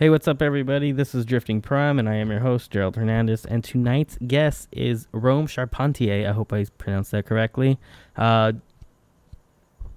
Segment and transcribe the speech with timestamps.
[0.00, 0.92] Hey, what's up, everybody?
[0.92, 3.44] This is Drifting Prime, and I am your host, Gerald Hernandez.
[3.44, 6.26] And tonight's guest is Rome Charpentier.
[6.26, 7.78] I hope I pronounced that correctly.
[8.16, 8.52] Uh,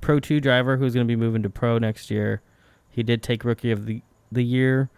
[0.01, 2.41] Pro 2 driver who's going to be moving to Pro next year.
[2.89, 4.89] He did take Rookie of the, the Year.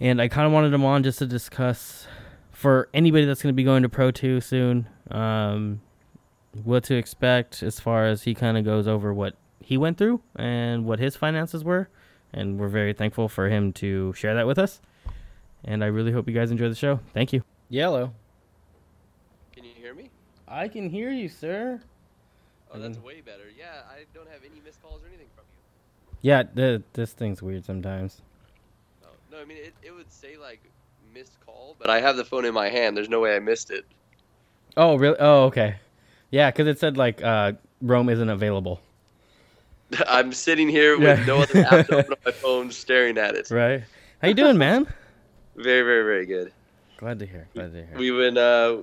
[0.00, 2.08] And I kind of wanted him on just to discuss
[2.50, 5.80] for anybody that's going to be going to Pro 2 soon um,
[6.64, 10.20] what to expect as far as he kind of goes over what he went through
[10.34, 11.88] and what his finances were
[12.32, 14.80] and we're very thankful for him to share that with us.
[15.64, 17.00] And I really hope you guys enjoy the show.
[17.12, 17.42] Thank you.
[17.68, 18.12] Yellow.
[19.52, 20.10] Can you hear me?
[20.46, 21.80] I can hear you, sir.
[22.72, 23.44] Oh, that's way better.
[23.58, 26.18] Yeah, I don't have any missed calls or anything from you.
[26.22, 28.22] Yeah, the, this thing's weird sometimes.
[29.04, 30.60] Oh, no, I mean, it, it would say, like,
[31.12, 32.96] missed call, but I have the phone in my hand.
[32.96, 33.84] There's no way I missed it.
[34.76, 35.16] Oh, really?
[35.18, 35.76] Oh, okay.
[36.30, 38.80] Yeah, because it said, like, uh, Rome isn't available.
[40.08, 41.24] I'm sitting here with yeah.
[41.24, 43.50] no other apps open on my phone, staring at it.
[43.50, 43.82] Right.
[44.20, 44.86] How you doing, man?
[45.56, 46.52] very, very, very good.
[46.98, 47.48] Glad to hear.
[47.54, 47.96] Glad to hear.
[47.96, 48.36] We went.
[48.36, 48.78] Uh,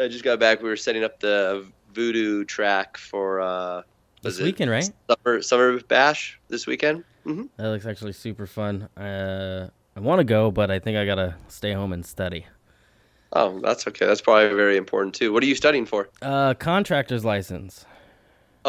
[0.00, 0.62] I just got back.
[0.62, 3.82] We were setting up the voodoo track for uh,
[4.22, 4.90] this weekend, right?
[5.10, 7.04] Summer Summer Bash this weekend.
[7.26, 7.44] Mm-hmm.
[7.56, 8.82] That looks actually super fun.
[8.96, 12.46] Uh, I want to go, but I think I gotta stay home and study.
[13.32, 14.06] Oh, that's okay.
[14.06, 15.32] That's probably very important too.
[15.32, 16.08] What are you studying for?
[16.22, 17.84] Uh, contractor's license.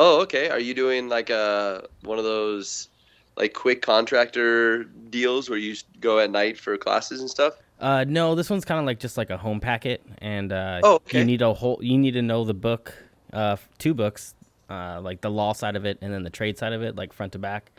[0.02, 0.48] Oh, okay.
[0.48, 2.88] Are you doing like a one of those
[3.36, 7.56] like quick contractor deals where you go at night for classes and stuff?
[7.82, 10.96] Uh, no, this one's kind of like just like a home packet, and uh, oh,
[10.96, 11.20] okay.
[11.20, 11.80] you need a whole.
[11.82, 12.94] You need to know the book,
[13.34, 14.36] uh, two books,
[14.70, 17.12] uh, like the law side of it, and then the trade side of it, like
[17.12, 17.70] front to back.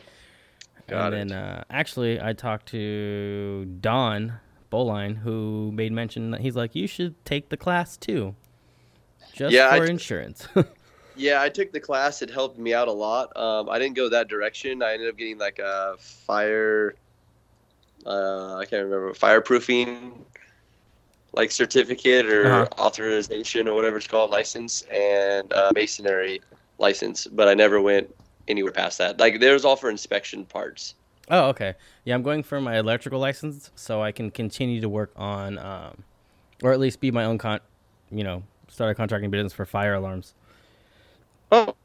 [0.87, 1.33] Got and it.
[1.33, 4.33] then, uh, actually, I talked to Don
[4.69, 8.35] Bowline, who made mention that he's like, you should take the class too,
[9.33, 10.47] just yeah, for insurance.
[11.15, 12.21] Yeah, I took the class.
[12.21, 13.35] It helped me out a lot.
[13.35, 14.81] Um, I didn't go that direction.
[14.81, 16.95] I ended up getting like a fire.
[18.05, 20.13] Uh, I can't remember fireproofing,
[21.33, 22.67] like certificate or uh-huh.
[22.79, 26.41] authorization or whatever it's called, license, and uh, masonry
[26.77, 27.27] license.
[27.27, 28.13] But I never went
[28.47, 29.19] anywhere past that.
[29.19, 30.95] Like there's all for inspection parts.
[31.29, 31.75] Oh, okay.
[32.03, 36.03] Yeah, I'm going for my electrical license so I can continue to work on, um,
[36.61, 37.59] or at least be my own con,
[38.09, 40.33] you know, start a contracting business for fire alarms.
[41.51, 41.75] Oh,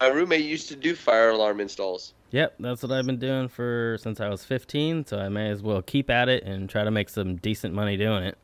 [0.00, 2.14] my roommate used to do fire alarm installs.
[2.30, 5.06] Yep, that's what I've been doing for since I was 15.
[5.06, 7.96] So I may as well keep at it and try to make some decent money
[7.96, 8.38] doing it.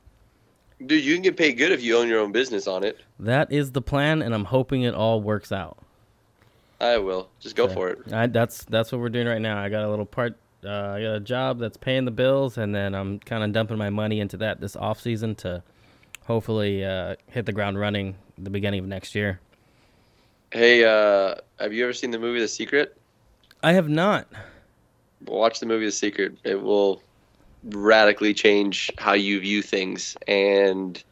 [0.84, 3.00] Dude, you can get paid good if you own your own business on it.
[3.18, 5.78] That is the plan, and I'm hoping it all works out.
[6.80, 7.30] I will.
[7.40, 8.12] Just go so, for it.
[8.12, 9.60] I, that's that's what we're doing right now.
[9.60, 10.36] I got a little part.
[10.64, 13.78] Uh, I got a job that's paying the bills, and then I'm kind of dumping
[13.78, 15.64] my money into that this off season to
[16.26, 19.40] hopefully uh, hit the ground running the beginning of next year.
[20.50, 22.96] Hey, uh, have you ever seen the movie The Secret?
[23.62, 24.28] I have not.
[25.26, 26.38] Watch the movie The Secret.
[26.42, 27.02] It will
[27.64, 31.02] radically change how you view things and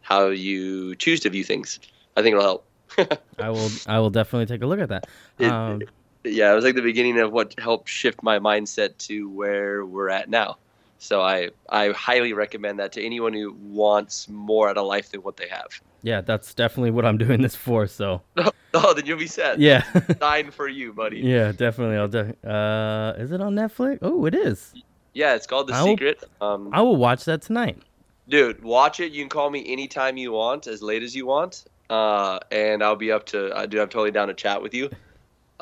[0.00, 1.78] how you choose to view things.
[2.16, 2.66] I think it'll help.
[3.38, 3.70] I will.
[3.86, 5.06] I will definitely take a look at that.
[5.38, 9.30] Um, it, yeah, it was like the beginning of what helped shift my mindset to
[9.30, 10.56] where we're at now.
[11.02, 15.22] So I I highly recommend that to anyone who wants more out of life than
[15.22, 15.80] what they have.
[16.02, 17.88] Yeah, that's definitely what I'm doing this for.
[17.88, 18.22] So.
[18.74, 19.58] oh, then you'll be set.
[19.58, 19.82] Yeah.
[20.20, 21.18] Nine for you, buddy.
[21.18, 21.96] Yeah, definitely.
[21.96, 22.06] I'll.
[22.06, 23.98] De- uh, is it on Netflix?
[24.00, 24.74] Oh, it is.
[25.12, 26.22] Yeah, it's called The I Secret.
[26.40, 27.82] Will, um, I will watch that tonight.
[28.28, 29.10] Dude, watch it.
[29.10, 32.94] You can call me anytime you want, as late as you want, uh, and I'll
[32.94, 33.52] be up to.
[33.52, 34.88] Uh, dude, I'm totally down to chat with you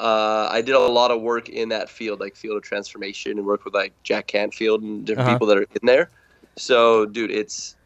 [0.00, 3.46] uh, I did a lot of work in that field, like field of transformation, and
[3.46, 5.36] work with like Jack Canfield and different uh-huh.
[5.36, 6.10] people that are in there.
[6.56, 7.76] So, dude, it's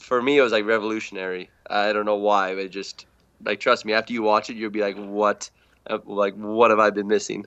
[0.00, 1.48] for me, it was like revolutionary.
[1.70, 3.06] I don't know why, but just
[3.44, 5.48] like trust me, after you watch it, you'll be like, what,
[5.88, 7.46] uh, like what have I been missing?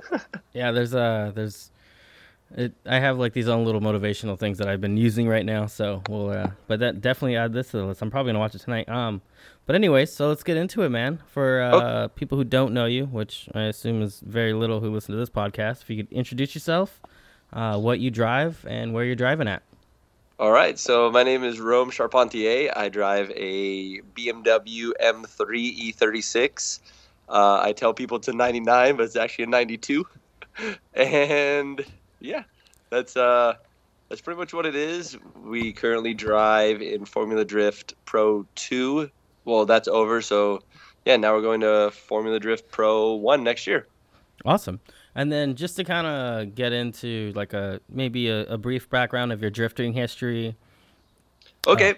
[0.52, 1.70] yeah, there's uh, there's
[2.56, 5.66] it, I have like these own little motivational things that I've been using right now.
[5.66, 8.02] So we'll, uh, but that definitely add this to the list.
[8.02, 8.88] I'm probably gonna watch it tonight.
[8.88, 9.22] Um,
[9.70, 11.22] but anyway, so let's get into it, man.
[11.28, 12.08] For uh, oh.
[12.08, 15.30] people who don't know you, which I assume is very little who listen to this
[15.30, 17.00] podcast, if you could introduce yourself,
[17.52, 19.62] uh, what you drive, and where you're driving at.
[20.40, 20.76] All right.
[20.76, 22.72] So my name is Rome Charpentier.
[22.74, 26.80] I drive a BMW M3 E36.
[27.28, 30.04] Uh, I tell people it's a 99, but it's actually a 92.
[30.94, 31.86] and
[32.18, 32.42] yeah,
[32.90, 33.54] that's uh,
[34.08, 35.16] that's pretty much what it is.
[35.44, 39.08] We currently drive in Formula Drift Pro 2.
[39.50, 40.22] Well, that's over.
[40.22, 40.62] So
[41.04, 43.88] yeah, now we're going to Formula Drift Pro 1 next year.
[44.44, 44.78] Awesome.
[45.16, 49.32] And then just to kind of get into like a maybe a, a, brief background
[49.32, 50.54] of your drifting history.
[51.66, 51.90] Okay.
[51.90, 51.94] Uh,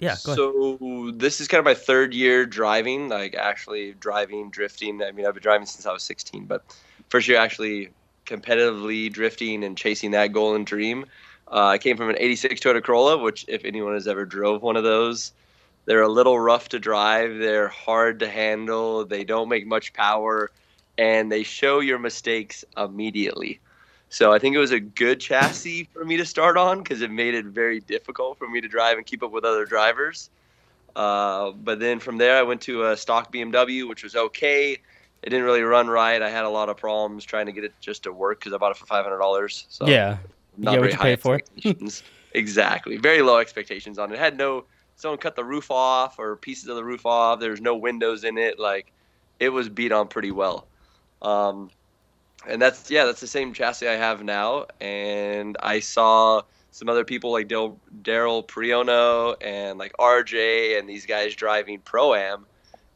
[0.00, 0.14] yeah.
[0.14, 5.02] so this is kind of my third year driving, like actually driving, drifting.
[5.02, 6.62] I mean, I've been driving since I was 16, but
[7.08, 7.88] first year actually
[8.26, 11.06] competitively drifting and chasing that goal and dream.
[11.50, 14.76] Uh, I came from an 86 Toyota Corolla, which if anyone has ever drove one
[14.76, 15.32] of those,
[15.84, 17.38] they're a little rough to drive.
[17.38, 19.04] They're hard to handle.
[19.04, 20.50] They don't make much power,
[20.96, 23.60] and they show your mistakes immediately.
[24.08, 27.10] So I think it was a good chassis for me to start on because it
[27.10, 30.28] made it very difficult for me to drive and keep up with other drivers.
[30.94, 34.72] Uh, but then from there, I went to a stock BMW, which was okay.
[34.72, 36.20] It didn't really run right.
[36.20, 38.58] I had a lot of problems trying to get it just to work because I
[38.58, 39.66] bought it for five hundred dollars.
[39.68, 40.18] So yeah,
[40.58, 41.40] not yeah, very high pay for.
[42.34, 44.16] exactly, very low expectations on it.
[44.16, 44.18] it.
[44.18, 44.64] Had no
[44.96, 47.40] someone cut the roof off or pieces of the roof off.
[47.40, 48.58] There was no windows in it.
[48.58, 48.92] Like
[49.40, 50.66] it was beat on pretty well.
[51.20, 51.70] Um,
[52.46, 54.66] and that's yeah, that's the same chassis I have now.
[54.80, 61.34] And I saw some other people like Daryl Priono and like RJ and these guys
[61.34, 62.46] driving pro am,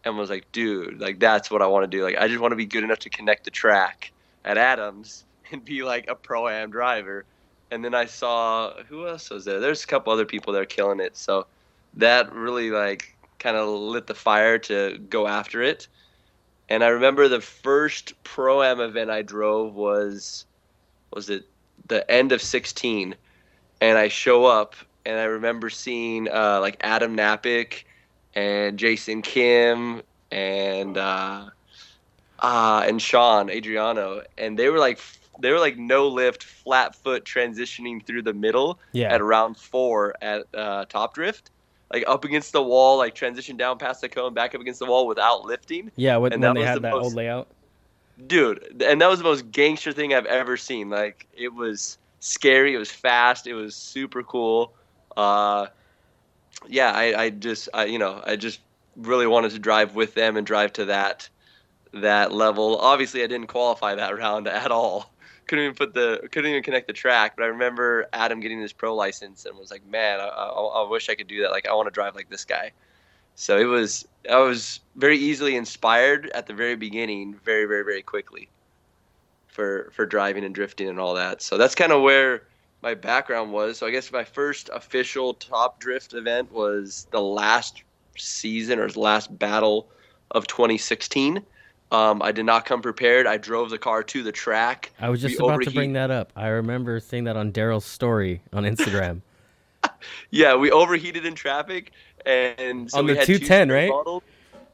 [0.05, 2.03] and was like, dude, like that's what I want to do.
[2.03, 4.13] Like I just want to be good enough to connect the track
[4.45, 7.25] at Adams and be like a pro am driver.
[7.71, 9.59] And then I saw who else was there?
[9.59, 11.17] There's a couple other people there killing it.
[11.17, 11.47] So
[11.97, 15.89] that really like kind of lit the fire to go after it.
[16.69, 20.47] And I remember the first pro am event I drove was
[21.13, 21.45] was it
[21.87, 23.15] the end of 16
[23.81, 27.85] and I show up and I remember seeing uh, like Adam Napick
[28.35, 30.03] and Jason Kim
[30.33, 31.47] and uh,
[32.41, 34.99] uh, and Sean Adriano and they were like
[35.41, 39.13] they were like no lift flat foot transitioning through the middle Yeah.
[39.13, 41.51] at round four at uh, Top Drift
[41.93, 44.87] like up against the wall like transition down past the cone back up against the
[44.87, 45.91] wall without lifting.
[45.97, 47.49] Yeah, when, And when that they had the that most- old layout.
[48.27, 50.88] dude and that was the most gangster thing i've ever seen.
[50.91, 54.73] Like it was scary it was fast it was super cool.
[55.17, 55.67] Uh
[56.69, 58.61] yeah i i just i you know i just
[58.97, 61.29] really wanted to drive with them and drive to that
[61.93, 62.79] that level.
[62.79, 65.12] Obviously i didn't qualify that round at all
[65.47, 68.73] couldn't even put the couldn't even connect the track but i remember adam getting his
[68.73, 71.67] pro license and was like man i, I, I wish i could do that like
[71.67, 72.73] i want to drive like this guy
[73.37, 78.03] so it was I was very easily inspired at the very beginning, very very very
[78.03, 78.49] quickly,
[79.47, 81.43] for for driving and drifting and all that.
[81.43, 82.45] So that's kind of where
[82.83, 83.79] my background was.
[83.79, 87.83] So I guess my first official top drift event was the last
[88.17, 89.87] season or last battle
[90.31, 91.45] of 2016.
[91.93, 93.27] Um, I did not come prepared.
[93.27, 94.91] I drove the car to the track.
[94.99, 96.33] I was just We about to bring that up.
[96.35, 99.23] I remember seeing that on Daryl's story on Instagram.
[100.31, 101.93] Yeah, we overheated in traffic,
[102.25, 103.88] and so On we the had 210, right?
[103.88, 104.23] bottles.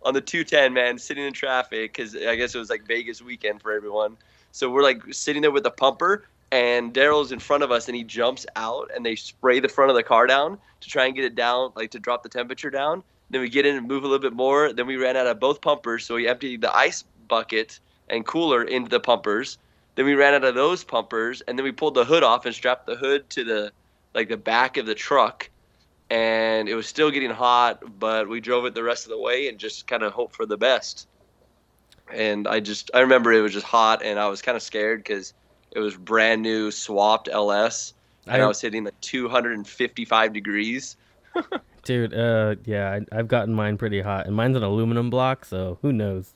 [0.05, 3.63] On the 210, man, sitting in traffic because I guess it was like Vegas weekend
[3.63, 4.17] for everyone.
[4.53, 7.97] So we're like sitting there with the pumper, and Daryl's in front of us, and
[7.97, 11.15] he jumps out, and they spray the front of the car down to try and
[11.15, 13.03] get it down, like to drop the temperature down.
[13.33, 14.73] Then we get in and move a little bit more.
[14.73, 18.63] Then we ran out of both pumpers, so we emptied the ice bucket and cooler
[18.63, 19.59] into the pumpers.
[19.97, 22.55] Then we ran out of those pumpers, and then we pulled the hood off and
[22.55, 23.73] strapped the hood to the
[24.15, 25.51] like the back of the truck
[26.11, 29.49] and it was still getting hot but we drove it the rest of the way
[29.49, 31.09] and just kind of hoped for the best
[32.13, 34.99] and i just i remember it was just hot and i was kind of scared
[34.99, 35.33] because
[35.71, 37.95] it was brand new swapped ls
[38.27, 40.97] and I, I, was hitting like 255 degrees
[41.85, 45.79] dude, uh, yeah, I, I've gotten mine pretty hot, and mine's an aluminum block, so
[45.83, 46.33] who knows?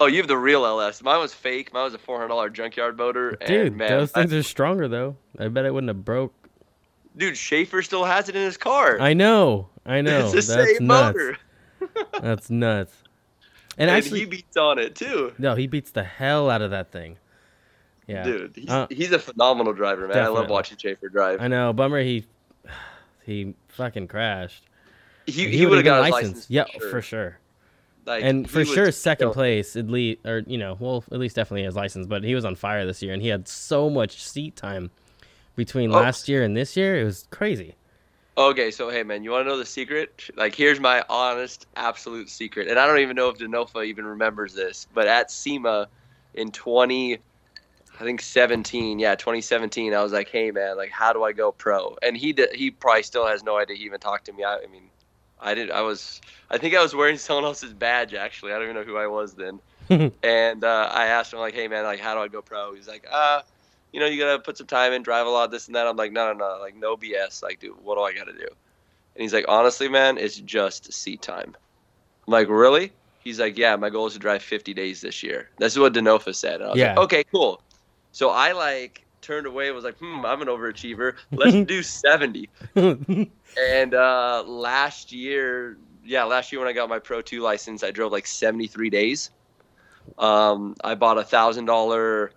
[0.00, 3.30] oh you have the real ls mine was fake mine was a $400 junkyard motor
[3.40, 5.16] and Dude, man those I- things are stronger though.
[5.38, 6.34] I bet it wouldn't have broke.
[7.16, 10.30] dude schaefer still has it in his car I know, I know.
[10.34, 11.16] it's the That's same nuts.
[11.16, 11.36] motor
[12.20, 12.92] That's nuts.
[13.78, 16.72] And, and, actually, he beats on it too no, he beats the hell out of
[16.72, 17.16] that thing.
[18.08, 20.18] Yeah, Dude, he's, Uh, he's a phenomenal driver, man.
[20.18, 21.40] I love watching Schaefer drive.
[21.40, 21.72] I know.
[21.72, 22.26] Bummer he
[23.24, 24.64] he fucking crashed.
[25.26, 26.50] He, He, he would have got his licensed.
[26.50, 26.50] license.
[26.50, 26.90] yeah, for sure.
[26.90, 27.38] for sure.
[28.06, 31.64] Like, and for sure, second place at least, or you know, well, at least definitely
[31.64, 32.06] his license.
[32.06, 34.90] But he was on fire this year, and he had so much seat time
[35.56, 35.94] between Oh.
[35.94, 37.00] last year and this year.
[37.00, 37.74] It was crazy.
[38.36, 40.28] Okay, so hey, man, you want to know the secret?
[40.36, 44.52] Like, here's my honest, absolute secret, and I don't even know if Denofa even remembers
[44.52, 45.88] this, but at SEMA
[46.34, 47.18] in 20,
[48.00, 51.52] I think 17, yeah, 2017, I was like, hey, man, like, how do I go
[51.52, 51.96] pro?
[52.02, 53.76] And he did, he probably still has no idea.
[53.76, 54.42] He even talked to me.
[54.42, 54.90] I, I mean,
[55.40, 55.72] I didn't.
[55.72, 56.20] I was.
[56.50, 58.52] I think I was wearing someone else's badge actually.
[58.52, 59.60] I don't even know who I was then.
[60.22, 62.88] and uh, I asked him like, "Hey man, like, how do I go pro?" He's
[62.88, 63.42] like, "Uh,
[63.92, 65.96] you know, you gotta put some time in, drive a lot, this and that." I'm
[65.96, 67.42] like, "No, no, no, like, no BS.
[67.42, 68.48] Like, dude, what do I gotta do?"
[69.14, 71.54] And he's like, "Honestly, man, it's just seat time."
[72.26, 75.50] I'm like, "Really?" He's like, "Yeah, my goal is to drive 50 days this year."
[75.58, 76.60] This is what Denofa said.
[76.60, 76.88] And I was Yeah.
[76.94, 77.60] like, "Okay, cool."
[78.14, 79.66] So I like turned away.
[79.66, 81.16] and Was like, "Hmm, I'm an overachiever.
[81.32, 87.22] Let's do 70." And uh, last year, yeah, last year when I got my Pro
[87.22, 89.30] 2 license, I drove like 73 days.
[90.16, 92.30] Um, I bought a thousand dollar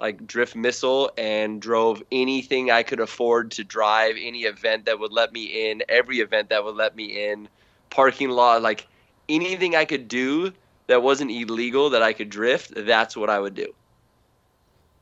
[0.00, 5.12] like drift missile and drove anything I could afford to drive, any event that would
[5.12, 7.48] let me in, every event that would let me in,
[7.90, 8.86] parking lot, like
[9.28, 10.52] anything I could do
[10.86, 13.74] that wasn't illegal that I could drift, that's what I would do.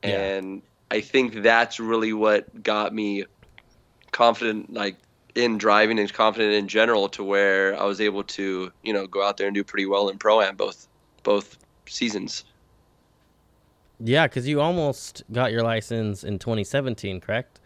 [0.03, 0.11] Yeah.
[0.11, 3.25] And I think that's really what got me
[4.11, 4.97] confident like
[5.35, 9.27] in driving and confident in general to where I was able to, you know, go
[9.27, 10.89] out there and do pretty well in pro am both
[11.23, 11.57] both
[11.87, 12.45] seasons.
[14.05, 17.61] Yeah, because you almost got your license in 2017, correct?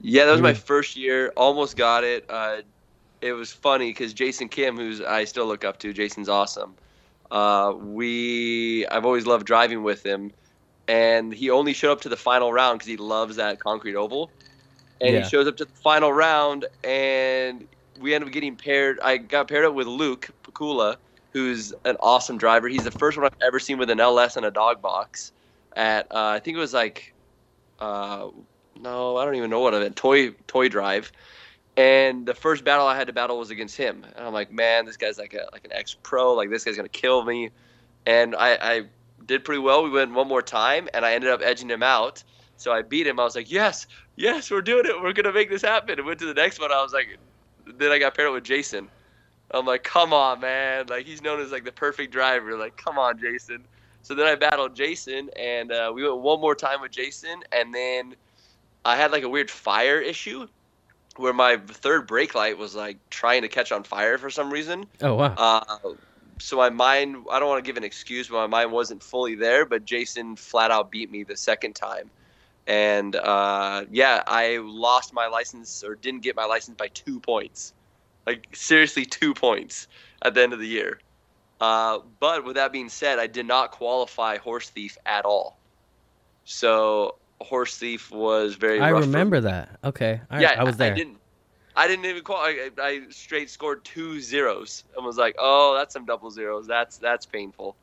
[0.00, 1.32] Yeah, that was my first year.
[1.36, 2.26] Almost got it.
[2.28, 2.58] Uh,
[3.22, 6.74] it was funny because Jason Kim, who's I still look up to, Jason's awesome.
[7.30, 10.30] Uh, we I've always loved driving with him,
[10.88, 14.30] and he only showed up to the final round because he loves that concrete oval.
[15.00, 15.22] And Yeah.
[15.22, 17.66] he shows up to the final round, and
[18.00, 18.98] we end up getting paired.
[19.00, 20.96] I got paired up with Luke Pakula,
[21.32, 22.68] who's an awesome driver.
[22.68, 25.32] He's the first one I've ever seen with an LS and a dog box.
[25.76, 27.12] At uh, I think it was like,
[27.80, 28.28] uh,
[28.80, 29.96] no, I don't even know what event.
[29.96, 31.10] Toy Toy Drive.
[31.76, 34.04] And the first battle I had to battle was against him.
[34.16, 36.34] And I'm like, man, this guy's like a like an ex pro.
[36.34, 37.50] Like this guy's gonna kill me.
[38.06, 38.82] And I, I
[39.26, 39.82] did pretty well.
[39.82, 42.22] We went one more time, and I ended up edging him out.
[42.56, 43.18] So I beat him.
[43.18, 45.00] I was like, yes, yes, we're doing it.
[45.02, 45.98] We're gonna make this happen.
[45.98, 46.72] And went to the next one.
[46.72, 47.18] I was like,
[47.66, 48.88] then I got paired up with Jason.
[49.50, 50.86] I'm like, come on, man.
[50.86, 52.56] Like he's known as like the perfect driver.
[52.56, 53.64] Like, come on, Jason.
[54.02, 57.74] So then I battled Jason, and uh, we went one more time with Jason, and
[57.74, 58.14] then
[58.84, 60.46] I had like a weird fire issue
[61.16, 64.84] where my third brake light was like trying to catch on fire for some reason.
[65.00, 65.34] Oh wow.
[65.36, 65.94] Uh,
[66.38, 69.34] so my mind, I don't want to give an excuse, but my mind wasn't fully
[69.34, 69.64] there.
[69.64, 72.10] But Jason flat out beat me the second time.
[72.66, 77.74] And uh, yeah, I lost my license or didn't get my license by two points.
[78.26, 79.86] Like, seriously, two points
[80.22, 81.00] at the end of the year.
[81.60, 85.58] Uh, but with that being said, I did not qualify Horse Thief at all.
[86.44, 89.78] So Horse Thief was very I remember that.
[89.84, 90.20] Okay.
[90.30, 90.92] I, yeah, I was there.
[90.92, 91.18] I didn't.
[91.76, 92.36] I didn't even call.
[92.36, 96.66] I, I straight scored two zeros and was like, "Oh, that's some double zeros.
[96.66, 97.76] That's that's painful."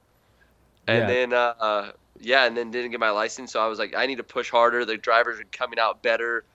[0.87, 1.09] And Yeah.
[1.09, 3.53] then, uh, uh, yeah, and then didn't get my license.
[3.53, 4.85] So I was like, I need to push harder.
[4.85, 6.45] The drivers are coming out better.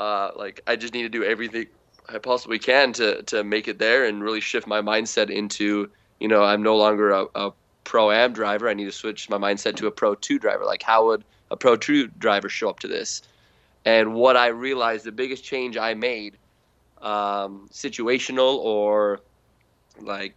[0.00, 1.66] Uh, like I just need to do everything
[2.08, 5.90] I possibly can to to make it there and really shift my mindset into,
[6.20, 7.50] you know, I'm no longer a, a
[7.84, 8.68] pro am driver.
[8.68, 10.64] I need to switch my mindset to a pro two driver.
[10.64, 13.22] Like how would a pro two driver show up to this?
[13.84, 16.38] And what I realized, the biggest change I made,
[17.02, 19.20] um, situational or
[20.00, 20.34] like,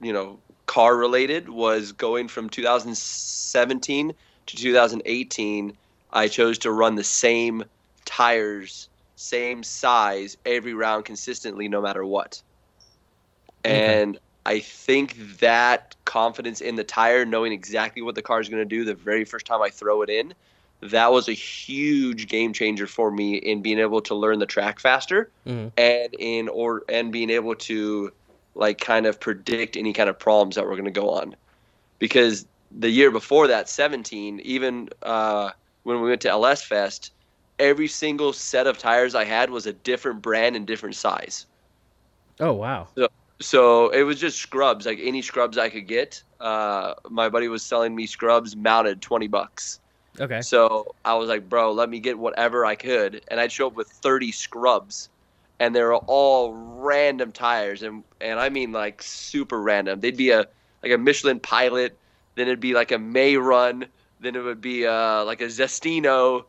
[0.00, 4.12] you know, car related, was going from 2017
[4.46, 5.76] to 2018.
[6.12, 7.64] I chose to run the same
[8.04, 12.42] tires, same size every round consistently, no matter what.
[13.64, 14.02] Okay.
[14.02, 18.62] And I think that confidence in the tire, knowing exactly what the car is going
[18.62, 20.32] to do the very first time I throw it in,
[20.82, 24.78] that was a huge game changer for me in being able to learn the track
[24.80, 25.72] faster Mhm.
[25.76, 28.12] and in or and being able to
[28.54, 31.36] like kind of predict any kind of problems that were going to go on
[31.98, 35.50] because the year before that 17 even uh,
[35.84, 37.12] when we went to ls fest
[37.58, 41.46] every single set of tires i had was a different brand and different size
[42.40, 42.88] Oh wow.
[43.40, 47.64] so it was just scrubs like any scrubs i could get uh, my buddy was
[47.64, 49.80] selling me scrubs mounted 20 bucks
[50.20, 50.40] Okay.
[50.40, 53.22] so I was like, bro, let me get whatever I could.
[53.28, 55.08] And I'd show up with 30 scrubs.
[55.60, 57.82] And they were all random tires.
[57.82, 60.00] And, and I mean like super random.
[60.00, 60.46] They'd be a
[60.82, 61.98] like a Michelin pilot,
[62.34, 63.86] then it'd be like a May run,
[64.20, 66.44] then it would be uh, like a Zestino.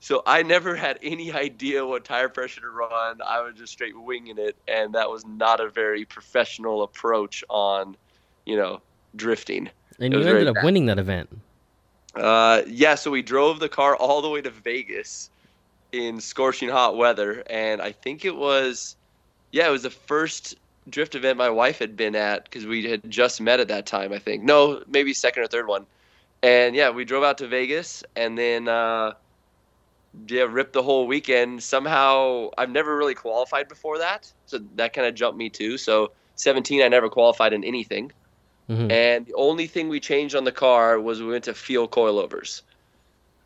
[0.00, 3.20] So I never had any idea what tire pressure to run.
[3.22, 4.56] I was just straight winging it.
[4.68, 7.96] And that was not a very professional approach on,
[8.46, 8.80] you know,
[9.16, 9.70] drifting.
[9.98, 10.64] And it you ended up bad.
[10.64, 11.30] winning that event.
[12.14, 15.30] Uh, yeah, so we drove the car all the way to Vegas
[15.92, 18.96] in scorching hot weather, and I think it was,
[19.52, 20.56] yeah, it was the first
[20.90, 24.12] drift event my wife had been at because we had just met at that time.
[24.12, 25.86] I think no, maybe second or third one,
[26.42, 29.14] and yeah, we drove out to Vegas, and then uh,
[30.28, 31.62] yeah, ripped the whole weekend.
[31.62, 35.78] Somehow, I've never really qualified before that, so that kind of jumped me too.
[35.78, 38.12] So 17, I never qualified in anything.
[38.68, 38.90] Mhm.
[38.90, 42.62] And the only thing we changed on the car was we went to field coilovers.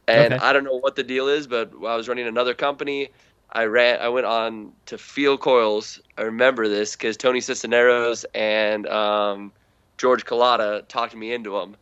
[0.06, 0.44] And Okay.
[0.44, 3.10] I don't know what the deal is, but I was running another company.
[3.52, 4.00] I ran.
[4.00, 6.00] I went on to Feal coils.
[6.16, 9.52] I remember this because Tony Cisneros and um,
[9.96, 11.76] George Collada talked me into them,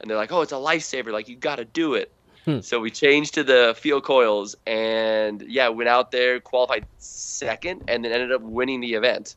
[0.00, 1.12] and they're like, "Oh, it's a lifesaver!
[1.12, 2.12] Like you got to do it."
[2.44, 2.60] Hmm.
[2.60, 8.04] So we changed to the Feal coils, and yeah, went out there, qualified second, and
[8.04, 9.34] then ended up winning the event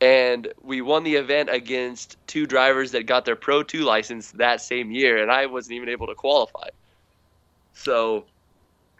[0.00, 4.60] and we won the event against two drivers that got their Pro 2 license that
[4.60, 6.68] same year, and I wasn't even able to qualify.
[7.74, 8.24] So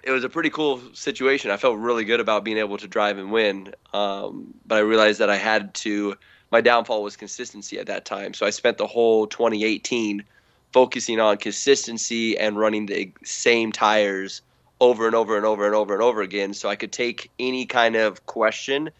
[0.02, 1.50] it was a pretty cool situation.
[1.50, 3.74] I felt really good about being able to drive and win.
[3.92, 6.16] Um, but I realized that I had to.
[6.50, 8.32] My downfall was consistency at that time.
[8.32, 10.24] So I spent the whole 2018
[10.72, 14.42] focusing on consistency and running the same tires
[14.80, 17.66] over and over and over and over and over again, so I could take any
[17.66, 18.90] kind of question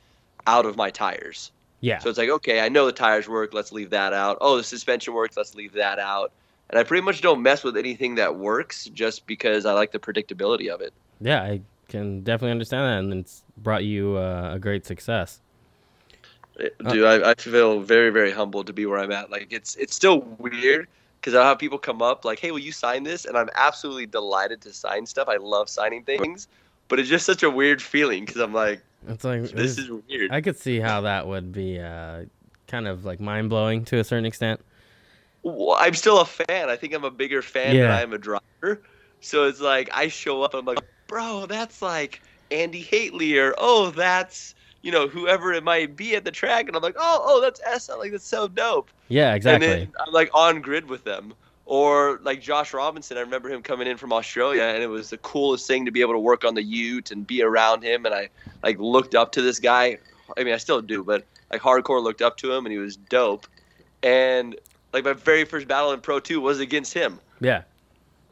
[0.46, 1.52] out of my tires.
[1.80, 1.98] Yeah.
[1.98, 3.54] So it's like, okay, I know the tires work.
[3.54, 4.38] Let's leave that out.
[4.40, 5.36] Oh, the suspension works.
[5.36, 6.32] Let's leave that out.
[6.70, 9.98] And I pretty much don't mess with anything that works just because I like the
[9.98, 10.92] predictability of it.
[11.20, 15.40] Yeah, I can definitely understand that, and it's brought you uh, a great success.
[16.58, 19.30] Dude, I, I feel very, very humbled to be where I'm at.
[19.30, 20.88] Like, it's it's still weird
[21.20, 24.06] because I have people come up like, "Hey, will you sign this?" And I'm absolutely
[24.06, 25.28] delighted to sign stuff.
[25.28, 26.48] I love signing things,
[26.88, 29.90] but it's just such a weird feeling because I'm like, It's like this it's- is
[30.08, 30.32] weird.
[30.32, 32.24] I could see how that would be uh,
[32.66, 34.60] kind of like mind blowing to a certain extent.
[35.42, 36.68] Well, I'm still a fan.
[36.68, 37.96] I think I'm a bigger fan than Yeah.
[37.96, 38.82] I am a driver.
[39.20, 43.90] So it's like I show up, I'm like, bro, that's like Andy Haley, or oh,
[43.90, 47.40] that's you know whoever it might be at the track, and I'm like, oh, oh,
[47.40, 47.88] that's S.
[47.88, 48.90] Like that's so dope.
[49.08, 49.68] Yeah, exactly.
[49.68, 51.34] And then I'm like on grid with them.
[51.70, 55.18] Or like Josh Robinson, I remember him coming in from Australia, and it was the
[55.18, 58.06] coolest thing to be able to work on the Ute and be around him.
[58.06, 58.30] And I
[58.62, 59.98] like looked up to this guy.
[60.34, 62.96] I mean, I still do, but like hardcore looked up to him, and he was
[62.96, 63.46] dope.
[64.02, 64.56] And
[64.94, 67.20] like my very first battle in Pro 2 was against him.
[67.40, 67.64] yeah,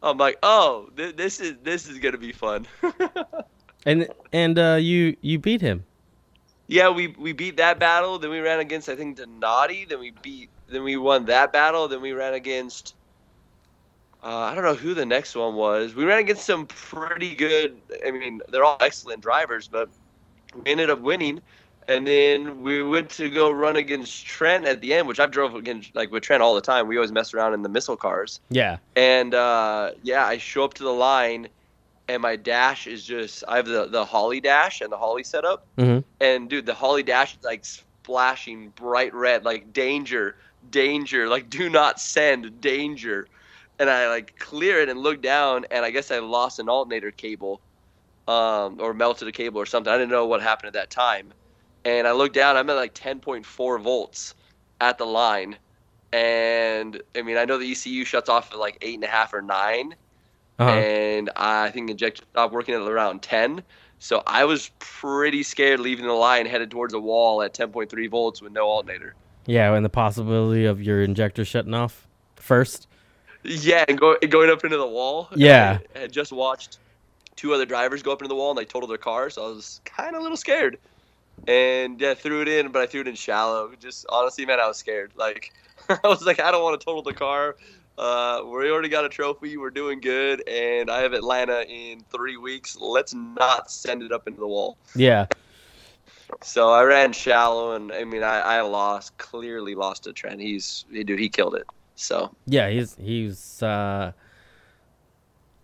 [0.02, 2.66] I'm like, oh, th- this is this is gonna be fun.
[3.84, 5.84] and and uh, you you beat him.
[6.68, 8.18] yeah, we we beat that battle.
[8.18, 9.84] Then we ran against I think Donati.
[9.84, 10.48] Then we beat.
[10.68, 11.86] Then we won that battle.
[11.86, 12.94] Then we ran against.
[14.26, 15.94] Uh, I don't know who the next one was.
[15.94, 17.76] We ran against some pretty good.
[18.04, 19.88] I mean, they're all excellent drivers, but
[20.56, 21.40] we ended up winning.
[21.86, 25.54] And then we went to go run against Trent at the end, which I've drove
[25.54, 26.88] against like with Trent all the time.
[26.88, 28.40] We always mess around in the missile cars.
[28.48, 31.48] Yeah, And uh, yeah, I show up to the line,
[32.08, 35.64] and my dash is just I have the the Holley dash and the Holley setup,
[35.78, 36.02] Mhm.
[36.20, 40.34] and dude, the Holley dash is like splashing bright red, like danger,
[40.72, 43.28] danger, like do not send, danger.
[43.78, 47.10] And I like clear it and look down, and I guess I lost an alternator
[47.10, 47.60] cable,
[48.26, 49.92] um, or melted a cable or something.
[49.92, 51.32] I didn't know what happened at that time,
[51.84, 54.34] and I look down, I'm at like 10.4 volts
[54.80, 55.56] at the line,
[56.12, 59.34] and I mean I know the ECU shuts off at like eight and a half
[59.34, 59.94] or 9
[60.58, 60.70] uh-huh.
[60.70, 63.62] and I think injector stopped working at around 10.
[63.98, 68.42] So I was pretty scared leaving the line, headed towards a wall at 10.3 volts
[68.42, 69.14] with no alternator.
[69.46, 72.88] yeah, and the possibility of your injector shutting off first.
[73.46, 75.28] Yeah, and go, and going up into the wall.
[75.34, 75.78] Yeah.
[75.94, 76.78] I had just watched
[77.36, 79.48] two other drivers go up into the wall and they totaled their car, so I
[79.48, 80.78] was kind of a little scared.
[81.46, 83.70] And yeah, threw it in, but I threw it in shallow.
[83.78, 85.12] Just honestly, man, I was scared.
[85.16, 85.52] Like
[85.88, 87.56] I was like, I don't want to total the car.
[87.98, 89.56] Uh, we already got a trophy.
[89.56, 92.76] We're doing good, and I have Atlanta in three weeks.
[92.78, 94.76] Let's not send it up into the wall.
[94.94, 95.26] Yeah,
[96.42, 100.40] So I ran shallow, and I mean, I, I lost, clearly lost to Trent.
[100.40, 101.66] He's, dude, he killed it.
[101.96, 103.62] So yeah, he's he's.
[103.62, 104.12] Uh,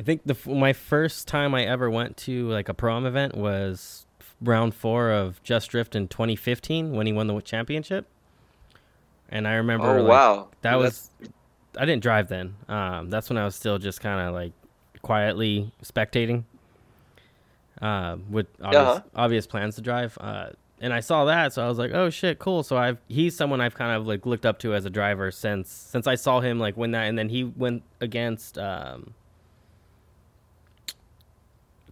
[0.01, 4.07] I think the my first time I ever went to like a prom event was
[4.41, 8.07] round four of Just Drift in 2015 when he won the championship.
[9.29, 11.11] And I remember, oh like, wow, that was
[11.79, 12.55] I didn't drive then.
[12.69, 14.53] Um, that's when I was still just kind of like
[15.03, 16.45] quietly spectating.
[17.81, 19.01] Uh, with obvious, Uh-huh.
[19.15, 20.17] obvious plans to drive.
[20.21, 20.51] Uh,
[20.83, 23.61] and I saw that, so I was like, "Oh shit, cool!" So I've he's someone
[23.61, 26.59] I've kind of like looked up to as a driver since since I saw him
[26.59, 29.15] like win that, and then he went against um,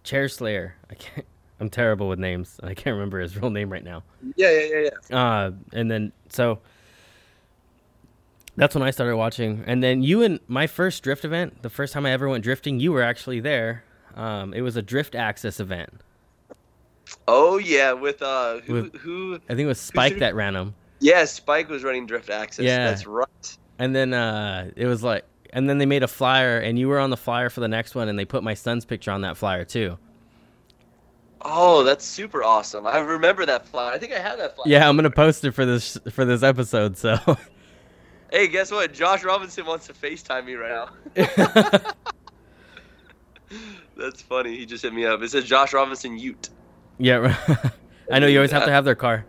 [0.03, 0.75] Chair Slayer.
[0.89, 1.25] I can't.
[1.61, 2.59] I'm terrible with names.
[2.63, 4.03] I can't remember his real name right now.
[4.35, 5.17] yeah, yeah, yeah, yeah.
[5.17, 6.59] Uh, and then so
[8.57, 9.63] that's when I started watching.
[9.67, 12.79] And then you and my first drift event, the first time I ever went drifting,
[12.79, 13.83] you were actually there.
[14.15, 16.01] Um, it was a drift access event.
[17.27, 19.35] Oh yeah, with uh, who, With- who?
[19.35, 20.73] I think it was Spike that ran them.
[20.99, 22.63] Yeah, Spike was running Drift Access.
[22.65, 22.85] Yeah.
[22.89, 23.57] that's right.
[23.79, 26.99] And then uh, it was like, and then they made a flyer, and you were
[26.99, 29.37] on the flyer for the next one, and they put my son's picture on that
[29.37, 29.97] flyer too.
[31.41, 32.85] Oh, that's super awesome.
[32.85, 33.91] I remember that flyer.
[33.91, 34.67] I think I have that flyer.
[34.67, 36.97] Yeah, I'm gonna post it for this for this episode.
[36.97, 37.17] So
[38.31, 38.93] Hey, guess what?
[38.93, 41.91] Josh Robinson wants to FaceTime me right now.
[43.97, 44.55] That's funny.
[44.55, 45.21] He just hit me up.
[45.21, 46.49] It says Josh Robinson Ute.
[47.01, 47.35] Yeah.
[48.11, 49.25] I know you always have to have their car.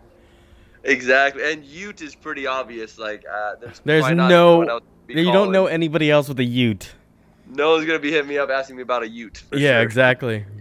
[0.83, 1.51] Exactly.
[1.51, 2.97] And Ute is pretty obvious.
[2.97, 6.91] Like, uh, there's, There's no- You don't know anybody else with a Ute.
[7.47, 9.43] No one's gonna be hitting me up asking me about a Ute.
[9.49, 9.81] for yeah, sure.
[9.81, 10.45] exactly.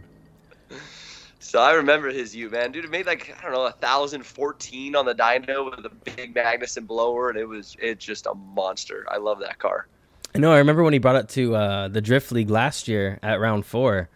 [1.38, 2.72] So I remember his Ute, man.
[2.72, 5.90] Dude, it made like I don't know, a thousand fourteen on the dyno with a
[5.90, 9.04] big Magnuson blower, and it was it's just a monster.
[9.10, 9.86] I love that car.
[10.34, 10.50] I know.
[10.50, 13.66] I remember when he brought it to uh, the Drift League last year at round
[13.66, 14.08] four,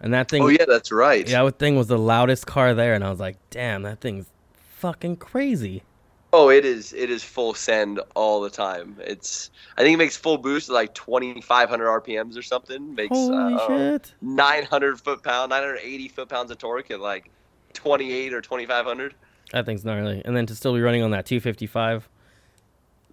[0.00, 0.42] and that thing.
[0.42, 1.28] Oh yeah, that's right.
[1.28, 4.26] Yeah, that thing was the loudest car there, and I was like, "Damn, that thing's
[4.54, 5.82] fucking crazy."
[6.30, 6.92] Oh, it is.
[6.92, 8.96] It is full send all the time.
[9.00, 9.50] It's.
[9.76, 12.94] I think it makes full boost at like twenty five hundred RPMs or something.
[12.94, 14.14] Makes Holy uh, shit!
[14.20, 17.30] nine hundred foot pound, nine hundred eighty foot pounds of torque at like
[17.72, 19.14] twenty eight or twenty five hundred.
[19.52, 20.22] That thing's gnarly.
[20.24, 22.08] And then to still be running on that 255.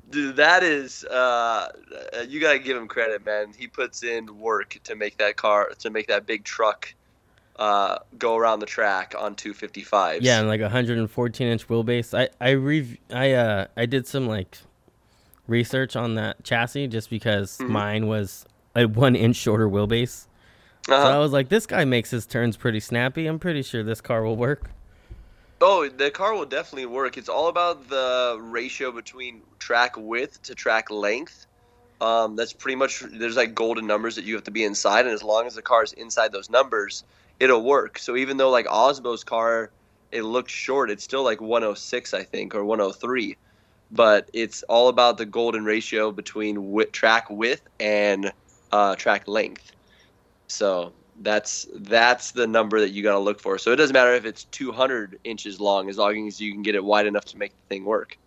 [0.09, 1.03] Dude, that is.
[1.05, 1.69] Uh,
[2.27, 3.53] you gotta give him credit, man.
[3.57, 6.93] He puts in work to make that car, to make that big truck,
[7.57, 10.21] uh, go around the track on 255.
[10.21, 12.17] Yeah, and like a 114 inch wheelbase.
[12.17, 14.57] I I rev- I uh I did some like
[15.47, 17.69] research on that chassis just because Mhm.
[17.69, 20.27] mine was a one inch shorter wheelbase.
[20.87, 21.19] So I Uh-huh.
[21.19, 23.25] was like, this guy makes his turns pretty snappy.
[23.25, 24.69] I'm pretty sure this car will work.
[25.61, 27.17] Oh, the car will definitely work.
[27.17, 31.45] It's all about the ratio between track width to track length.
[32.01, 35.13] Um, that's pretty much there's like golden numbers that you have to be inside, and
[35.13, 37.03] as long as the car is inside those numbers,
[37.39, 37.97] it'll work.
[37.99, 39.71] So even though like Osmo's car,
[40.11, 43.37] it looks short, it's still like 106, I think, or 103.
[43.91, 48.33] But it's all about the golden ratio between track width and
[48.71, 49.71] uh, track length.
[50.47, 53.57] So that's that's the number that you got to look for.
[53.57, 56.75] So it doesn't matter if it's 200 inches long, as long as you can get
[56.75, 58.17] it wide enough to make the thing work.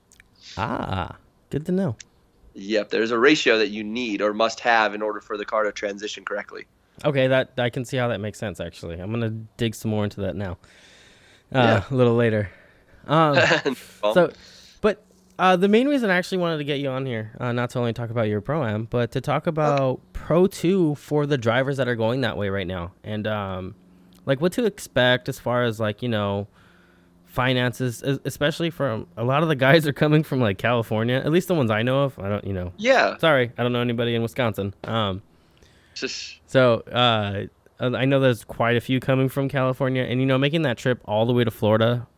[0.57, 1.17] Ah,
[1.51, 1.97] good to know.
[2.55, 5.63] Yep, there's a ratio that you need or must have in order for the car
[5.65, 6.67] to transition correctly.
[7.05, 8.59] Okay, that I can see how that makes sense.
[8.59, 10.53] Actually, I'm gonna dig some more into that now.
[11.55, 11.85] Uh, Yeah.
[11.91, 12.51] a little later.
[13.07, 13.37] Um,
[14.03, 14.33] Well, so,
[15.39, 17.79] uh, the main reason I actually wanted to get you on here, uh, not to
[17.79, 21.77] only talk about your pro am, but to talk about Pro Two for the drivers
[21.77, 23.75] that are going that way right now, and um,
[24.27, 26.49] like what to expect as far as like you know
[27.25, 31.47] finances, especially from a lot of the guys are coming from like California, at least
[31.47, 32.19] the ones I know of.
[32.19, 34.75] I don't, you know, yeah, sorry, I don't know anybody in Wisconsin.
[34.85, 35.23] Um,
[36.47, 37.45] so uh,
[37.81, 41.01] I know there's quite a few coming from California, and you know, making that trip
[41.05, 42.09] all the way to Florida,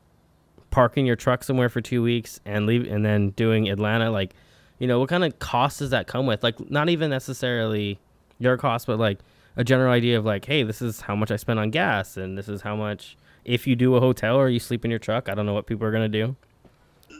[0.70, 4.35] parking your truck somewhere for two weeks, and leave, and then doing Atlanta, like,
[4.78, 6.42] you know, what kind of cost does that come with?
[6.42, 7.98] Like, not even necessarily
[8.38, 9.18] your cost, but like
[9.56, 12.38] a general idea of like, hey, this is how much I spend on gas, and
[12.38, 15.28] this is how much if you do a hotel or you sleep in your truck.
[15.28, 16.37] I don't know what people are gonna do.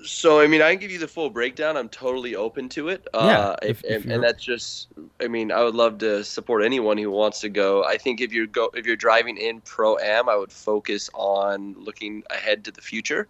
[0.04, 0.40] so.
[0.40, 1.76] I mean, I can give you the full breakdown.
[1.76, 3.06] I'm totally open to it.
[3.12, 4.88] Yeah, uh, if- if and, and that's just.
[5.20, 7.84] I mean, I would love to support anyone who wants to go.
[7.84, 11.74] I think if you're go if you're driving in pro am, I would focus on
[11.78, 13.28] looking ahead to the future.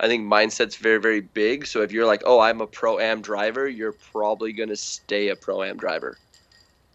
[0.00, 1.66] I think mindset's very, very big.
[1.66, 5.28] So if you're like, oh, I'm a pro am driver, you're probably going to stay
[5.28, 6.16] a pro am driver.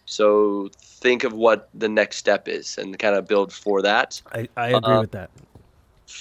[0.05, 4.21] So think of what the next step is and kind of build for that.
[4.33, 5.29] I, I agree Uh, with that.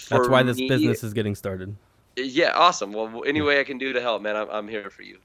[0.09, 1.75] That's why this me- business is getting started.
[2.17, 2.93] Yeah, awesome.
[2.93, 5.19] Well, any way I can do to help, man, I'm, I'm here for you.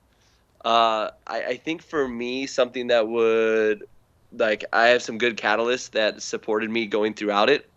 [0.66, 3.84] Uh, I, I think for me, something that would,
[4.32, 7.70] like, I have some good catalysts that supported me going throughout it.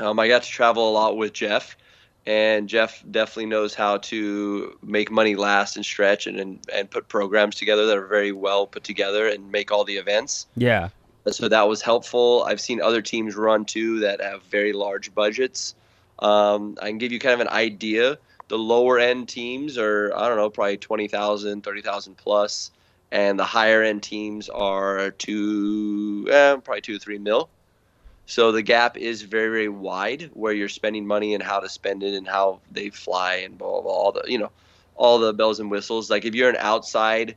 [0.00, 1.76] Um, I got to travel a lot with Jeff,
[2.26, 7.08] and Jeff definitely knows how to make money last and stretch and, and, and put
[7.08, 10.46] programs together that are very well put together and make all the events.
[10.56, 10.88] Yeah.
[11.30, 12.44] So that was helpful.
[12.46, 15.74] I've seen other teams run too that have very large budgets.
[16.18, 18.18] Um, I can give you kind of an idea.
[18.48, 22.70] The lower end teams are, I don't know, probably 20,000, 30,000 plus,
[23.10, 27.50] and the higher end teams are two, eh, probably two to three mil.
[28.26, 32.02] So the gap is very, very wide where you're spending money and how to spend
[32.02, 34.50] it and how they fly and blah, blah, blah all the, you know,
[34.96, 36.10] all the bells and whistles.
[36.10, 37.36] Like if you're an outside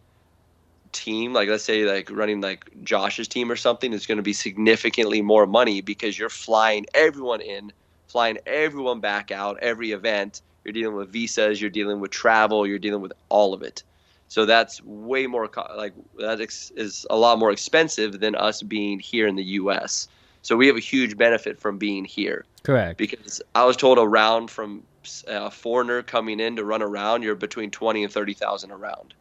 [0.92, 4.34] team, like let's say like running like Josh's team or something, it's going to be
[4.34, 7.72] significantly more money because you're flying everyone in,
[8.08, 10.42] flying everyone back out, every event.
[10.64, 13.84] You're dealing with visas, you're dealing with travel, you're dealing with all of it.
[14.28, 19.28] So that's way more like that is a lot more expensive than us being here
[19.28, 20.08] in the U.S.
[20.42, 22.98] So we have a huge benefit from being here Correct.
[22.98, 24.84] because I was told a round from
[25.28, 29.14] a foreigner coming in to run around, you're between twenty and thirty thousand a round.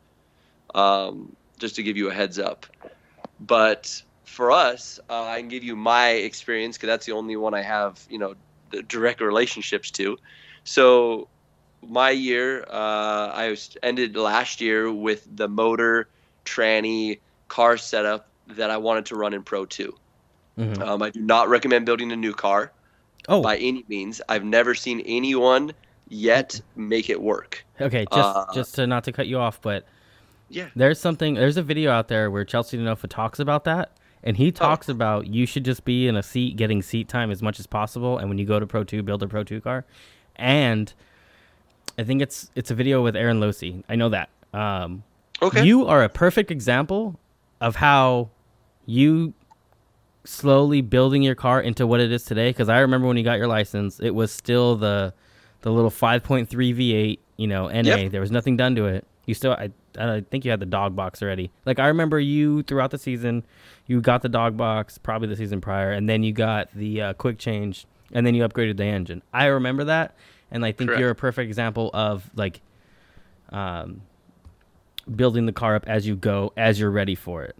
[0.75, 2.67] Um, just to give you a heads up.
[3.41, 7.55] But for us, uh, I can give you my experience because that's the only one
[7.55, 8.35] I have, you know,
[8.71, 10.19] the direct relationships to.
[10.65, 11.29] So
[11.87, 16.09] my year, uh, I was ended last year with the motor,
[16.45, 19.95] tranny, car setup that I wanted to run in Pro 2.
[20.59, 20.81] Mhm.
[20.81, 22.73] Um, I do not recommend building a new car
[23.29, 24.21] Oh, by any means.
[24.29, 25.73] I've never seen anyone
[26.09, 27.65] yet make it work.
[27.81, 29.85] Okay, just Uh, just to not to cut you off, but
[30.49, 30.69] Yeah.
[30.75, 33.93] there's something there's a video out there where Chelsea Denofa talks about that,
[34.25, 34.39] and Oh.
[34.39, 37.61] he talks about you should just be in a seat getting seat time as much
[37.61, 39.85] as possible, and when you go to Pro Two, build a Pro Two car,
[40.37, 40.93] and
[41.99, 43.85] I think it's it's a video with Aaron Losey.
[43.89, 44.31] I know that.
[44.55, 45.03] Um,
[45.41, 45.65] Okay.
[45.65, 47.17] You are a perfect example
[47.61, 48.31] of how
[48.87, 49.35] you
[50.29, 52.51] slowly building your car into what it is today.
[52.51, 55.15] Because I remember when you got your license, it was still the
[55.63, 57.81] the little 5.3 V8, you know, NA.
[57.81, 58.13] Yep.
[58.13, 59.05] There was nothing done to it.
[59.27, 61.51] You still, I, I think you had the dog box already.
[61.67, 63.45] Like I remember you throughout the season,
[63.87, 67.13] you got the dog box probably the season prior, and then you got the uh,
[67.15, 69.23] quick change, and then you upgraded the engine.
[69.33, 70.15] I remember that,
[70.51, 71.01] and I think Correct.
[71.01, 72.61] you're a perfect example of like,
[73.51, 74.03] um,
[75.15, 77.57] building the car up as you go, as you're ready for it.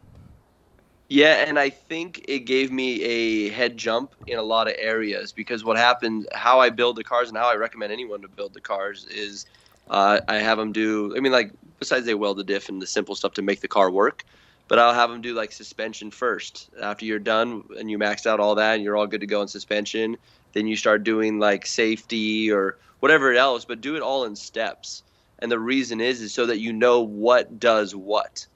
[1.09, 5.33] Yeah, and I think it gave me a head jump in a lot of areas
[5.33, 8.53] because what happens, how I build the cars and how I recommend anyone to build
[8.53, 9.47] the cars is
[9.89, 12.87] uh, I have them do, I mean, like, besides they weld the diff and the
[12.87, 14.25] simple stuff to make the car work,
[14.69, 16.69] but I'll have them do like suspension first.
[16.83, 19.41] After you're done and you maxed out all that and you're all good to go
[19.41, 20.19] in suspension,
[20.53, 25.05] then you start doing like safety or whatever else, but do it all in steps.
[25.39, 28.47] And the reason is, is so that you know what does what.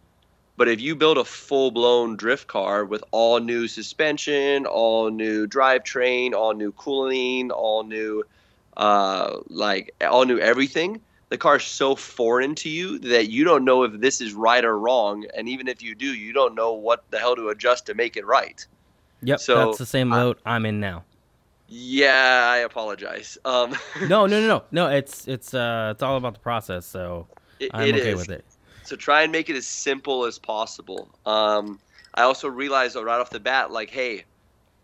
[0.57, 5.47] But if you build a full blown drift car with all new suspension, all new
[5.47, 8.23] drivetrain, all new cooling, all new,
[8.77, 13.83] uh, like all new everything, the car's so foreign to you that you don't know
[13.85, 15.25] if this is right or wrong.
[15.35, 18.19] And even if you do, you don't know what the hell to adjust to make
[18.19, 18.65] it right.
[19.23, 21.05] Yep, So, that's the same I- boat I'm in now.
[21.75, 23.38] Yeah, I apologize.
[23.47, 24.88] Um, No, no, no, no, no.
[24.88, 28.19] It's it's uh it's all about the process, so it- I'm it okay is.
[28.19, 28.45] with it.
[28.85, 31.09] So try and make it as simple as possible.
[31.25, 31.79] Um,
[32.14, 34.25] I also realized right off the bat, like, hey,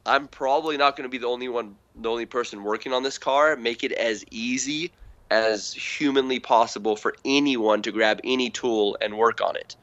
[0.06, 3.18] I'm probably not going to be the only one, the only person working on this
[3.18, 3.56] car.
[3.56, 4.92] Make it as easy
[5.30, 9.76] as humanly possible for anyone to grab any tool and work on it.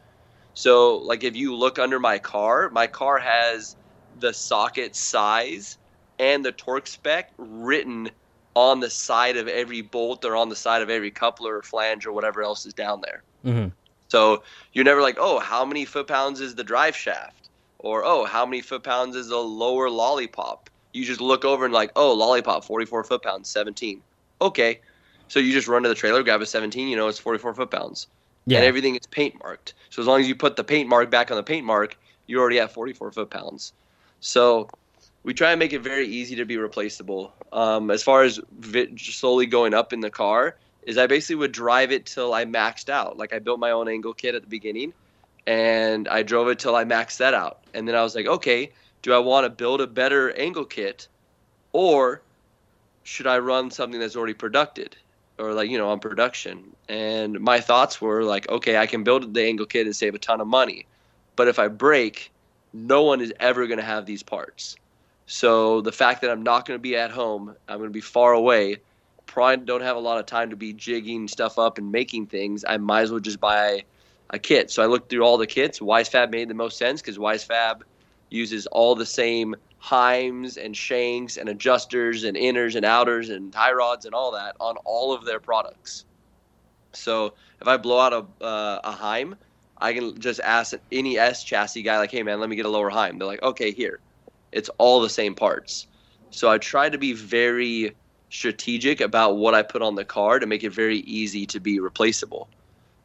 [0.55, 3.75] So, like, if you look under my car, my car has
[4.19, 5.77] the socket size
[6.17, 8.09] and the torque spec written
[8.55, 12.05] on the side of every bolt or on the side of every coupler or flange
[12.05, 13.23] or whatever else is down there.
[13.43, 13.67] hmm
[14.07, 17.49] So you're never like, oh, how many foot pounds is the drive shaft?
[17.79, 20.69] Or, oh, how many foot pounds is the lower lollipop?
[20.93, 24.01] You just look over and like, oh, lollipop, 44 foot pounds, 17.
[24.41, 24.79] Okay.
[25.27, 27.71] So you just run to the trailer, grab a 17, you know it's 44 foot
[27.71, 28.07] pounds.
[28.45, 29.73] Yeah, And everything is paint marked.
[29.89, 32.41] So as long as you put the paint mark back on the paint mark, you're
[32.41, 33.73] already at 44 foot pounds.
[34.19, 34.69] So
[35.23, 37.33] we try and make it very easy to be replaceable.
[37.51, 41.51] Um, as far as vi- slowly going up in the car, is I basically would
[41.51, 43.17] drive it till I maxed out.
[43.17, 44.93] Like I built my own angle kit at the beginning,
[45.47, 47.59] and I drove it till I maxed that out.
[47.73, 48.71] And then I was like, okay,
[49.01, 51.07] do I want to build a better angle kit,
[51.73, 52.21] or
[53.03, 54.97] should I run something that's already produced,
[55.37, 56.75] or like you know on production?
[56.87, 60.19] And my thoughts were like, okay, I can build the angle kit and save a
[60.19, 60.85] ton of money,
[61.35, 62.31] but if I break,
[62.73, 64.75] no one is ever going to have these parts.
[65.27, 68.01] So the fact that I'm not going to be at home, I'm going to be
[68.01, 68.77] far away,
[69.25, 72.63] probably don't have a lot of time to be jigging stuff up and making things.
[72.67, 73.83] I might as well just buy
[74.29, 74.71] a kit.
[74.71, 75.79] So I looked through all the kits.
[75.79, 77.81] WiseFab made the most sense because WiseFab
[78.29, 83.71] uses all the same heims and shanks and adjusters and inners and outers and tie
[83.71, 86.05] rods and all that on all of their products.
[86.93, 89.35] So if I blow out a uh, a heim,
[89.77, 92.69] I can just ask any S chassis guy like, "Hey man, let me get a
[92.69, 93.99] lower heim." They're like, "Okay, here."
[94.51, 95.87] It's all the same parts.
[96.29, 97.95] So I try to be very
[98.35, 101.79] strategic about what I put on the car to make it very easy to be
[101.79, 102.49] replaceable.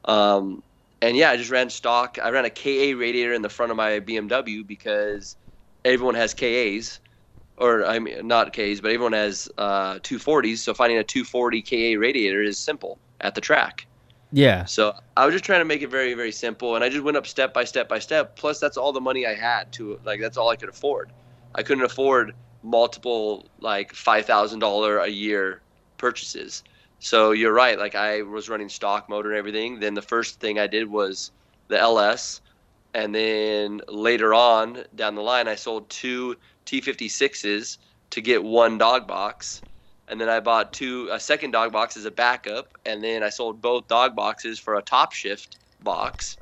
[0.05, 0.63] Um,
[1.03, 2.19] and yeah, I just ran stock.
[2.23, 5.37] I ran a KA radiator in the front of my BMW because
[5.85, 7.01] everyone has KAs,
[7.57, 10.63] or I mean not KAs, but everyone has uh, 240s.
[10.65, 13.87] So finding a 240 KA radiator is simple at the track.
[14.33, 17.03] yeah, So I was just trying to make it very, very simple, and I just
[17.05, 18.37] went up step by step by step.
[18.37, 20.21] Plus, that's all the money I had to like.
[20.21, 21.13] That's all I could afford.
[21.55, 25.61] I couldn't afford multiple like five thousand dollar a year
[25.99, 26.63] purchases.
[26.99, 27.79] So you're right.
[27.79, 29.81] Like I was running stock motor and everything.
[29.81, 31.31] Then the first thing I did was
[31.69, 32.41] the LS,
[32.95, 37.79] and then later on down the line, I sold two T56s
[38.11, 39.63] to get one dog box,
[40.09, 43.31] and then I bought two a second dog box as a backup, and then I
[43.31, 46.37] sold both dog boxes for a top shift box,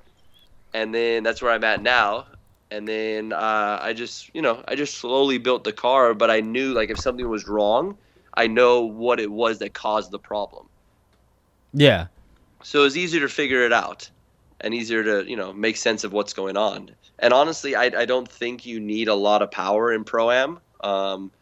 [0.74, 2.26] and then that's where I'm at now.
[2.70, 6.40] And then uh, I just you know I just slowly built the car, but I
[6.40, 7.98] knew like if something was wrong,
[8.34, 10.68] I know what it was that caused the problem.
[11.72, 12.08] yeah,
[12.62, 14.10] So it's easier to figure it out
[14.60, 16.94] and easier to, you know, make sense of what's going on.
[17.18, 20.60] And honestly, I, I don't think you need a lot of power in Pro Am.
[20.80, 21.32] Um,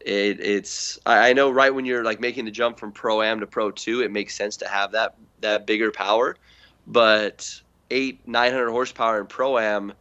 [0.00, 3.40] it, it's I, I know right when you're like making the jump from Pro Am
[3.40, 6.36] to Pro 2, it makes sense to have that that bigger power.
[6.86, 7.48] But
[7.90, 9.94] eight, nine hundred horsepower in Pro Am,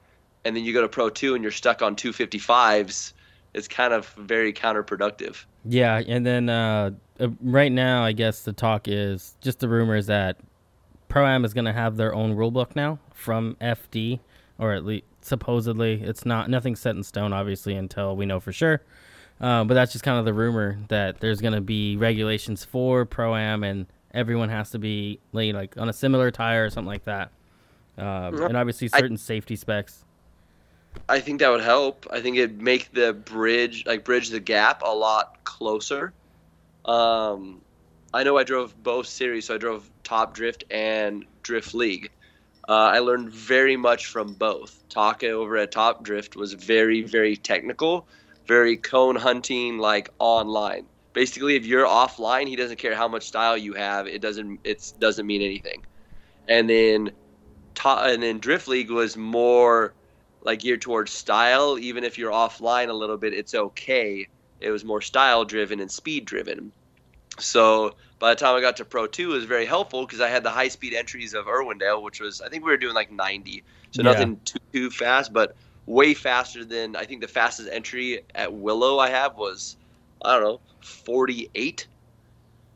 [0.45, 3.13] and then you go to Pro 2 and you're stuck on 255s,
[3.53, 5.43] it's kind of very counterproductive.
[5.65, 6.01] yeah.
[6.07, 10.37] And then uh, uh, right now, I guess the talk is just the rumors that
[11.09, 14.19] Pro Am is going to have their own rule book now from FD,
[14.59, 16.01] or at least supposedly.
[16.01, 18.81] It's not nothing set in stone, obviously, until we know for sure.
[19.41, 23.05] Uh, but that's just kind of the rumor that there's going to be regulations for
[23.05, 26.87] pro am, and everyone has to be laid like on a similar tire or something
[26.87, 27.31] like that.
[27.97, 30.04] Um, and obviously certain I, safety specs.
[31.07, 32.07] I think that would help.
[32.11, 36.13] I think it'd make the bridge like bridge the gap a lot closer.
[36.83, 37.61] Um,
[38.13, 42.11] I know I drove both series, so I drove Top Drift and Drift League.
[42.67, 44.83] Uh, I learned very much from both.
[44.89, 48.07] Taka over at Top Drift was very, very technical,
[48.47, 50.85] very cone hunting, like online.
[51.13, 54.07] Basically, if you're offline, he doesn't care how much style you have.
[54.07, 54.59] It doesn't.
[54.63, 55.85] It doesn't mean anything.
[56.47, 57.11] And then,
[57.85, 59.93] and then Drift League was more
[60.45, 61.77] like geared towards style.
[61.77, 64.27] Even if you're offline a little bit, it's okay.
[64.61, 66.71] It was more style driven and speed driven.
[67.39, 70.29] So by the time I got to Pro 2, it was very helpful because I
[70.29, 73.11] had the high speed entries of Irwindale, which was, I think we were doing like
[73.11, 73.63] 90.
[73.91, 74.11] So yeah.
[74.11, 75.55] nothing too, too fast, but
[75.85, 79.75] way faster than, I think the fastest entry at Willow I have was,
[80.23, 81.87] I don't know, 48.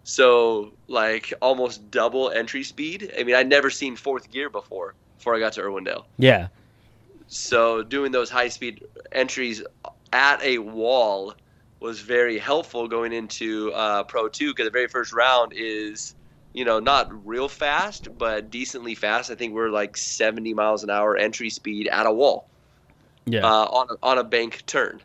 [0.04, 3.14] So like almost double entry speed.
[3.18, 6.04] I mean, I'd never seen fourth gear before, before I got to Irwindale.
[6.18, 6.48] Yeah.
[7.30, 9.64] So doing those high speed entries
[10.12, 11.36] at a wall
[11.80, 16.16] was very helpful going into uh, Pro 2 because the very first round is,
[16.54, 19.30] you know, not real fast, but decently fast.
[19.30, 22.50] I think we're like 70 miles an hour entry speed at a wall.
[23.26, 23.46] Yeah.
[23.46, 25.00] Uh, on a, on a bank turn.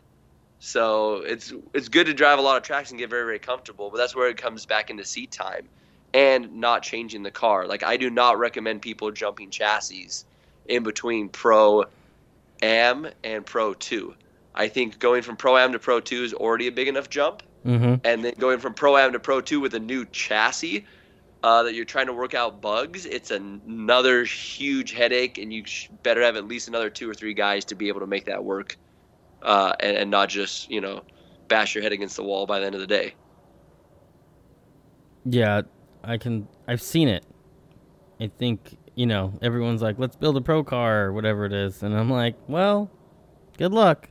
[0.59, 3.91] So it's it's good to drive a lot of tracks and get very very comfortable,
[3.91, 5.69] but that's where it comes back into seat time
[6.15, 7.67] and not changing the car.
[7.67, 10.23] Like I do not recommend people jumping chassis
[10.67, 11.85] in between Pro
[12.61, 14.15] Am and Pro 2
[14.55, 17.43] I think going from Pro Am to Pro 2 is already a big enough jump.
[17.65, 17.95] Mm-hmm.
[18.05, 20.85] And then going from Pro Am to Pro 2 with a new chassis
[21.43, 25.63] uh, that you're trying to work out bugs, it's another huge headache, and you
[26.01, 28.43] better have at least another two or three guys to be able to make that
[28.43, 28.77] work
[29.43, 31.03] uh, and, and not just, you know,
[31.47, 33.13] bash your head against the wall by the end of the day.
[35.25, 35.63] Yeah,
[36.03, 36.47] I can.
[36.67, 37.25] I've seen it.
[38.19, 41.83] I think you know everyone's like, "Let's build a pro car" or whatever it is,
[41.83, 42.89] and I'm like, "Well,
[43.57, 44.09] good luck."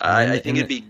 [0.00, 0.84] I, I think it'd be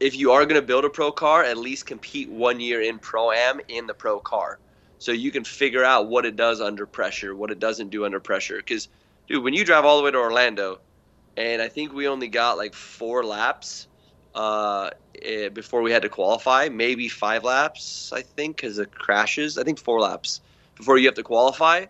[0.00, 2.98] if you are going to build a pro car, at least compete one year in
[2.98, 4.58] pro am in the pro car,
[4.98, 8.20] so you can figure out what it does under pressure, what it doesn't do under
[8.20, 8.56] pressure.
[8.56, 8.88] Because,
[9.28, 10.80] dude, when you drive all the way to Orlando,
[11.36, 13.88] and I think we only got like four laps
[14.34, 14.90] uh,
[15.22, 19.58] eh, before we had to qualify, maybe five laps, I think, because of crashes.
[19.58, 20.40] I think four laps
[20.76, 21.86] before you have to qualify.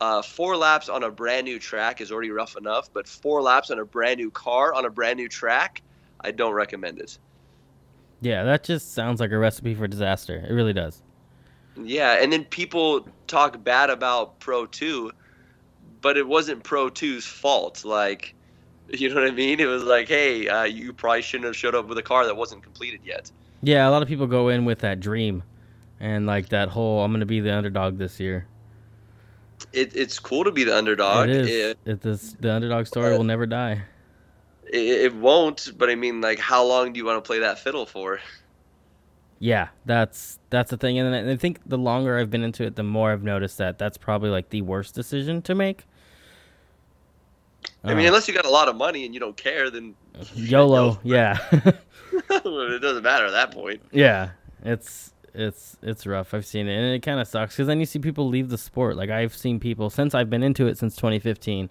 [0.00, 3.70] Uh, four laps on a brand new track is already rough enough, but four laps
[3.70, 5.82] on a brand new car on a brand new track,
[6.20, 7.18] I don't recommend it.
[8.20, 10.36] Yeah, that just sounds like a recipe for disaster.
[10.48, 11.02] It really does.
[11.76, 15.12] Yeah, and then people talk bad about Pro 2,
[16.00, 17.84] but it wasn't Pro 2's fault.
[17.84, 18.34] Like,
[18.88, 19.58] you know what I mean?
[19.58, 22.36] It was like, hey, uh, you probably shouldn't have showed up with a car that
[22.36, 23.30] wasn't completed yet.
[23.62, 25.42] Yeah, a lot of people go in with that dream
[25.98, 28.46] and like that whole I'm going to be the underdog this year
[29.72, 31.28] it, it's cool to be the underdog.
[31.28, 31.76] It is.
[31.84, 33.82] It, it the underdog story will never die.
[34.66, 37.58] It, it won't, but I mean, like, how long do you want to play that
[37.58, 38.20] fiddle for?
[39.38, 42.82] Yeah, that's that's the thing, and I think the longer I've been into it, the
[42.82, 45.84] more I've noticed that that's probably like the worst decision to make.
[47.84, 49.94] I mean, uh, unless you got a lot of money and you don't care, then
[50.34, 51.38] YOLO, yeah.
[51.52, 53.82] it doesn't matter at that point.
[53.92, 54.30] Yeah,
[54.64, 56.34] it's it's it's rough.
[56.34, 58.58] I've seen it, and it kind of sucks because then you see people leave the
[58.58, 58.96] sport.
[58.96, 61.70] Like I've seen people since I've been into it since 2015,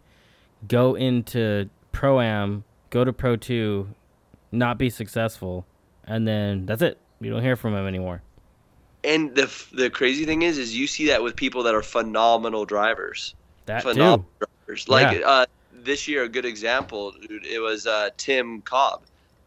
[0.67, 3.89] go into pro am, go to pro two,
[4.51, 5.65] not be successful,
[6.05, 6.97] and then that's it.
[7.19, 8.21] You don't hear from them anymore.
[9.03, 12.65] And the the crazy thing is, is you see that with people that are phenomenal
[12.65, 13.35] drivers.
[13.65, 14.47] That phenomenal too.
[14.65, 14.89] drivers.
[14.89, 15.27] Like yeah.
[15.27, 17.45] uh, this year, a good example, dude.
[17.45, 19.01] It was uh, Tim Cobb,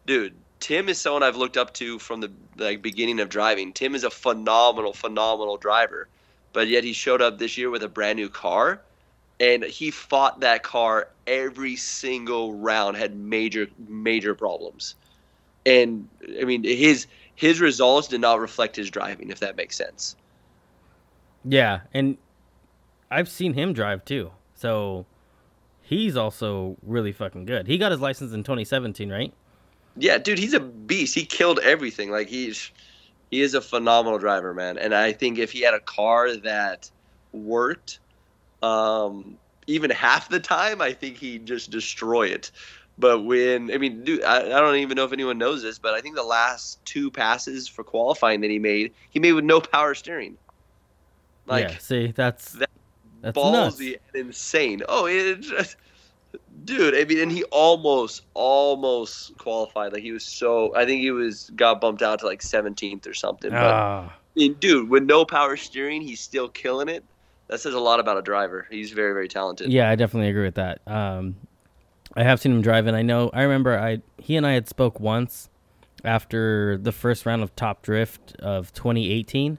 [0.05, 3.73] dude Tim is someone I've looked up to from the like beginning of driving.
[3.73, 6.07] Tim is a phenomenal, phenomenal driver,
[6.53, 8.79] but yet he showed up this year with a brand new car,
[9.39, 12.95] and he fought that car every single round.
[12.95, 14.95] Had major, major problems,
[15.65, 16.07] and
[16.39, 19.31] I mean his his results did not reflect his driving.
[19.31, 20.15] If that makes sense.
[21.43, 22.17] Yeah, and
[23.09, 25.07] I've seen him drive too, so
[25.81, 27.65] he's also really fucking good.
[27.65, 29.33] He got his license in 2017, right?
[29.97, 31.15] Yeah, dude, he's a beast.
[31.15, 32.11] He killed everything.
[32.11, 32.71] Like he's
[33.29, 34.77] he is a phenomenal driver, man.
[34.77, 36.89] And I think if he had a car that
[37.31, 37.99] worked
[38.61, 39.37] um,
[39.67, 42.51] even half the time, I think he'd just destroy it.
[42.97, 45.93] But when I mean, dude, I, I don't even know if anyone knows this, but
[45.93, 49.59] I think the last two passes for qualifying that he made, he made with no
[49.61, 50.37] power steering.
[51.47, 52.69] Like, yeah, see, that's that
[53.21, 53.79] that's ballsy nuts.
[54.13, 54.83] and insane.
[54.87, 55.77] Oh, it just,
[56.63, 59.93] Dude, I mean, and he almost, almost qualified.
[59.93, 60.75] Like he was so.
[60.75, 63.49] I think he was got bumped out to like 17th or something.
[63.49, 64.13] But Ah.
[64.13, 67.03] I mean, dude, with no power steering, he's still killing it.
[67.47, 68.65] That says a lot about a driver.
[68.69, 69.71] He's very, very talented.
[69.73, 70.79] Yeah, I definitely agree with that.
[70.87, 71.35] Um,
[72.15, 73.29] I have seen him drive, and I know.
[73.33, 75.49] I remember I he and I had spoke once
[76.05, 79.57] after the first round of Top Drift of 2018,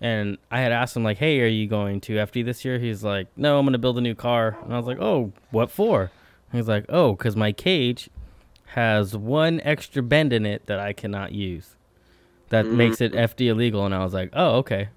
[0.00, 3.04] and I had asked him like, "Hey, are you going to FD this year?" He's
[3.04, 5.70] like, "No, I'm going to build a new car," and I was like, "Oh, what
[5.70, 6.10] for?"
[6.52, 8.10] He's like, "Oh, because my cage
[8.66, 11.76] has one extra bend in it that I cannot use."
[12.50, 12.76] That mm-hmm.
[12.76, 14.88] makes it FD illegal, and I was like, "Oh, okay."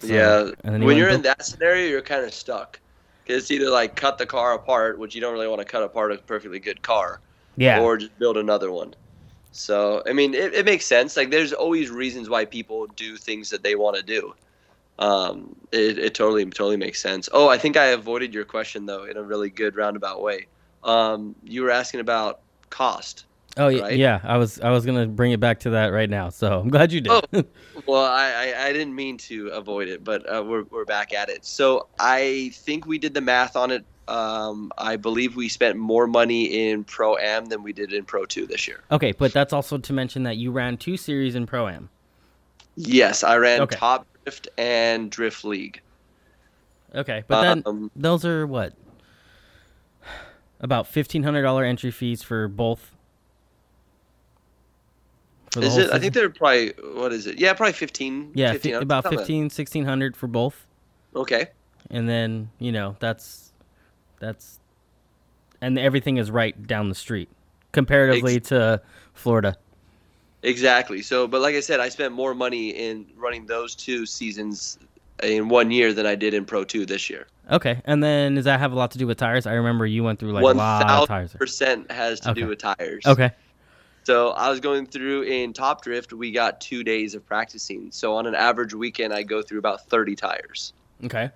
[0.00, 0.50] So- yeah.
[0.64, 2.80] and then he When you're and in that scenario, you're kind of stuck.
[3.24, 5.82] Because it's either like cut the car apart, which you don't really want to cut
[5.82, 7.20] apart a perfectly good car,
[7.56, 8.94] Yeah, or just build another one.
[9.54, 11.16] So, I mean, it, it makes sense.
[11.16, 14.34] Like, there's always reasons why people do things that they want to do.
[14.98, 17.28] Um, it, it totally, totally makes sense.
[17.32, 20.46] Oh, I think I avoided your question, though, in a really good roundabout way.
[20.82, 22.40] Um, you were asking about
[22.70, 23.26] cost.
[23.56, 23.96] Oh yeah, right?
[23.96, 24.20] yeah.
[24.24, 26.28] I was I was gonna bring it back to that right now.
[26.28, 27.12] So I'm glad you did.
[27.12, 27.44] Oh.
[27.86, 31.28] Well, I, I, I didn't mean to avoid it, but uh, we're, we're back at
[31.28, 31.44] it.
[31.44, 33.84] So I think we did the math on it.
[34.06, 38.26] Um, I believe we spent more money in Pro Am than we did in Pro
[38.26, 38.80] 2 this year.
[38.90, 41.88] okay, but that's also to mention that you ran two series in pro am.
[42.76, 43.76] Yes, I ran Okay.
[43.76, 45.80] Top Drift and Drift League.
[46.94, 48.74] Okay, but then Um, those are what
[50.60, 52.90] about fifteen hundred dollar entry fees for both.
[55.56, 55.90] Is it?
[55.92, 57.38] I think they're probably, what is it?
[57.38, 58.32] Yeah, probably 15.
[58.34, 59.18] yeah, 15, about something.
[59.20, 60.66] 15, 1600 for both,
[61.14, 61.46] Okay.
[61.90, 63.43] and then you know that's
[64.18, 64.60] that's
[65.60, 67.28] and everything is right down the street
[67.72, 68.80] comparatively to
[69.14, 69.56] Florida.
[70.42, 71.00] Exactly.
[71.02, 74.78] So, but like I said, I spent more money in running those two seasons
[75.22, 77.26] in one year than I did in Pro 2 this year.
[77.50, 79.46] Okay, and then does that have a lot to do with tires?
[79.46, 82.40] I remember you went through like a lot of thousand percent has to Okay.
[82.40, 83.04] do with tires.
[83.06, 83.30] Okay.
[84.04, 86.12] So I was going through in Top Drift.
[86.12, 87.90] We got two days of practicing.
[87.90, 90.72] So on an average weekend, I go through about thirty tires.
[91.04, 91.30] Okay.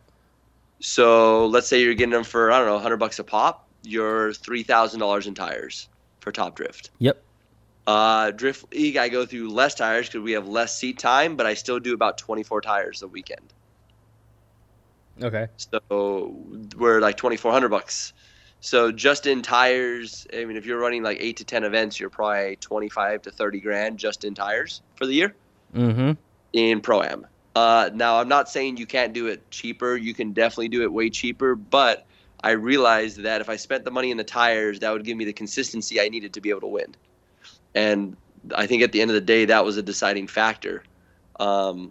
[0.80, 3.68] So let's say you're getting them for I don't know, hundred bucks a pop.
[3.82, 5.88] You're three thousand dollars in tires
[6.20, 6.90] for Top Drift.
[6.98, 7.22] Yep.
[7.86, 11.46] Uh, Drift League, I go through less tires because we have less seat time, but
[11.46, 13.54] I still do about twenty four tires a weekend.
[15.22, 15.48] Okay.
[15.56, 16.36] So
[16.76, 18.12] we're like twenty four hundred bucks.
[18.60, 22.10] So just in tires, I mean, if you're running like eight to ten events, you're
[22.10, 25.34] probably twenty five to thirty grand just in tires for the year
[25.74, 26.12] Mm-hmm.
[26.54, 27.26] in pro am.
[27.58, 29.96] Uh, now I'm not saying you can't do it cheaper.
[29.96, 32.06] You can definitely do it way cheaper, but
[32.40, 35.24] I realized that if I spent the money in the tires, that would give me
[35.24, 36.94] the consistency I needed to be able to win.
[37.74, 38.16] And
[38.54, 40.84] I think at the end of the day, that was a deciding factor.
[41.40, 41.90] Um,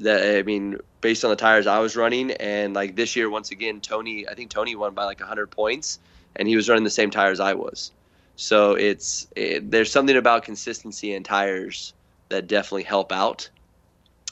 [0.00, 3.50] that I mean, based on the tires I was running, and like this year, once
[3.50, 6.00] again, Tony, I think Tony won by like 100 points,
[6.36, 7.92] and he was running the same tires I was.
[8.36, 11.94] So it's it, there's something about consistency in tires
[12.28, 13.48] that definitely help out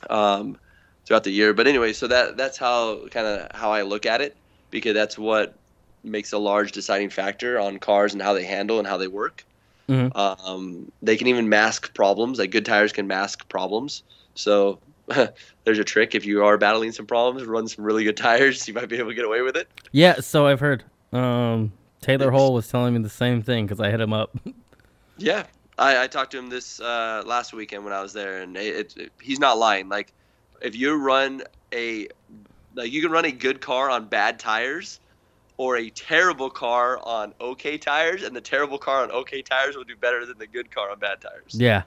[0.08, 0.56] um,
[1.04, 1.52] throughout the year.
[1.52, 4.36] But anyway, so that that's how kind of how I look at it
[4.70, 5.54] because that's what
[6.02, 9.44] makes a large deciding factor on cars and how they handle and how they work.
[9.88, 10.16] Mhm.
[10.16, 12.38] Um, they can even mask problems.
[12.38, 14.02] Like good tires can mask problems.
[14.34, 14.78] So
[15.64, 18.66] there's a trick if you are battling some problems, run some really good tires.
[18.68, 19.68] You might be able to get away with it.
[19.92, 20.20] Yeah.
[20.20, 20.84] So I've heard.
[21.12, 24.34] Um, Taylor Hole was telling me the same thing because I hit him up.
[25.18, 25.44] Yeah,
[25.80, 28.94] I, I talked to him this uh, last weekend when I was there, and it,
[28.96, 29.88] it, he's not lying.
[29.88, 30.12] Like,
[30.60, 32.06] if you run a,
[32.74, 35.00] like, you can run a good car on bad tires,
[35.56, 39.84] or a terrible car on okay tires, and the terrible car on okay tires will
[39.84, 41.54] do better than the good car on bad tires.
[41.54, 41.82] yeah.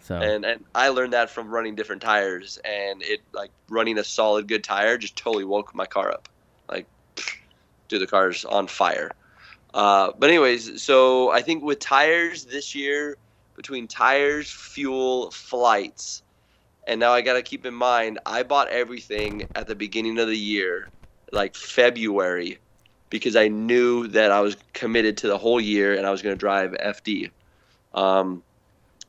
[0.00, 0.16] So.
[0.16, 4.48] And and I learned that from running different tires, and it like running a solid
[4.48, 6.28] good tire just totally woke my car up.
[6.68, 6.86] Like,
[7.88, 9.10] dude, the car's on fire.
[9.74, 13.16] Uh, but anyways, so I think with tires this year,
[13.56, 16.22] between tires, fuel, flights,
[16.86, 20.28] and now I got to keep in mind I bought everything at the beginning of
[20.28, 20.88] the year,
[21.32, 22.58] like February,
[23.10, 26.34] because I knew that I was committed to the whole year and I was going
[26.34, 27.30] to drive FD.
[27.92, 28.42] Um,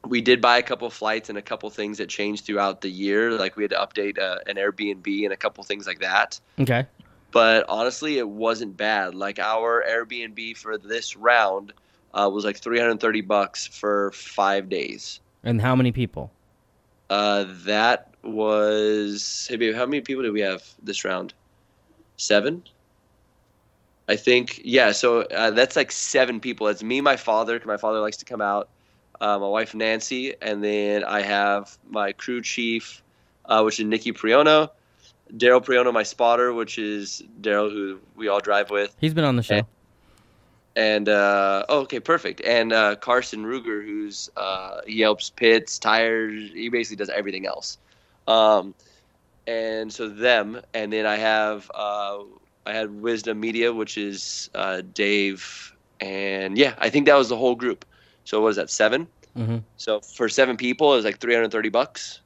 [0.05, 3.31] we did buy a couple flights and a couple things that changed throughout the year.
[3.31, 6.39] Like we had to update uh, an Airbnb and a couple things like that.
[6.59, 6.85] okay.
[7.31, 9.15] But honestly, it wasn't bad.
[9.15, 11.73] Like our Airbnb for this round
[12.13, 15.19] uh, was like 330 bucks for five days.
[15.43, 16.31] And how many people?
[17.09, 21.33] Uh, that was hey, babe, how many people did we have this round?
[22.17, 22.63] Seven.
[24.07, 24.91] I think yeah.
[24.91, 26.67] So uh, that's like seven people.
[26.67, 27.59] It's me, my father.
[27.59, 28.69] 'cause my father likes to come out.
[29.21, 33.03] Uh, my wife Nancy, and then I have my crew chief,
[33.45, 34.69] uh, which is Nikki Priono,
[35.37, 39.35] Daryl Priono, my spotter, which is Daryl, who we all drive with, He's been on
[39.35, 39.55] the show.
[39.55, 39.67] And-
[40.75, 42.39] and uh, oh, okay, perfect.
[42.41, 46.51] And uh, Carson Ruger, who's uh, he helps pits, tires.
[46.53, 47.77] He basically does everything else.
[48.27, 48.73] Um,
[49.45, 52.19] and so them, and then I have uh,
[52.65, 57.35] I had Wisdom Media, which is uh, Dave, and yeah, I think that was the
[57.37, 57.83] whole group.
[58.23, 58.69] So what is that?
[58.69, 59.07] Seven.
[59.35, 62.21] hmm So for seven people, it was like 330 bucks.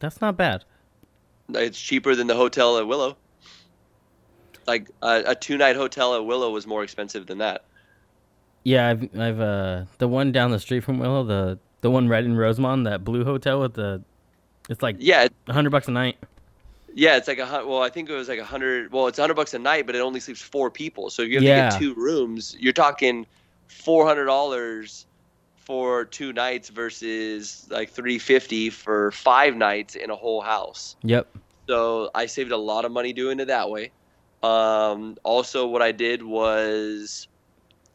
[0.00, 0.64] That's not bad.
[1.56, 3.16] It's cheaper than the hotel at Willow.
[4.66, 7.64] Like a, a two night hotel at Willow was more expensive than that.
[8.64, 12.24] Yeah, I've I've uh the one down the street from Willow, the the one right
[12.24, 14.02] in Rosamond, that blue hotel with the
[14.68, 16.18] it's like Yeah, a hundred bucks a night.
[16.94, 18.92] yeah, it's like a well, I think it was like a hundred.
[18.92, 21.10] Well, it's a hundred bucks a night, but it only sleeps four people.
[21.10, 21.54] So if you have Yeah.
[21.54, 23.26] to get two rooms, you're talking
[23.68, 25.06] four hundred dollars
[25.70, 30.96] for two nights versus like three fifty for five nights in a whole house.
[31.04, 31.28] Yep.
[31.68, 33.92] So I saved a lot of money doing it that way.
[34.42, 37.28] Um, also, what I did was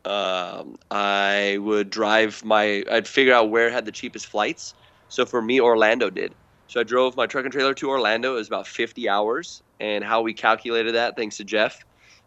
[0.05, 4.73] um, I would drive my, I'd figure out where had the cheapest flights.
[5.09, 6.33] So for me, Orlando did.
[6.69, 8.35] So I drove my truck and trailer to Orlando.
[8.35, 9.61] It was about 50 hours.
[9.81, 11.83] And how we calculated that, thanks to Jeff.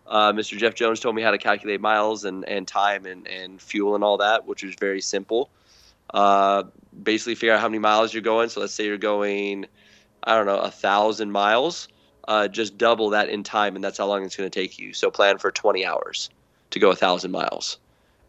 [0.08, 0.56] Uh, Mr.
[0.56, 4.02] Jeff Jones told me how to calculate miles and, and time and, and fuel and
[4.02, 5.50] all that, which was very simple.
[6.14, 6.64] Uh,
[7.02, 8.48] basically, figure out how many miles you're going.
[8.48, 9.66] So let's say you're going,
[10.24, 11.88] I don't know, a thousand miles.
[12.26, 14.92] Uh, just double that in time, and that's how long it's going to take you.
[14.92, 16.30] So plan for 20 hours
[16.70, 17.78] to go a thousand miles.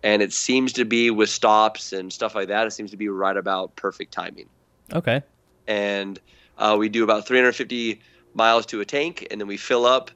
[0.04, 2.68] And it seems to be with stops and stuff like that.
[2.68, 4.48] It seems to be right about perfect timing.
[4.94, 5.22] Okay.
[5.68, 6.20] And
[6.58, 8.00] uh, we do about 350
[8.34, 10.12] miles to a tank, and then we fill up.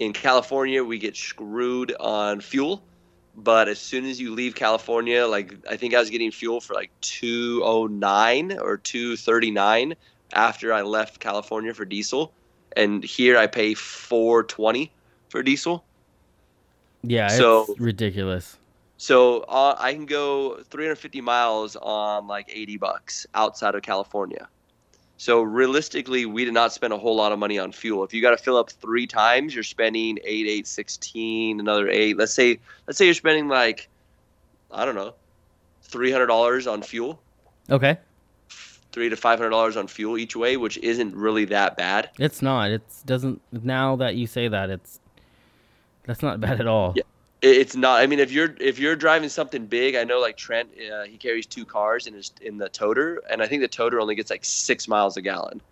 [0.00, 2.82] In California, we get screwed on fuel.
[3.36, 6.74] But as soon as you leave California, like I think I was getting fuel for
[6.74, 9.94] like 209 or 239
[10.32, 12.32] after I left California for diesel,
[12.76, 14.90] and here I pay 420
[15.28, 15.84] for diesel.
[17.02, 18.56] Yeah, So- it's ridiculous.
[18.96, 24.46] So uh, I can go 350 miles on like 80 bucks outside of California.
[25.20, 28.04] So realistically, we did not spend a whole lot of money on fuel.
[28.04, 32.16] If you got to fill up three times, you're spending eight, eight, sixteen, another eight.
[32.16, 33.90] Let's say, let's say you're spending like,
[34.72, 35.12] I don't know,
[35.82, 37.20] three hundred dollars on fuel,
[37.68, 37.98] Okay.
[38.92, 42.08] three to five hundred dollars on fuel each way, which isn't really that bad.
[42.18, 42.70] It's not.
[42.70, 45.00] It's doesn't now that you say that it's
[46.06, 46.94] that's not bad at all.
[46.96, 47.02] Yeah.
[47.42, 48.00] It- It's not.
[48.00, 51.16] I mean, if you're if you're driving something big, I know like Trent, uh, he
[51.18, 54.30] carries two cars in his in the toter, and I think the toter only gets
[54.30, 55.62] like six miles a gallon.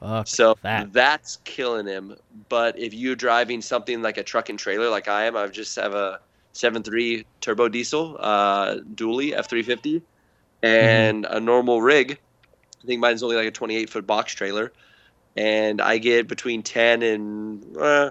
[0.00, 0.92] Fuck So that.
[0.92, 2.16] that's killing him.
[2.48, 5.76] But if you're driving something like a truck and trailer, like I am, I just
[5.76, 6.20] have a
[6.52, 10.02] 7.3 turbo diesel, uh, dually F350,
[10.62, 12.20] and a normal rig.
[12.82, 14.72] I think mine's only like a 28 foot box trailer,
[15.36, 18.10] and I get between 10 and uh,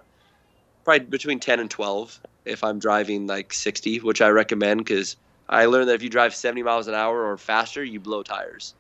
[0.84, 5.16] probably between 10 and 12 if I'm driving like 60, which I recommend because
[5.50, 8.74] I learned that if you drive 70 miles an hour or faster, you blow tires.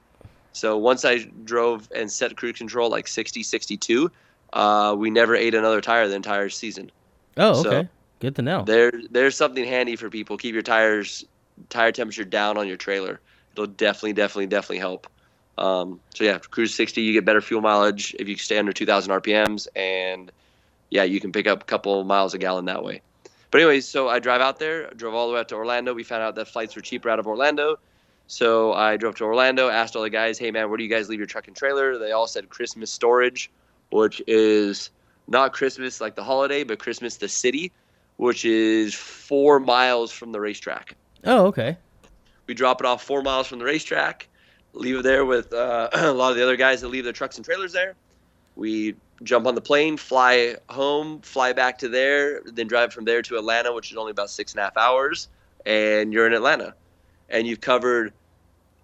[0.53, 4.11] So once I drove and set cruise control like 60, 62,
[4.53, 6.91] uh, we never ate another tire the entire season.
[7.37, 7.89] oh, so- okay.
[8.19, 8.63] Good to know.
[8.63, 10.37] There, there's something handy for people.
[10.37, 11.23] Keep your tires,
[11.69, 13.21] tire temperature down on your trailer.
[13.53, 15.05] It'll definitely, definitely, definitely help.
[15.57, 19.11] Um, so yeah, cruise 60, you get better fuel mileage if you stay under 2,000
[19.11, 20.31] RPMs, and
[20.89, 23.01] yeah, you can pick up a couple miles a gallon that way.
[23.51, 25.93] But anyways, so I drive out there, drove all the way out to Orlando.
[25.93, 27.77] We found out that flights were cheaper out of Orlando.
[28.27, 31.07] So I drove to Orlando, asked all the guys, hey man, where do you guys
[31.07, 31.97] leave your truck and trailer?
[31.97, 33.49] They all said Christmas storage,
[33.89, 34.89] which is
[35.29, 37.71] not Christmas like the holiday, but Christmas the city,
[38.17, 40.95] which is four miles from the racetrack.
[41.23, 41.77] Oh, okay.
[42.47, 44.27] We drop it off four miles from the racetrack,
[44.73, 47.37] leave it there with uh, a lot of the other guys that leave their trucks
[47.37, 47.95] and trailers there.
[48.57, 53.21] We jump on the plane, fly home, fly back to there, then drive from there
[53.23, 55.29] to Atlanta, which is only about six and a half hours,
[55.65, 56.75] and you're in Atlanta.
[57.29, 58.13] And you've covered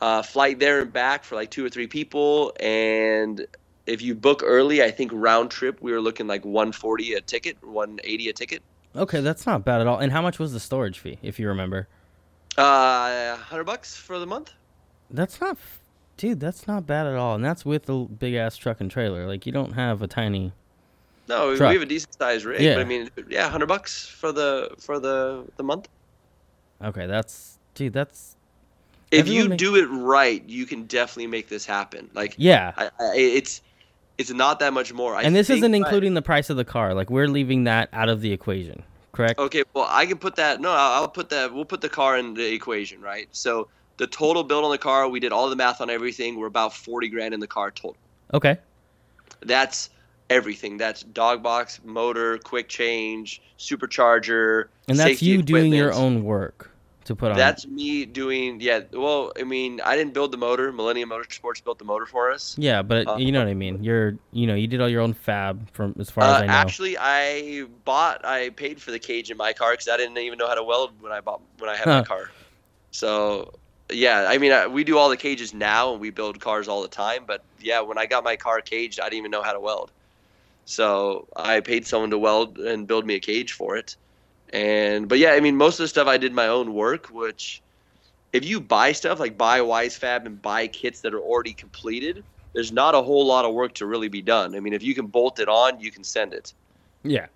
[0.02, 2.54] uh, flight there and back for like two or three people.
[2.60, 3.46] And
[3.86, 7.58] if you book early, I think round trip we were looking like 140 a ticket,
[7.64, 8.64] 180 a ticket.
[8.96, 9.98] Okay, that's not bad at all.
[9.98, 11.88] And how much was the storage fee, if you remember?
[12.58, 14.52] Uh, 100 bucks for the month.
[15.10, 15.58] That's not,
[16.24, 16.40] dude.
[16.40, 17.36] That's not bad at all.
[17.36, 19.28] And that's with a big ass truck and trailer.
[19.28, 20.54] Like you don't have a tiny.
[21.28, 21.70] No, Truck.
[21.70, 22.76] we have a decent sized rig, Yeah.
[22.76, 25.90] but I mean, yeah, hundred bucks for the for the the month.
[26.82, 27.92] Okay, that's dude.
[27.94, 28.36] That's
[29.12, 32.10] If you make- do it right, you can definitely make this happen.
[32.14, 32.72] Like, yeah.
[32.78, 33.62] I, I, it's
[34.18, 35.16] it's not that much more.
[35.16, 36.94] I and this isn't including the price of the car.
[36.94, 39.40] Like we're leaving that out of the equation, correct?
[39.40, 40.62] Okay, well, I can put that.
[40.62, 41.54] No, I'll I'll put that.
[41.54, 43.28] We'll put the car in the equation, right?
[43.32, 43.68] So
[43.98, 46.38] the total build on the car, we did all the math on everything.
[46.38, 47.98] We're about forty grand in the car total.
[48.34, 48.58] Okay.
[49.41, 49.89] That's
[50.30, 50.78] everything.
[50.78, 54.66] That's dog box, motor, quick change, supercharger.
[54.88, 56.72] And that's you doing your own work
[57.06, 57.38] to put on.
[57.38, 58.60] That's me doing.
[58.62, 58.82] Yeah.
[58.94, 60.72] Well, I mean, I didn't build the motor.
[60.72, 62.56] Millennium Motorsports built the motor for us.
[62.58, 63.84] yeah, but uh, you know what I mean.
[63.84, 66.48] You're, you know, you did all your own fab from as far as Uh, I
[66.48, 66.54] know.
[66.54, 68.26] actually, I bought.
[68.26, 70.64] I paid for the cage in my car because I didn't even know how to
[70.64, 72.00] weld when I bought when I had Huh.
[72.00, 72.32] my car.
[72.91, 73.54] So
[73.92, 76.82] yeah, I mean, I, we do all the cages now, and we build cars all
[76.82, 77.26] the time.
[77.26, 79.92] But yeah, when I got my car caged, I didn't even know how to weld.
[80.66, 83.96] So I paid someone to weld and build me a cage for it.
[84.52, 87.62] And but yeah, I mean, most of the stuff I did my own work, which
[88.34, 92.24] if you buy stuff like buy WiseFab and buy kits that are already completed,
[92.54, 94.56] there's not a whole lot of work to really be done.
[94.56, 96.54] I mean, if you can bolt it on, you can send it.
[97.04, 97.28] yeah.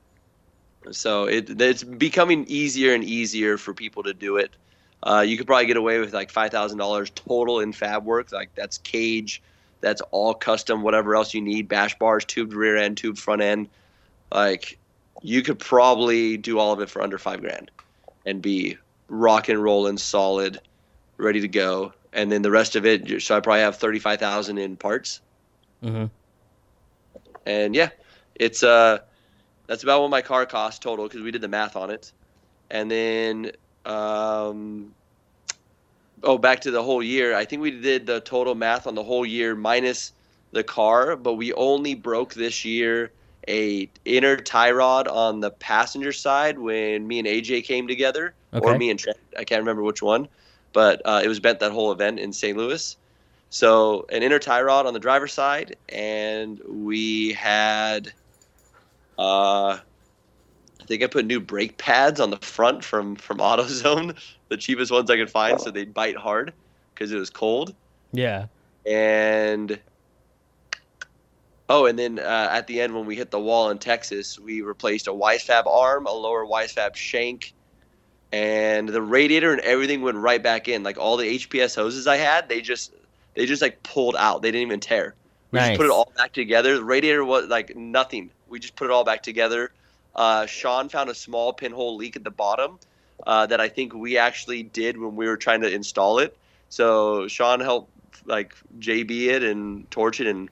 [0.91, 4.55] So it it's becoming easier and easier for people to do it.
[5.03, 8.31] Uh, you could probably get away with like five thousand dollars total in fab work.
[8.31, 9.41] Like that's cage,
[9.81, 13.69] that's all custom, whatever else you need, bash bars, tubed rear end, tubed front end.
[14.31, 14.77] Like
[15.21, 17.71] you could probably do all of it for under five grand,
[18.25, 18.77] and be
[19.07, 20.59] rock and rolling, solid,
[21.17, 21.93] ready to go.
[22.13, 25.21] And then the rest of it, so I probably have thirty five thousand in parts
[25.83, 26.05] hmm
[27.47, 27.89] and yeah,
[28.35, 28.99] it's uh,
[29.67, 32.11] that's about what my car cost total because we did the math on it,
[32.69, 33.51] and then
[33.87, 34.93] um,
[36.23, 37.35] oh, back to the whole year.
[37.35, 40.11] I think we did the total math on the whole year minus
[40.51, 43.11] the car, but we only broke this year
[43.47, 48.77] a inner tie rod on the passenger side when me and AJ came together, or
[48.77, 49.17] me and Trent.
[49.37, 50.27] I can't remember which one,
[50.73, 52.57] but uh, it was bent that whole event in St.
[52.57, 52.97] Louis.
[53.49, 58.11] So an inner tie rod on the driver's side, and we had,
[59.17, 59.77] uh,
[60.81, 64.17] I think I put new brake pads on the front from from AutoZone,
[64.49, 66.53] the cheapest ones I could find, so they'd bite hard
[66.93, 67.75] because it was cold.
[68.11, 68.47] Yeah.
[68.85, 69.79] And
[71.69, 74.61] oh, and then uh, at the end when we hit the wall in Texas, we
[74.61, 77.53] replaced a WiseFab arm, a lower WiseFab shank,
[78.31, 80.83] and the radiator and everything went right back in.
[80.83, 82.93] Like all the HPS hoses I had, they just
[83.35, 84.41] they just like pulled out.
[84.41, 85.15] They didn't even tear.
[85.51, 86.75] We just put it all back together.
[86.75, 88.31] The radiator was like nothing.
[88.49, 89.71] We just put it all back together.
[90.17, 92.79] Uh, Sean found a small pinhole leak at the bottom
[93.25, 96.35] uh, that I think we actually did when we were trying to install it.
[96.69, 97.91] So Sean helped
[98.25, 100.49] like JB it and torch it and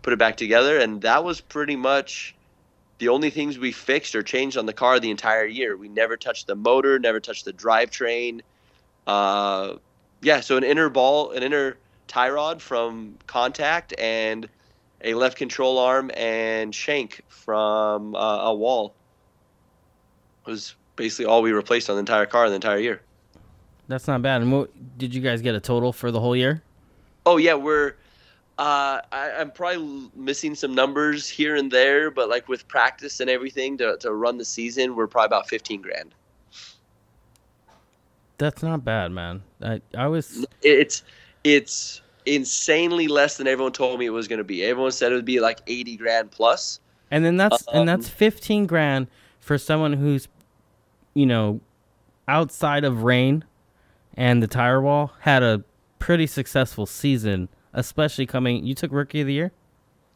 [0.00, 2.34] put it back together, and that was pretty much
[2.98, 5.76] the only things we fixed or changed on the car the entire year.
[5.76, 8.40] We never touched the motor, never touched the drivetrain.
[9.06, 9.74] Uh,
[10.22, 11.76] yeah, so an inner ball, an inner
[12.08, 14.48] tie rod from contact, and
[15.04, 18.94] a left control arm and shank from uh, a wall
[20.46, 23.00] was basically all we replaced on the entire car the entire year.
[23.88, 24.42] That's not bad.
[24.42, 26.62] And what did you guys get a total for the whole year?
[27.26, 27.94] Oh yeah, we're.
[28.58, 33.28] Uh, I, I'm probably missing some numbers here and there, but like with practice and
[33.30, 36.14] everything to, to run the season, we're probably about 15 grand.
[38.38, 39.42] That's not bad, man.
[39.62, 41.02] I I was It's
[41.44, 44.64] it's insanely less than everyone told me it was going to be.
[44.64, 46.80] Everyone said it would be like 80 grand plus.
[47.10, 49.06] and then that's and that's Um, 15 grand
[49.42, 50.28] for someone who's
[51.12, 51.60] you know
[52.26, 53.44] outside of rain
[54.16, 55.62] and the tire wall had a
[55.98, 59.52] pretty successful season, especially coming you took rookie of the year?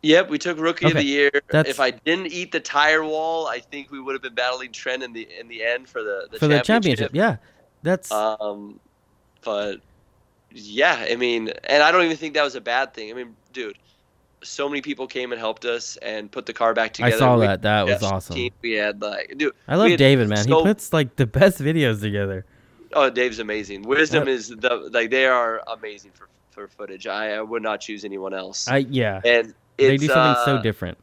[0.02, 1.30] Yep, we took rookie of the year.
[1.48, 4.70] that's- If I didn't eat the tire wall, I think we would have been battling
[4.72, 7.10] Trent in the in the end for the, the for the championship.
[7.14, 7.36] Yeah.
[7.82, 8.80] That's Um,
[9.42, 9.80] but
[10.52, 13.10] yeah, I mean, and I don't even think that was a bad thing.
[13.10, 13.76] I mean, dude,
[14.46, 17.14] so many people came and helped us and put the car back together.
[17.16, 17.62] I saw We- that.
[17.62, 18.36] That was awesome.
[18.36, 20.44] team, we had like, dude, I love David, man.
[20.46, 22.44] so- he puts like the best videos together.
[22.92, 23.82] Oh, Dave's amazing.
[23.82, 24.36] Wisdom Yep.
[24.36, 27.06] is the like they are amazing for for footage.
[27.06, 28.66] I, I would not choose anyone else.
[28.68, 29.20] I yeah.
[29.24, 30.96] and They do something so uh, different.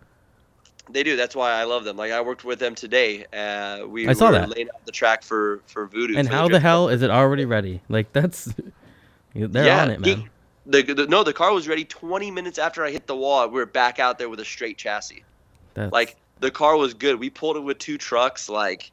[0.90, 1.16] They do.
[1.16, 1.96] That's why I love them.
[1.96, 3.26] Like I worked with them today.
[3.32, 4.50] Uh, we I saw were that.
[4.50, 6.18] laying out the track for for Voodoo.
[6.18, 7.82] And for how the Drift hell is it already ready?
[7.90, 8.46] Like that's
[9.36, 10.30] they're Yeah, on it, man.
[10.66, 13.48] The, the no, the car was ready 20 minutes after I hit the wall.
[13.48, 15.24] We were back out there with a straight chassis.
[15.74, 17.20] That's, Like the car was good.
[17.20, 18.48] We pulled it with two trucks.
[18.48, 18.92] Like,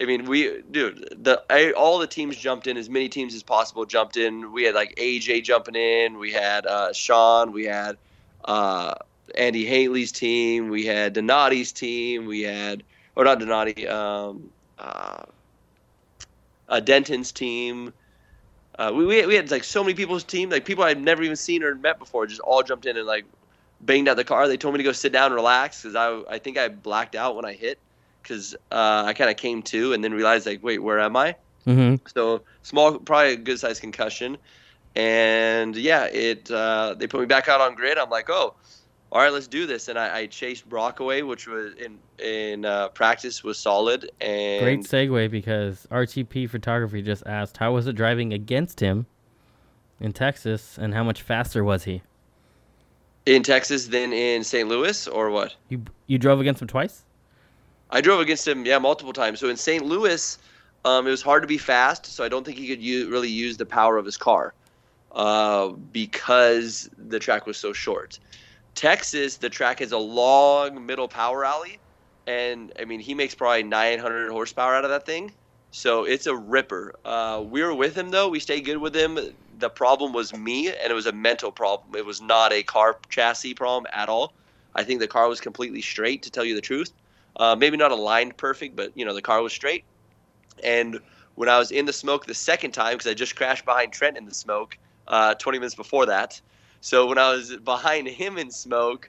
[0.00, 2.76] I mean, we dude, the I, all the teams jumped in.
[2.76, 4.52] As many teams as possible jumped in.
[4.52, 6.18] We had like AJ jumping in.
[6.18, 7.52] We had uh, Sean.
[7.52, 7.96] We had
[8.44, 8.94] uh,
[9.36, 10.70] Andy Haley's team.
[10.70, 12.26] We had Donati's team.
[12.26, 12.82] We had
[13.14, 13.86] or not Donati.
[13.86, 15.22] Um, uh,
[16.68, 17.92] uh, Denton's team.
[18.78, 21.36] Uh, we, we, we had like so many people's team, like people I'd never even
[21.36, 23.24] seen or met before, just all jumped in and like
[23.80, 24.48] banged out the car.
[24.48, 27.14] They told me to go sit down and relax because I, I think I blacked
[27.14, 27.78] out when I hit
[28.22, 31.36] because uh, I kind of came to and then realized like, wait, where am I?
[31.64, 34.38] hmm So small, probably a good sized concussion.
[34.94, 37.98] And yeah, it uh, they put me back out on grid.
[37.98, 38.54] I'm like, oh,
[39.12, 39.88] all right, let's do this.
[39.88, 44.10] And I, I chased Brock away, which was in in uh, practice was solid.
[44.20, 49.06] And Great segue because RTP Photography just asked how was it driving against him
[50.00, 52.02] in Texas, and how much faster was he?
[53.26, 54.68] in Texas than in St.
[54.68, 55.54] Louis, or what?
[55.68, 57.04] You you drove against him twice?
[57.90, 59.38] I drove against him, yeah, multiple times.
[59.38, 59.84] So in St.
[59.84, 60.38] Louis,
[60.84, 63.28] um, it was hard to be fast, so I don't think he could u- really
[63.28, 64.54] use the power of his car
[65.12, 68.18] uh, because the track was so short.
[68.74, 71.78] Texas, the track has a long middle power alley,
[72.26, 75.34] and I mean he makes probably 900 horsepower out of that thing,
[75.70, 76.94] so it's a ripper.
[77.04, 79.18] Uh, we were with him though; we stayed good with him.
[79.58, 81.94] The problem was me, and it was a mental problem.
[81.96, 84.34] It was not a car chassis problem at all.
[84.74, 86.92] I think the car was completely straight, to tell you the truth.
[87.36, 89.84] Uh, maybe not aligned perfect, but you know the car was straight.
[90.64, 90.98] And
[91.34, 94.16] when I was in the smoke the second time, because I just crashed behind Trent
[94.18, 94.76] in the smoke
[95.08, 96.40] uh, 20 minutes before that,
[96.82, 99.08] so when I was behind him in smoke,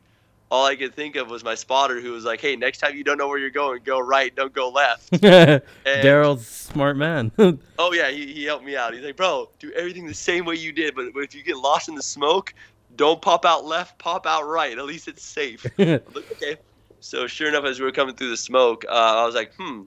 [0.51, 3.03] all I could think of was my spotter, who was like, "Hey, next time you
[3.03, 7.31] don't know where you're going, go right, don't go left." Daryl's smart man.
[7.79, 8.93] oh yeah, he, he helped me out.
[8.93, 11.57] He's like, "Bro, do everything the same way you did, but, but if you get
[11.57, 12.53] lost in the smoke,
[12.95, 14.77] don't pop out left, pop out right.
[14.77, 16.57] At least it's safe." Like, okay.
[16.99, 19.81] So sure enough, as we were coming through the smoke, uh, I was like, "Hmm."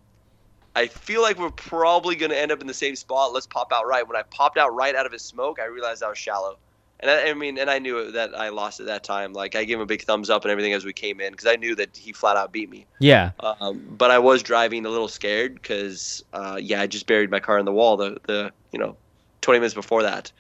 [0.74, 3.32] I feel like we're probably going to end up in the same spot.
[3.32, 4.06] Let's pop out right.
[4.06, 6.58] When I popped out right out of his smoke, I realized I was shallow.
[7.00, 9.32] And I, I mean, and I knew that I lost at that time.
[9.32, 11.46] Like I gave him a big thumbs up and everything as we came in because
[11.46, 12.86] I knew that he flat out beat me.
[12.98, 13.32] yeah.
[13.40, 17.40] Um, but I was driving a little scared because, uh, yeah, I just buried my
[17.40, 17.96] car in the wall.
[17.96, 18.96] The the you know,
[19.42, 20.32] 20 minutes before that.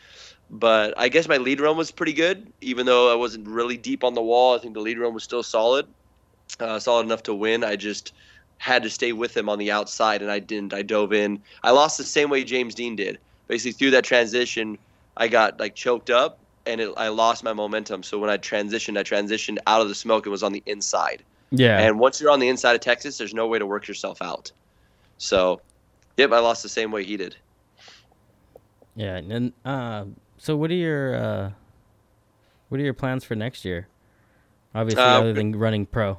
[0.50, 4.04] But I guess my lead run was pretty good, even though I wasn't really deep
[4.04, 4.54] on the wall.
[4.54, 5.86] I think the lead run was still solid,
[6.60, 7.64] uh, solid enough to win.
[7.64, 8.12] I just
[8.58, 10.72] had to stay with him on the outside, and I didn't.
[10.72, 11.42] I dove in.
[11.62, 13.18] I lost the same way James Deane did.
[13.48, 14.78] Basically, through that transition,
[15.16, 18.02] I got like choked up, and it, I lost my momentum.
[18.02, 21.22] So when I transitioned, I transitioned out of the smoke and was on the inside.
[21.50, 21.78] Yeah.
[21.78, 24.50] And once you're on the inside of Texas, there's no way to work yourself out.
[25.18, 25.60] So,
[26.16, 27.36] yep, I lost the same way he did.
[28.96, 29.16] yeah.
[29.16, 30.04] And uh,
[30.38, 31.50] so what are your uh,
[32.68, 33.88] what are your plans for next year?
[34.74, 36.18] Obviously, Uh, other than running pro.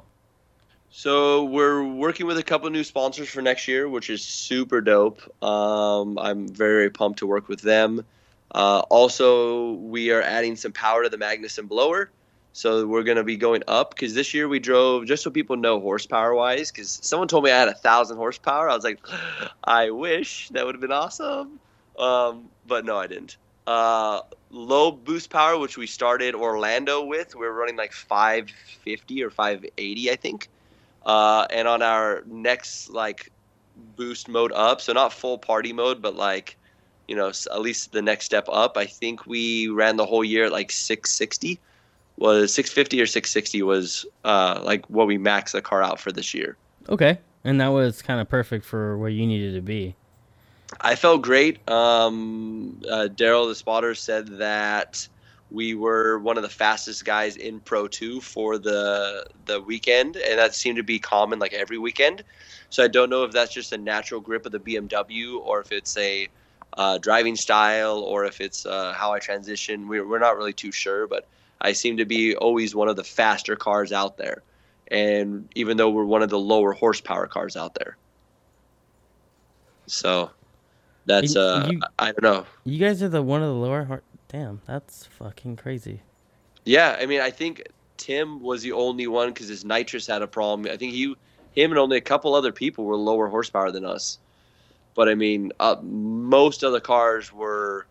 [0.90, 5.20] So we're working with a couple new sponsors for next year, which is super dope.
[5.44, 8.04] Um, I'm very, very pumped to work with them.
[8.52, 12.10] Uh, also, we are adding some power to the Magnuson blower.
[12.52, 15.56] So we're going to be going up because this year we drove, just so people
[15.56, 18.68] know horsepower wise, because someone told me I had a thousand horsepower.
[18.68, 18.98] I was like,
[19.64, 21.60] I wish that would have been awesome.
[21.98, 23.36] Um, but no, I didn't.
[23.66, 29.30] Uh, low boost power, which we started Orlando with, we are running like 550 or
[29.30, 30.48] 580, I think.
[31.04, 33.30] Uh, and on our next like
[33.96, 36.56] boost mode up, so not full party mode, but like
[37.08, 38.76] you know at least the next step up.
[38.76, 41.58] I think we ran the whole year at like 660.
[42.18, 46.34] Was 650 or 660 was uh, like what we maxed the car out for this
[46.34, 46.56] year.
[46.88, 47.18] Okay.
[47.44, 49.94] And that was kind of perfect for where you needed to be.
[50.80, 51.66] I felt great.
[51.70, 55.06] Um, uh, Daryl, the spotter, said that
[55.50, 60.38] we were one of the fastest guys in Pro 2 for the the weekend, and
[60.38, 62.22] that seemed to be common like every weekend.
[62.70, 65.72] So I don't know if that's just a natural grip of the BMW or if
[65.72, 66.28] it's a
[66.78, 69.88] uh, driving style or if it's uh, how I transition.
[69.88, 71.26] We're, we're not really too sure, but
[71.60, 74.42] I seem to be always one of the faster cars out there.
[74.90, 77.96] And even though we're one of the lower horsepower cars out there.
[79.86, 80.30] So
[81.06, 82.46] that's, You- uh, you- I don't know.
[82.64, 84.04] You guys are the one of the lower heart.
[84.28, 86.02] Damn, that's fucking crazy.
[86.64, 87.66] Yeah, I mean, I think
[87.96, 90.70] Tim was the only one because his nitrous had a problem.
[90.72, 91.14] I think he,
[91.52, 94.18] him, and only a couple other people were lower horsepower than us.
[94.98, 97.86] But I mean, uh, most of the cars were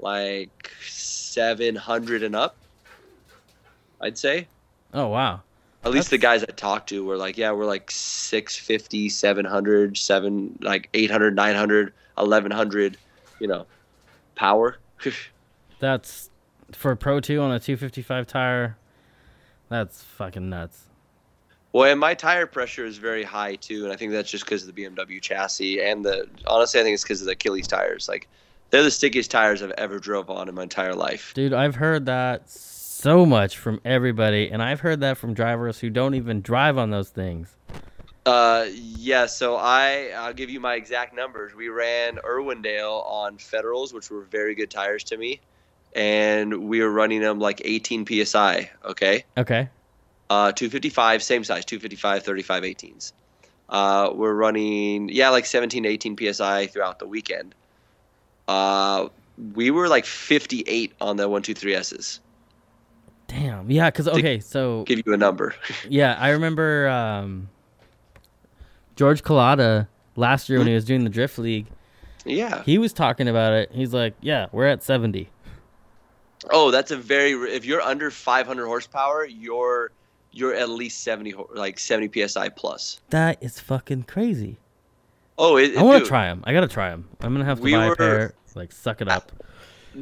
[0.00, 2.56] like 700 and up.
[4.00, 4.48] I'd say.
[4.92, 5.42] Oh wow.
[5.84, 10.58] At least the guys I talked to were like, yeah, we're like 650, 700, 7,
[10.62, 12.96] like 800, 900, 1100,
[13.38, 13.64] you know,
[14.34, 14.78] power.
[15.78, 16.28] That's
[16.72, 18.76] for Pro 2 on a 255 tire.
[19.68, 20.88] That's fucking nuts.
[21.72, 24.66] Well, and my tire pressure is very high too, and I think that's just because
[24.66, 26.28] of the BMW chassis and the.
[26.46, 28.08] Honestly, I think it's because of the Achilles tires.
[28.08, 28.28] Like,
[28.70, 31.32] they're the stickiest tires I've ever drove on in my entire life.
[31.34, 35.88] Dude, I've heard that so much from everybody, and I've heard that from drivers who
[35.88, 37.56] don't even drive on those things.
[38.26, 39.26] Uh, yeah.
[39.26, 41.54] So I, I'll give you my exact numbers.
[41.54, 45.40] We ran Irwindale on Federals, which were very good tires to me,
[45.96, 48.70] and we were running them like 18 psi.
[48.84, 49.24] Okay.
[49.36, 49.68] Okay.
[50.32, 53.12] Uh, 255, same size, 255, 35, 18s.
[53.68, 57.54] Uh, we're running, yeah, like 17 to 18 psi throughout the weekend.
[58.48, 59.08] Uh,
[59.54, 62.20] we were like 58 on the 123Ss.
[63.28, 63.40] Damn.
[63.42, 63.70] Damn.
[63.70, 65.54] Yeah, because okay, so Give you a number.
[65.90, 67.50] yeah, I remember um,
[68.96, 71.66] George Collada last year when he was doing the drift league.
[72.24, 72.62] yeah.
[72.62, 73.70] He was talking about it.
[73.70, 75.28] He's like, "Yeah, we're at 70."
[76.50, 77.32] Oh, that's a very.
[77.32, 79.92] If you're under 500 horsepower, you're
[80.32, 83.00] you're at least 70 like 70 psi plus.
[83.10, 84.56] That is fucking crazy.
[85.38, 86.42] Oh, it, I want to try them.
[86.44, 87.08] I gotta try them.
[87.20, 88.34] I'm gonna have to We buy were- a pair.
[88.54, 89.32] Like, suck it up.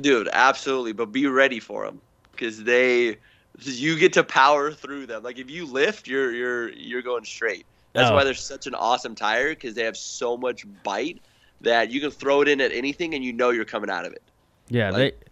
[0.00, 0.28] dude.
[0.32, 2.00] Absolutely, but be ready for them
[2.32, 3.16] because they
[3.60, 5.22] you get to power through them.
[5.22, 7.64] Like if you lift, you're you're you're going straight.
[7.92, 8.14] That's Oh.
[8.14, 11.20] why they're such an awesome tire because they have so much bite
[11.60, 14.12] that you can throw it in at anything and you know you're coming out of
[14.12, 14.22] it.
[14.68, 15.26] Yeah, Like, they.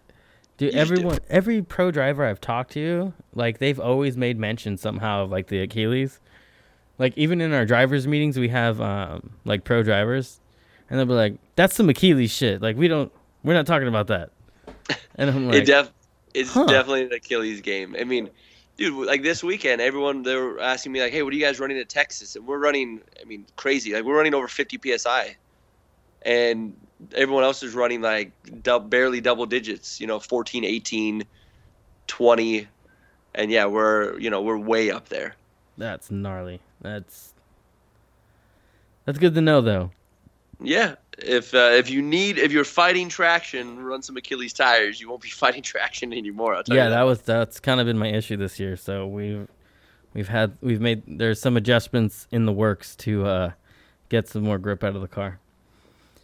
[0.59, 4.39] Dude, you should do everyone, every pro driver I've talked to, like they've always made
[4.39, 6.21] mention somehow of like the Achilles.
[6.99, 10.41] Like even in our drivers meetings, we have um like pro drivers,
[10.91, 13.13] and they'll be like, "That's some Achilles shit." Like we don't,
[13.45, 14.31] we're not talking about that.
[15.15, 15.93] And I'm like, it def
[16.35, 16.67] it's Huh.
[16.67, 17.95] definitely an Achilles game.
[17.99, 18.29] I mean,
[18.77, 21.61] dude, like this weekend, everyone they were asking me like, "Hey, what are you guys
[21.61, 23.93] running at Texas?" And we're running, I mean, crazy.
[23.93, 25.37] Like we're running over 50 psi,
[26.23, 26.75] and
[27.15, 28.33] everyone else is running like
[28.63, 30.01] dub, barely double digits.
[30.01, 31.25] You know, 14, 18,
[32.07, 32.69] 20,
[33.35, 35.35] and yeah, we're you know we're way up there.
[35.77, 36.61] that's gnarly.
[36.81, 37.35] That's
[39.05, 39.91] that's good to know though.
[40.61, 40.97] Yeah.
[41.19, 45.01] If uh, if you need if you're fighting traction, run some Achilles tires.
[45.01, 46.55] You won't be fighting traction anymore.
[46.55, 48.77] I'll tell yeah, you that was that's kind of been my issue this year.
[48.77, 49.49] So we've
[50.15, 53.53] we've had we've made there's some adjustments in the works to uh,
[54.09, 55.41] get some more grip out of the car.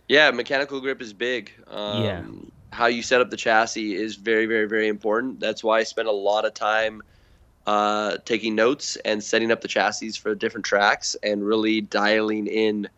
[0.08, 1.52] Yeah, mechanical grip is big.
[1.68, 2.22] Um, Yeah.
[2.70, 5.38] How you set up the chassis is very, very, very important.
[5.38, 7.02] That's why I spend a lot of time
[7.66, 12.88] uh, taking notes and setting up the chassis for different tracks and really dialing in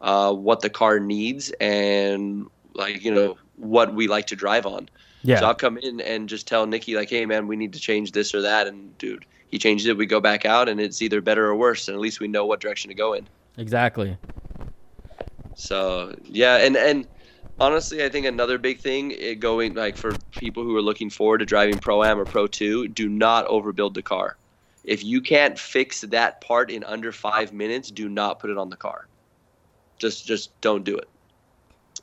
[0.00, 4.88] uh, what the car needs and like you know what we like to drive on.
[5.22, 7.78] Yeah, So I'll come in and just tell Nikki like, "Hey man, we need to
[7.78, 9.96] change this or that," and dude, he changes it.
[9.98, 12.46] We go back out, and it's either better or worse, and at least we know
[12.46, 13.28] what direction to go in.
[13.58, 14.16] exactly.
[15.60, 17.06] So yeah, and and
[17.60, 21.38] honestly, I think another big thing it going like for people who are looking forward
[21.38, 24.36] to driving pro am or pro two, do not overbuild the car.
[24.84, 28.70] If you can't fix that part in under five minutes, do not put it on
[28.70, 29.06] the car.
[29.98, 31.08] Just just don't do it.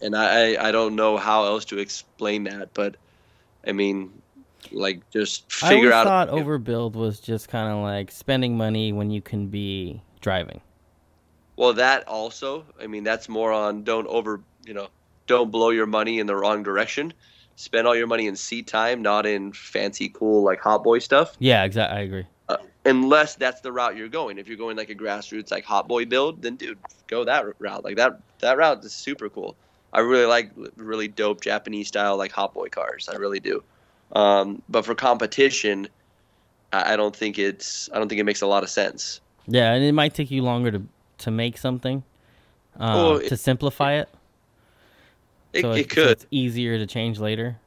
[0.02, 2.96] And I I I don't know how else to explain that, but
[3.66, 4.22] I mean,
[4.72, 6.08] like just I figure always out.
[6.08, 10.62] I thought overbuild was just kind of like spending money when you can be driving.
[11.58, 14.88] Well, that also, I mean, that's more on don't over, you know,
[15.26, 17.14] don't blow your money in the wrong direction.
[17.56, 21.36] Spend all your money in seat time, not in fancy, cool, like hot boy stuff.
[21.40, 21.98] Yeah, exactly.
[21.98, 22.26] I agree.
[22.86, 24.38] Unless that's the route you're going.
[24.38, 26.78] If you're going like a grassroots, like hot boy build, then dude,
[27.08, 27.84] go that route.
[27.84, 29.58] Like that, that route is super cool.
[29.92, 33.10] I really like really dope Japanese style like hot boy cars.
[33.12, 33.64] I really do.
[34.14, 35.90] Um, but for competition,
[36.72, 37.90] I I don't think it's.
[37.94, 39.20] I don't think it makes a lot of sense.
[39.48, 40.84] Yeah, and it might take you longer to
[41.20, 42.04] to make something.
[42.80, 44.10] Uh, Well, it- to simplify it,
[45.54, 46.08] It, so, it so could.
[46.10, 47.58] it's easier to change later.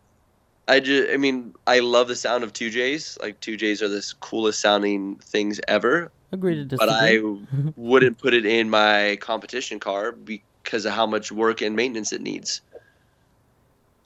[0.68, 3.18] I just, I mean, I love the sound of two J's.
[3.20, 6.12] Like two J's are the coolest sounding things ever.
[6.30, 6.88] Agree to But.
[6.88, 7.20] I
[7.76, 12.20] wouldn't put it in my competition car because of how much work and maintenance it
[12.20, 12.60] needs.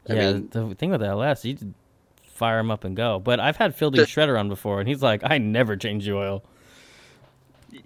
[0.09, 1.67] I yeah, mean- the thing with the LS, you just
[2.23, 3.19] fire them up and go.
[3.19, 6.15] But I've had Fielding The- Shredder on before, and he's like, I never change the
[6.17, 6.43] oil.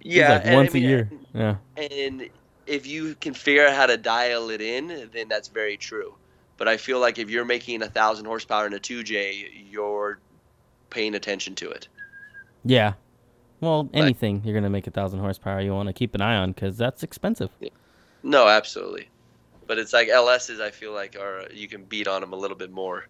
[0.00, 1.12] Yeah, like and I once mean, a year.
[1.34, 2.28] Uh, yeah, And
[2.66, 6.16] if you can figure out how to dial it in, then that's very true.
[6.56, 10.20] But I feel like if you're making a thousand horsepower in a two J, you're
[10.90, 11.88] paying attention to it.
[12.64, 12.94] yeah.
[13.60, 16.52] Well, anything you're gonna make a thousand horsepower, you want to keep an eye on
[16.52, 17.50] because that's expensive.
[18.22, 19.10] No, absolutely.
[19.66, 20.60] But it's like LSs.
[20.60, 23.08] I feel like are you can beat on them a little bit more,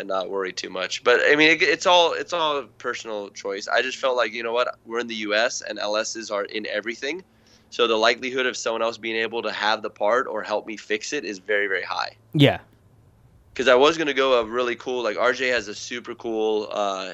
[0.00, 1.04] and not worry too much.
[1.04, 3.68] But I mean, it, it's all it's all personal choice.
[3.68, 5.62] I just felt like you know what, we're in the U.S.
[5.62, 7.22] and LSs are in everything,
[7.70, 10.76] so the likelihood of someone else being able to have the part or help me
[10.76, 12.16] fix it is very very high.
[12.32, 12.58] Yeah,
[13.52, 16.68] Because I was gonna go a really cool like RJ has a super cool.
[16.70, 17.12] Uh,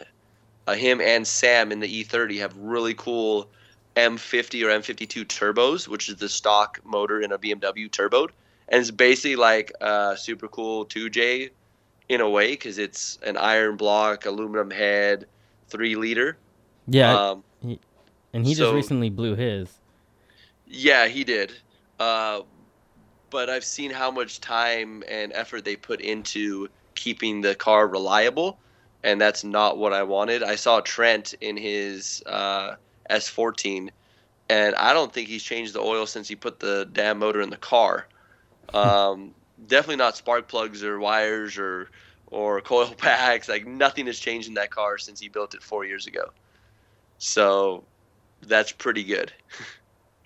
[0.67, 3.49] uh, him and Sam in the E30 have really cool
[3.95, 8.31] M50 or M52 turbos, which is the stock motor in a BMW turboed,
[8.69, 11.51] and it's basically like a super cool 2J
[12.09, 15.27] in a way because it's an iron block, aluminum head,
[15.69, 16.37] three liter.
[16.87, 17.15] yeah.
[17.15, 17.45] Um,
[18.33, 19.73] and he just so- recently blew his.
[20.67, 21.53] yeah, he did.
[21.99, 22.41] Uh,
[23.31, 28.59] but I've seen how much time and effort they put into keeping the car reliable,
[29.03, 30.43] and that's not what I wanted.
[30.43, 32.75] I saw Trent in his uh,
[33.11, 33.89] S14,
[34.51, 37.51] and I don't think he's changed the oil since he put the damn motor in
[37.51, 38.07] the car.
[38.75, 39.35] Um,
[39.67, 41.91] definitely not spark plugs or wires or
[42.27, 43.49] or coil packs.
[43.49, 46.33] Like nothing has changed in that car since he built it four years ago.
[47.19, 47.85] So
[48.43, 49.33] that's pretty good.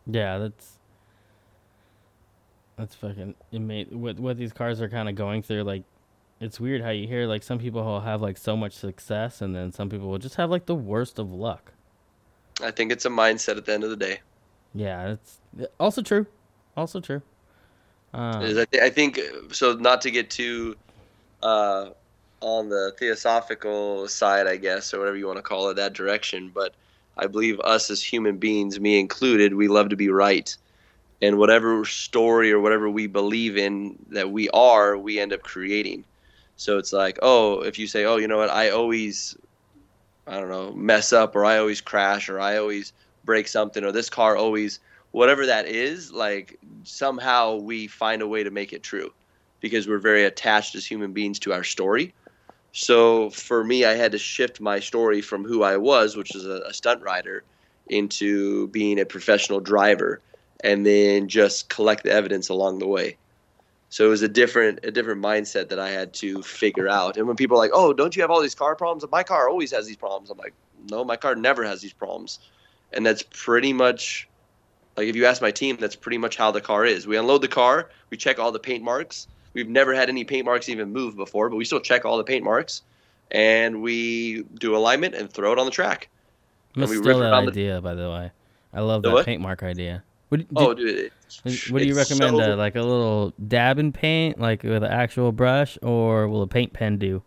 [0.06, 0.78] Yeah, that's
[2.76, 4.00] that's fucking amazing.
[4.00, 5.84] What what these cars are kind of going through, like,
[6.40, 9.54] it's weird how you hear like some people will have like so much success, and
[9.54, 11.72] then some people will just have like the worst of luck.
[12.62, 14.20] I think it's a mindset at the end of the day.
[14.74, 15.40] Yeah, it's
[15.78, 16.26] also true.
[16.76, 17.22] Also true.
[18.12, 19.20] Um, Is I, thi- I think
[19.52, 19.74] so.
[19.74, 20.76] Not to get too
[21.42, 21.90] uh,
[22.40, 26.50] on the theosophical side, I guess, or whatever you want to call it, that direction.
[26.54, 26.74] But
[27.16, 30.54] I believe us as human beings, me included, we love to be right,
[31.22, 36.04] and whatever story or whatever we believe in that we are, we end up creating.
[36.56, 39.36] So it's like, oh, if you say, oh, you know what, I always,
[40.26, 42.92] I don't know, mess up, or I always crash, or I always
[43.24, 44.80] break something, or this car always,
[45.12, 49.12] whatever that is, like somehow we find a way to make it true
[49.60, 52.14] because we're very attached as human beings to our story.
[52.72, 56.46] So for me, I had to shift my story from who I was, which is
[56.46, 57.42] a, a stunt rider,
[57.88, 60.20] into being a professional driver,
[60.62, 63.16] and then just collect the evidence along the way.
[63.88, 67.16] So it was a different a different mindset that I had to figure out.
[67.16, 69.48] And when people are like, "Oh, don't you have all these car problems?" My car
[69.48, 70.30] always has these problems.
[70.30, 70.54] I'm like,
[70.88, 72.38] "No, my car never has these problems."
[72.92, 74.28] And that's pretty much
[74.96, 77.06] like if you ask my team, that's pretty much how the car is.
[77.06, 79.28] We unload the car, we check all the paint marks.
[79.52, 82.24] We've never had any paint marks even move before, but we still check all the
[82.24, 82.82] paint marks,
[83.30, 86.08] and we do alignment and throw it on the track.
[86.76, 88.30] I'm and we rip that around the- idea, by the way.
[88.72, 89.26] I love The that what?
[89.26, 90.04] paint mark idea.
[90.28, 91.10] What, Oh, do, dude!
[91.72, 92.36] What do you recommend?
[92.36, 96.42] so- uh, like a little dab in paint, like with an actual brush, or will
[96.42, 97.20] a paint pen do?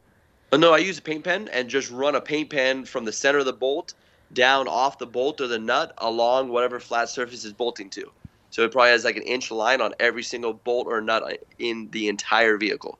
[0.54, 3.12] Oh, no, I use a paint pen and just run a paint pen from the
[3.12, 3.94] center of the bolt
[4.34, 8.12] down off the bolt or the nut along whatever flat surface is bolting to.
[8.50, 11.90] So it probably has like an inch line on every single bolt or nut in
[11.92, 13.00] the entire vehicle.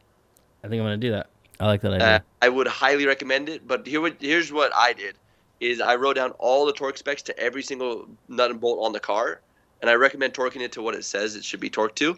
[0.64, 1.28] I think I'm gonna do that.
[1.60, 2.16] I like that idea.
[2.16, 3.68] Uh, I would highly recommend it.
[3.68, 5.16] But here, what- here's what I did:
[5.60, 8.94] is I wrote down all the torque specs to every single nut and bolt on
[8.94, 9.42] the car,
[9.82, 12.18] and I recommend torquing it to what it says it should be torqued to.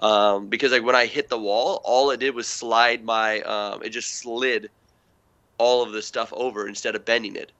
[0.00, 3.40] Um, because like when I hit the wall, all it did was slide my.
[3.42, 4.70] Um, it just slid
[5.58, 7.52] all of the stuff over instead of bending it.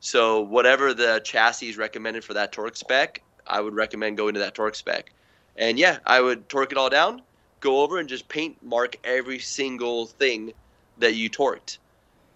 [0.00, 4.40] So whatever the chassis is recommended for that torque spec, I would recommend going to
[4.40, 5.12] that torque spec.
[5.56, 7.22] And yeah, I would torque it all down,
[7.60, 10.52] go over and just paint mark every single thing
[10.98, 11.78] that you torqued.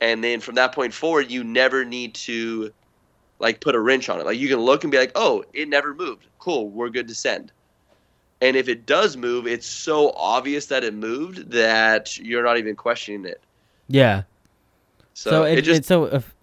[0.00, 2.72] And then from that point forward, you never need to
[3.38, 4.26] like put a wrench on it.
[4.26, 6.26] Like you can look and be like, "Oh, it never moved.
[6.38, 7.52] Cool, we're good to send."
[8.40, 12.76] And if it does move, it's so obvious that it moved that you're not even
[12.76, 13.40] questioning it.
[13.88, 14.22] yeah.
[15.14, 16.33] So, So, it, it, just it's so if,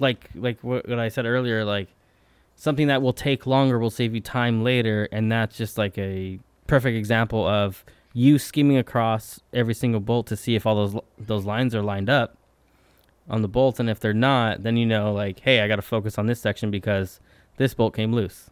[0.00, 1.88] like like what, what I said earlier, like
[2.56, 6.38] something that will take longer will save you time later, and that's just like a
[6.66, 11.44] perfect example of you skimming across every single bolt to see if all those those
[11.44, 12.36] lines are lined up
[13.28, 15.82] on the bolts, and if they're not, then you know like, hey, I got to
[15.82, 17.20] focus on this section because
[17.56, 18.50] this bolt came loose.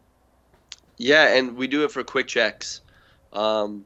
[0.99, 2.81] Yeah, and we do it for quick checks.
[3.33, 3.85] Um,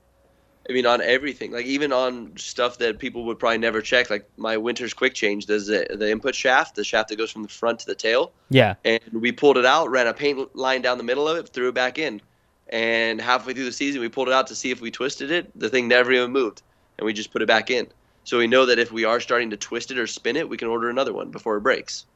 [0.69, 4.29] I mean, on everything, like even on stuff that people would probably never check, like
[4.37, 5.47] my Winters quick change.
[5.47, 8.33] There's the, the input shaft, the shaft that goes from the front to the tail,
[8.51, 11.49] Yeah, and we pulled it out, ran a paint line down the middle of it,
[11.49, 12.21] threw it back in,
[12.69, 15.51] and halfway through the season, we pulled it out to see if we twisted it.
[15.59, 16.63] The thing never even moved,
[16.99, 17.89] and we just put it back in.
[18.25, 20.57] So we know that if we are starting to twist it or spin it, we
[20.57, 22.07] can order another one before it breaks.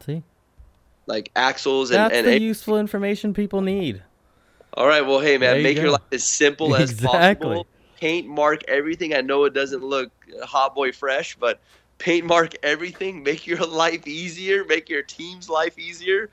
[0.00, 0.22] see,
[1.06, 4.02] Like axles and, that's and the useful information people need.
[4.76, 7.46] All right, well, hey There man, you make your life as simple as Exactly.
[7.46, 7.66] possible.
[7.98, 9.14] Paint mark everything.
[9.14, 10.12] I know it doesn't look
[10.42, 11.60] hot boy fresh, but
[11.98, 13.22] paint mark everything.
[13.22, 14.64] Make your life easier.
[14.66, 16.28] Make your team's life easier.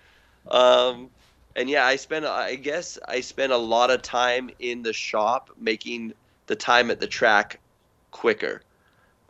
[0.51, 1.09] Um,
[1.55, 2.25] and yeah, I spend.
[2.25, 6.13] I guess I spend a lot of time in the shop making
[6.47, 7.59] the time at the track
[8.11, 8.61] quicker.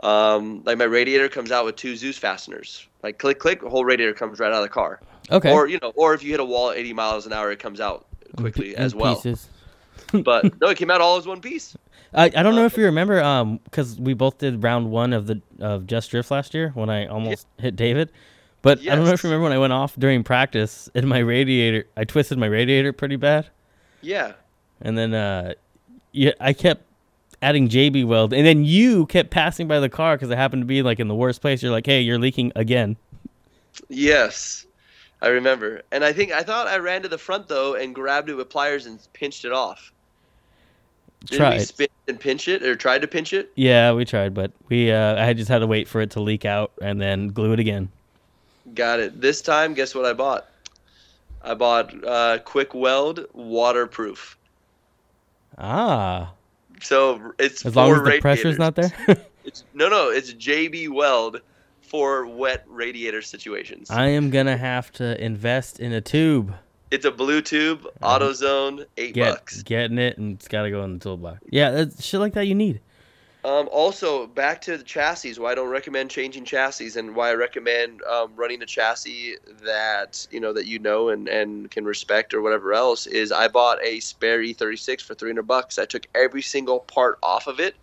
[0.02, 2.88] Um, like my radiator comes out with two Dzus fasteners.
[3.04, 5.02] Like click, click, whole radiator comes right out of the car.
[5.32, 7.52] Okay, Or you know, or if you hit a wall at 80 miles an hour,
[7.52, 8.08] it comes out
[8.38, 9.16] quickly pi- as well.
[9.16, 9.48] pieces.
[10.12, 11.76] But no, it came out all as one piece.
[12.14, 15.12] I, I don't know Uh, if you remember, um, because we both did round one
[15.14, 18.12] of the of Just Drift last year when I almost hit David.
[18.62, 21.18] But I don't know if you remember when I went off during practice and my
[21.20, 23.48] radiator, I twisted my radiator pretty bad,
[24.02, 24.34] Yeah.
[24.82, 25.54] and then uh,
[26.12, 26.84] yeah, I kept
[27.42, 30.68] adding JB weld, and then you kept passing by the car because it happened to
[30.68, 31.62] be like in the worst place.
[31.64, 32.98] You're like, hey, you're leaking again.
[33.90, 34.66] Yes.
[35.24, 35.82] I remember.
[35.92, 38.50] And I think I thought I ran to the front though and grabbed it with
[38.50, 39.92] pliers and pinched it off.
[41.32, 41.60] We Tried.
[41.60, 43.50] spin and pinch it or tried to pinch it?
[43.56, 46.44] Yeah, we tried, but we uh, I just had to wait for it to leak
[46.44, 47.88] out and then glue it again.
[48.76, 49.22] Got it.
[49.22, 50.50] This time, guess what I bought?
[51.42, 54.38] I bought uh, Quick Weld waterproof.
[55.58, 56.32] Ah,
[56.82, 58.60] So it's as long as the pressure's radiators.
[58.60, 59.18] not there.
[59.46, 60.10] It's no, no.
[60.10, 61.42] It's JB Weld
[61.94, 63.92] for wet radiator situations.
[63.92, 66.52] I am gonna have to invest in a tube.
[66.90, 69.62] It's a blue tube, AutoZone, eight Get bucks.
[69.62, 71.42] getting it, and it's gotta go in the toolbox.
[71.52, 72.82] Yeah, that's shit like that you need.
[73.46, 75.34] Um, also, back to the chassis.
[75.34, 80.26] Why I don't recommend changing chassis, and why I recommend um, running a chassis that
[80.32, 83.32] you know that you know and, and can respect or whatever else is.
[83.32, 85.78] I bought a spare E36 for 300 bucks.
[85.78, 87.76] I took every single part off of it,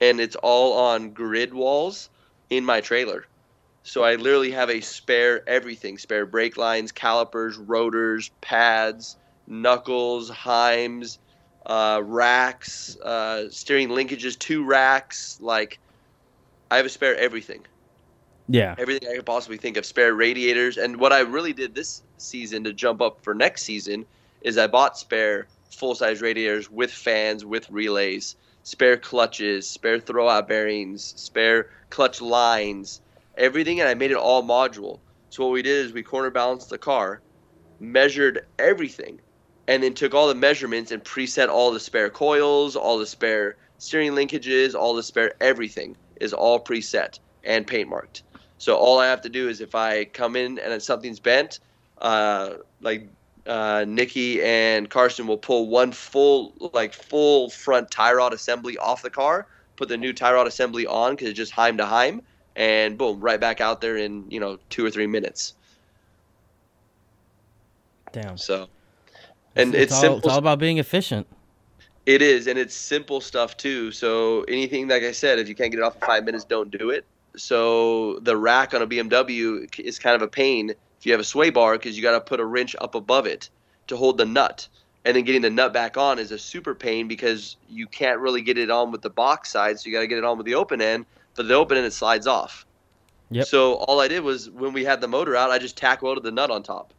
[0.00, 2.08] and it's all on grid walls
[2.50, 3.24] in my trailer.
[3.84, 9.16] So I literally have a spare everything: spare brake lines, calipers, rotors, pads,
[9.46, 11.18] knuckles, heims
[11.66, 15.38] uh, racks, uh, steering linkages, two racks.
[15.40, 15.78] Like,
[16.70, 17.66] I have a spare everything,
[18.48, 18.74] Yeah.
[18.78, 19.86] everything I could possibly think of.
[19.86, 24.06] Spare radiators, and what I really did this season to jump up for next season
[24.42, 30.48] is I bought spare full size radiators with fans, with relays, spare clutches, spare throwout
[30.48, 33.00] bearings, spare clutch lines,
[33.36, 35.00] everything, and I made it all module.
[35.30, 37.20] So what we did is we corner balanced the car,
[37.80, 39.20] measured everything,
[39.68, 43.56] and then took all the measurements and preset all the spare coils, all the spare
[43.78, 48.22] steering linkages, all the spare everything is all preset and paint marked.
[48.58, 51.58] So all I have to do is if I come in and something's bent,
[52.00, 53.08] uh, like
[53.46, 59.02] uh, Nikki and Carson will pull one full like full front tie rod assembly off
[59.02, 62.22] the car, put the new tie rod assembly on because it's just heim to heim,
[62.56, 65.54] and boom, right back out there in you know two or three minutes.
[68.12, 68.36] Damn.
[68.36, 68.68] So,
[69.56, 70.18] and it's, it's, all, simple.
[70.18, 71.26] it's all about being efficient.
[72.04, 73.92] It is, and it's simple stuff too.
[73.92, 76.70] So anything, like I said, if you can't get it off in five minutes, don't
[76.70, 77.04] do it.
[77.36, 81.24] So the rack on a BMW is kind of a pain if you have a
[81.24, 83.48] sway bar because you got to put a wrench up above it
[83.86, 84.68] to hold the nut,
[85.04, 88.42] and then getting the nut back on is a super pain because you can't really
[88.42, 90.46] get it on with the box side, so you got to get it on with
[90.46, 91.06] the open end.
[91.34, 92.66] But the open and it slides off.
[93.30, 93.46] Yep.
[93.46, 96.22] So all I did was when we had the motor out, I just tack welded
[96.24, 96.92] the nut on top.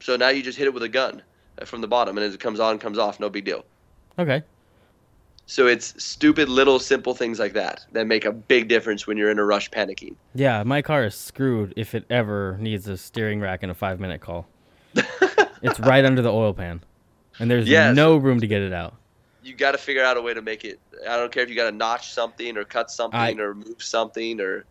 [0.00, 1.22] So now you just hit it with a gun
[1.60, 3.64] uh, from the bottom, and as it comes on, comes off, no big deal.
[4.18, 4.42] Okay.
[5.46, 9.30] So it's stupid little simple things like that that make a big difference when you're
[9.30, 10.14] in a rush panicking.
[10.34, 13.98] Yeah, my car is screwed if it ever needs a steering rack in a five
[13.98, 14.46] minute call.
[15.62, 16.82] it's right under the oil pan,
[17.38, 17.96] and there's Yes.
[17.96, 18.94] no room to get it out.
[19.42, 20.80] You got to figure out a way to make it.
[21.08, 23.80] I don't care if you got to notch something or cut something I- or move
[23.82, 24.64] something or.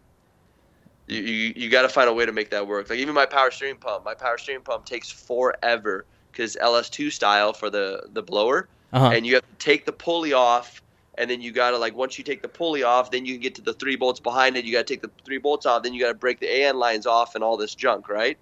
[1.09, 2.89] You, you, you got to find a way to make that work.
[2.89, 7.53] Like even my power steering pump, my power steering pump takes forever because LS2 style
[7.53, 9.11] for the the blower, Uh-huh.
[9.13, 10.81] and you have to take the pulley off
[11.17, 13.55] and then you gotta like once you take the pulley off then you can get
[13.55, 15.99] to the three bolts behind it you gotta take the three bolts off then you
[16.01, 18.37] gotta break the AN lines off and all this junk right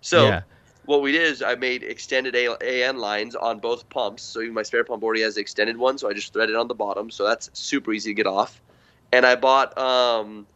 [0.00, 0.40] so yeah.
[0.86, 4.54] What we did is i made extended A- AN lines on both pumps so even
[4.54, 7.10] my spare pump already has the extended one so i just threaded on the bottom
[7.10, 8.60] so that's super easy to get off
[9.12, 10.46] and i bought um,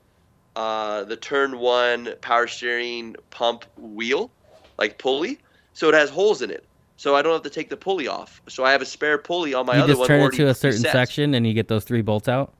[0.56, 4.30] uh, the turn one power steering pump wheel
[4.78, 5.38] like pulley
[5.74, 6.64] so it has holes in it
[7.00, 8.42] so I don't have to take the pulley off.
[8.46, 10.06] So I have a spare pulley on my you other just one.
[10.06, 10.92] turn it to a certain preset.
[10.92, 12.52] section and you get those three bolts out.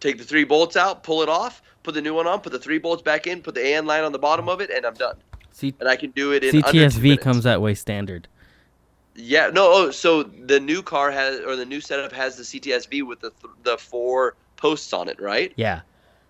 [0.00, 2.58] Take the three bolts out, pull it off, put the new one on, put the
[2.58, 4.94] three bolts back in, put the AN line on the bottom of it, and I'm
[4.94, 5.16] done.
[5.58, 8.28] C- And I can do it in CTSV comes that way standard.
[9.16, 9.66] Yeah, no.
[9.72, 13.30] Oh, so the new car has, or the new setup has the CTSV with the
[13.30, 15.52] th- the four posts on it, right?
[15.56, 15.80] Yeah.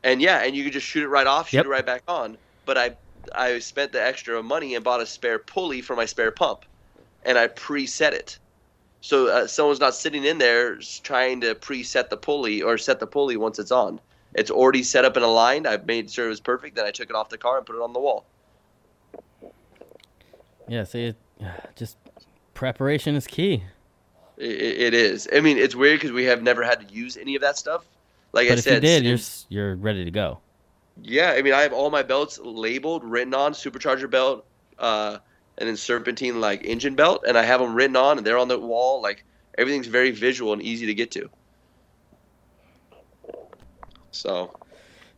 [0.03, 1.67] And yeah, and you can just shoot it right off, shoot Yep.
[1.67, 2.39] it right back on.
[2.65, 2.97] But I
[3.35, 6.65] I spent the extra money and bought a spare pulley for my spare pump,
[7.25, 8.39] and I preset it.
[9.03, 13.07] So uh, someone's not sitting in there trying to preset the pulley or set the
[13.07, 14.01] pulley once it's on.
[14.35, 15.67] It's already set up and aligned.
[15.67, 16.77] I've made sure it was perfect.
[16.77, 18.25] Then I took it off the car and put it on the wall.
[20.69, 20.85] Yeah.
[20.85, 21.17] See, it,
[21.77, 21.97] just
[22.55, 23.63] preparation is key.
[24.41, 25.29] I- I it is.
[25.35, 27.85] I mean, it's weird because we have never had to use any of that stuff.
[28.33, 29.19] Like but I if said, you did, you're
[29.49, 30.39] you're ready to go.
[31.03, 34.45] Yeah, I mean, I have all my belts labeled, written on, supercharger belt,
[34.79, 35.19] uh,
[35.57, 38.49] and then serpentine like engine belt, and I have them written on, and they're on
[38.49, 39.01] the wall.
[39.03, 39.25] Like
[39.57, 41.31] everything's very visual and easy to get to.
[44.11, 44.53] So,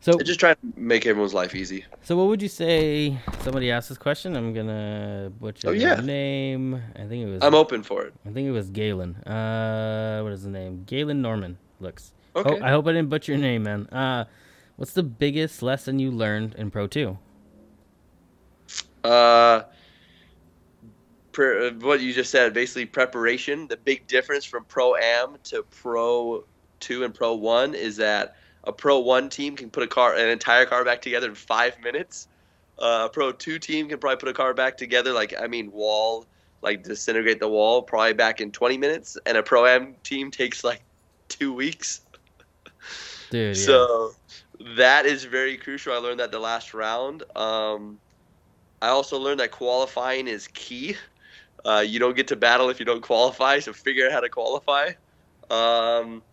[0.03, 1.85] So I just try to make everyone's life easy.
[2.01, 3.17] So what would you say?
[3.41, 4.35] Somebody asked this question.
[4.35, 5.93] I'm gonna butcher Oh, yeah.
[5.95, 6.73] the name.
[6.95, 7.43] I think it was.
[7.43, 8.13] I'm open for it.
[8.25, 9.15] I think it was Galen.
[9.17, 10.83] Uh, what is his name?
[10.85, 11.57] Galen Norman.
[11.79, 12.13] Looks.
[12.35, 12.59] Okay.
[12.59, 13.85] Oh, I hope I didn't butcher your name, man.
[13.87, 14.25] Uh,
[14.77, 17.19] what's the biggest lesson you learned in Pro Two?
[19.03, 19.63] Uh,
[21.31, 23.67] pre- what you just said, basically preparation.
[23.67, 26.43] The big difference from Pro Am to Pro
[26.79, 30.29] Two and Pro One is that a Pro One team can put a car, an
[30.29, 32.27] entire car back together in five minutes.
[32.79, 35.71] Uh, a Pro Two team can probably put a car back together, like I mean,
[35.71, 36.25] wall,
[36.61, 39.17] like disintegrate the wall, probably back in 20 minutes.
[39.25, 40.81] And a Pro Am team takes like
[41.27, 42.01] two weeks.
[43.29, 43.63] Dude, yeah.
[43.63, 44.13] So
[44.77, 45.93] that is very crucial.
[45.93, 47.23] I learned that the last round.
[47.35, 47.99] Um,
[48.81, 50.95] I also learned that qualifying is key.
[51.63, 54.29] Uh, you don't get to battle if you don't qualify, so figure out how to
[54.29, 54.91] qualify.
[55.49, 56.23] Um,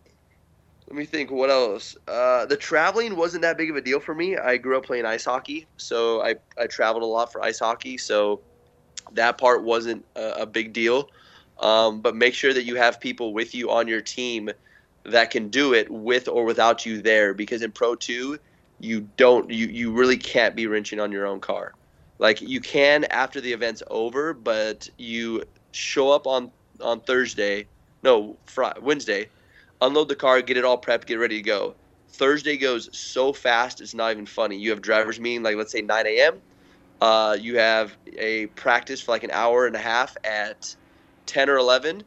[0.89, 1.29] let me think.
[1.29, 1.95] What else?
[2.07, 4.37] Uh, the traveling wasn't that big of a deal for me.
[4.37, 7.95] I grew up playing ice hockey, so I, I traveled a lot for ice hockey.
[7.97, 8.41] So
[9.11, 11.09] that part wasn't a, a big deal.
[11.59, 14.49] Um, but make sure that you have people with you on your team
[15.03, 18.39] that can do it with or without you there, because in Pro Two,
[18.79, 21.73] you don't you you really can't be wrenching on your own car.
[22.17, 26.51] Like you can after the event's over, but you show up on
[26.81, 27.67] on Thursday,
[28.01, 29.29] no, Friday, Wednesday,
[29.81, 31.75] unload the car, get it all prepped, get ready to go.
[32.11, 34.57] Thursday goes so fast, it's not even funny.
[34.57, 36.41] You have drivers meeting like let's say 9 a.m.
[37.01, 40.75] Uh, you have a practice for like an hour and a half at
[41.27, 42.03] 10 or 11,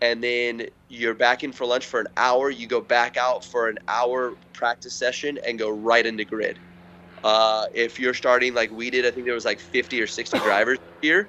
[0.00, 2.50] and then you're back in for lunch for an hour.
[2.50, 6.58] You go back out for an hour practice session and go right into grid.
[7.24, 10.38] Uh, if you're starting like we did, I think there was like 50 or 60
[10.40, 11.28] drivers here.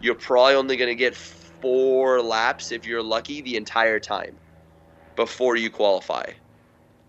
[0.00, 4.36] You're probably only going to get four laps if you're lucky the entire time
[5.18, 6.30] before you qualify.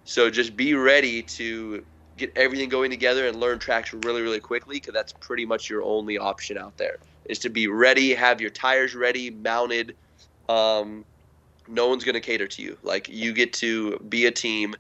[0.03, 1.85] So just be ready to
[2.17, 5.83] get everything going together and learn tracks really, really quickly because that's pretty much your
[5.83, 9.95] only option out there is to be ready, have your tires ready, mounted.
[10.49, 11.05] Um,
[11.67, 12.79] no one's going to cater to you.
[12.81, 14.73] Like you get to be a team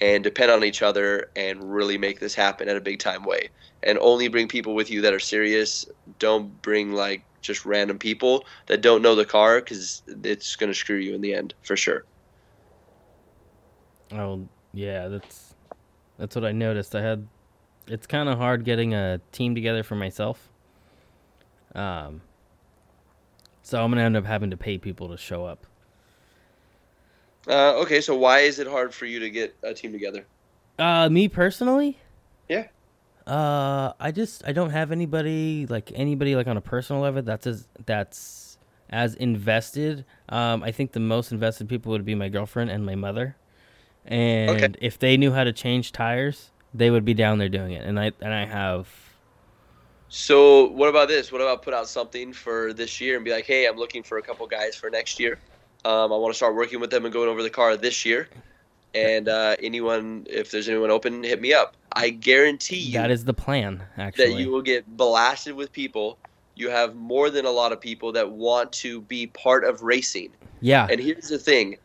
[0.00, 3.50] and depend on each other and really make this happen at a big time way.
[3.84, 5.86] And only bring people with you that are serious.
[6.18, 10.76] Don't bring like just random people that don't know the car because it's going to
[10.76, 12.04] screw you in the end for sure.
[14.14, 15.54] Oh yeah, that's
[16.18, 16.94] that's what I noticed.
[16.94, 17.26] I had
[17.86, 20.48] it's kind of hard getting a team together for myself.
[21.74, 22.22] Um,
[23.62, 25.66] so I'm gonna end up having to pay people to show up.
[27.46, 30.24] Uh, okay, so why is it hard for you to get a team together?
[30.78, 31.98] Uh, me personally.
[32.48, 32.68] Yeah.
[33.26, 37.46] Uh, I just I don't have anybody like anybody like on a personal level that's
[37.46, 38.58] as that's
[38.90, 40.04] as invested.
[40.28, 43.36] Um, I think the most invested people would be my girlfriend and my mother.
[44.04, 44.74] And Okay.
[44.80, 47.84] if they knew how to change tires, they would be down there doing it.
[47.86, 48.88] And I and I have
[50.08, 51.32] So what about this?
[51.32, 54.18] What about put out something for this year and be like, hey, I'm looking for
[54.18, 55.38] a couple guys for next year.
[55.84, 58.28] Um, I want to start working with them and going over the car this year.
[58.94, 61.76] And uh, anyone, if there's anyone open, hit me up.
[61.92, 64.34] I guarantee you that is the plan actually.
[64.34, 66.18] that you will get blasted with people.
[66.54, 70.30] You have more than a lot of people that want to be part of racing.
[70.60, 70.86] yeah.
[70.88, 71.76] And here's the thing: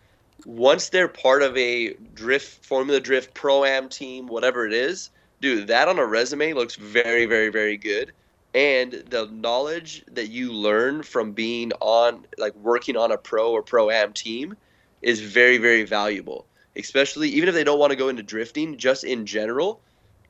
[0.45, 5.09] once they're part of a drift, Formula Drift Pro Am team, whatever it is,
[5.41, 8.11] dude, that on a resume looks very, very, very good.
[8.53, 13.61] And the knowledge that you learn from being on, like working on a pro or
[13.61, 14.57] pro am team,
[15.01, 16.45] is very, very valuable.
[16.75, 19.81] Especially even if they don't want to go into drifting, just in general,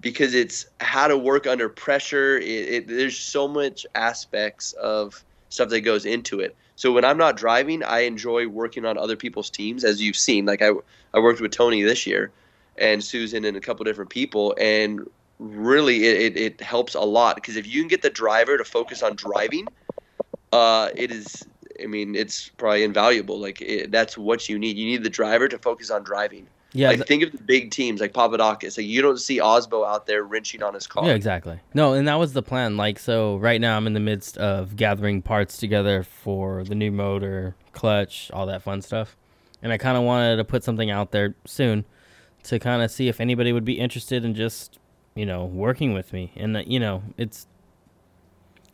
[0.01, 2.37] because it's how to work under pressure.
[2.37, 6.55] It, it, there's so much aspects of stuff that goes into it.
[6.79, 10.45] So when I'm not driving, I enjoy working on other people's teams, as you've seen.
[10.45, 10.69] Like I,
[11.13, 12.31] I worked with Tony this year,
[12.77, 15.05] and Susan and a couple different people, and
[15.39, 18.63] really it, it, it helps a lot because if you can get the driver to
[18.63, 19.67] focus on driving,
[20.53, 21.45] uh, it is.
[21.83, 23.37] I mean, it's probably invaluable.
[23.37, 24.77] Like it, that's what you need.
[24.77, 26.47] You need the driver to focus on driving.
[26.71, 26.89] Yeah.
[26.89, 28.77] like th- think of the big teams like Papadakis.
[28.77, 31.05] Like you don't see Aasbø out there wrenching on his car.
[31.05, 31.59] Yeah, exactly.
[31.73, 32.77] No, and that was the plan.
[32.77, 36.91] Like, so right now I'm in the midst of gathering parts together for the new
[36.91, 39.17] motor, clutch, all that fun stuff.
[39.63, 41.85] And I kind of wanted to put something out there soon
[42.43, 44.77] to kind of see if anybody would be interested in just,
[45.15, 46.31] you know, working with me.
[46.35, 47.47] And, that, you know, it's.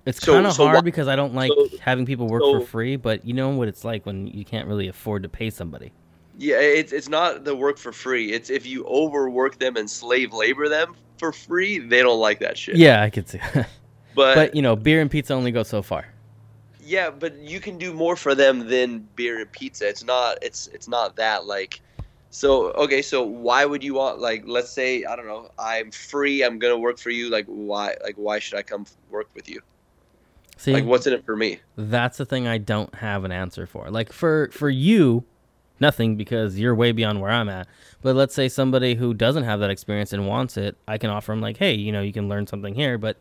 [0.06, 2.60] It's So- kind of so hard because I don't like so- having people work for
[2.62, 5.92] free, but you know what it's like when you can't really afford to pay somebody.
[6.38, 8.32] Yeah, it's it's not the work for free.
[8.34, 12.58] It's if you overwork them and slave labor them for free, they don't like that
[12.58, 12.76] shit.
[12.76, 13.40] Yeah, I could see.
[14.16, 16.06] But, but, you know, beer and pizza only go so far.
[16.80, 19.88] yeah, but you can do more for them than beer and pizza.
[19.90, 21.82] It's not it's it's not that like
[22.30, 26.44] so okay, so why would you want like let's say, I don't know, I'm free,
[26.44, 29.50] I'm going to work for you, like why like why should I come work with
[29.50, 29.62] you?
[30.58, 31.60] See, Like what's in it for me?
[31.76, 33.90] That's the thing I don't have an answer for.
[33.92, 35.26] Like for for you,
[35.80, 37.68] nothing because you're way beyond where I'm at.
[38.02, 41.32] But let's say somebody who doesn't have that experience and wants it, I can offer
[41.32, 42.98] them like, hey, you know, you can learn something here.
[42.98, 43.18] But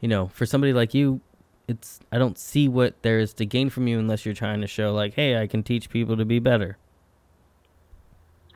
[0.00, 1.20] you know, for somebody like you,
[1.66, 4.66] it's I don't see what there is to gain from you unless you're trying to
[4.66, 6.78] show like, hey, I can teach people to be better.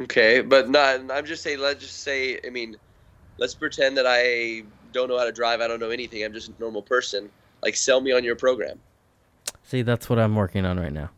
[0.01, 1.11] Okay, but not.
[1.11, 1.61] I'm just saying.
[1.61, 2.41] Let's just say.
[2.45, 2.77] I mean,
[3.39, 5.61] let's pretend that I don't know how to drive.
[5.61, 6.25] I don't know anything.
[6.25, 7.31] I'm just a normal person.
[7.63, 8.81] Like, sell me on your program.
[9.63, 11.11] See, that's what I'm working on right now.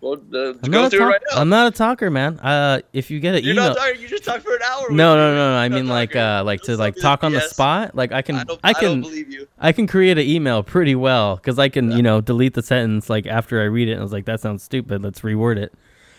[0.00, 1.40] Well, uh, I'm go not, a through talk- right now.
[1.40, 2.38] I'm not a talker, man.
[2.40, 4.00] Uh, if you get an You're email, not talking.
[4.00, 4.86] You just talk for an hour.
[4.90, 5.56] no, no, no, no.
[5.58, 7.94] I mean like, uh, like to like talk on the spot.
[7.94, 9.46] Like I can, I I can, believe you.
[9.58, 13.10] I can create an email pretty well because I can, you know, delete the sentence
[13.10, 13.92] like after I read it.
[13.92, 15.02] and I was like, that sounds stupid.
[15.02, 15.74] Let's reword it.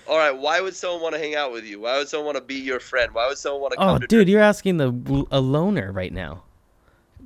[0.07, 0.37] All right.
[0.37, 1.79] Why would someone want to hang out with you?
[1.79, 3.13] Why would someone want to be your friend?
[3.13, 6.13] Why would someone want to come Oh, to dude, you're asking the a loner right
[6.13, 6.43] now.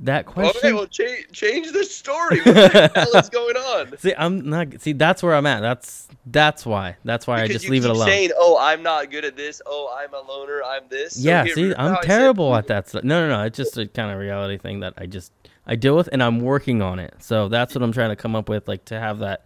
[0.01, 0.57] That question.
[0.57, 2.41] Okay, well, cha- change the story.
[2.41, 3.97] What the hell is going on?
[3.97, 4.81] See, I'm not.
[4.81, 5.61] See, that's where I'm at.
[5.61, 6.97] That's that's why.
[7.05, 8.05] That's why I just leave it alone.
[8.07, 9.61] Saying, "Oh, I'm not good at this.
[9.65, 10.61] Oh, I'm a loner.
[10.63, 11.43] I'm this." So yeah.
[11.45, 13.03] here, see, I'm I said- terrible at that stuff.
[13.03, 13.43] No, no, no.
[13.45, 15.31] It's just a kind of reality thing that I just
[15.65, 17.13] I deal with, and I'm working on it.
[17.19, 19.45] So that's what I'm trying to come up with, like to have that,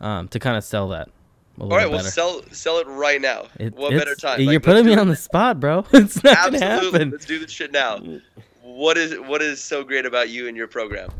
[0.00, 1.08] um, to kind of sell that.
[1.58, 3.46] All right, well, sell sell it right now.
[3.58, 4.40] It- what better time?
[4.40, 5.84] You're Like, putting me on the spot, bro.
[5.92, 6.98] It's not gonna Absolutely.
[6.98, 7.10] happen.
[7.12, 7.98] Let's do this shit now.
[8.76, 11.10] What is what is so great about you and your program?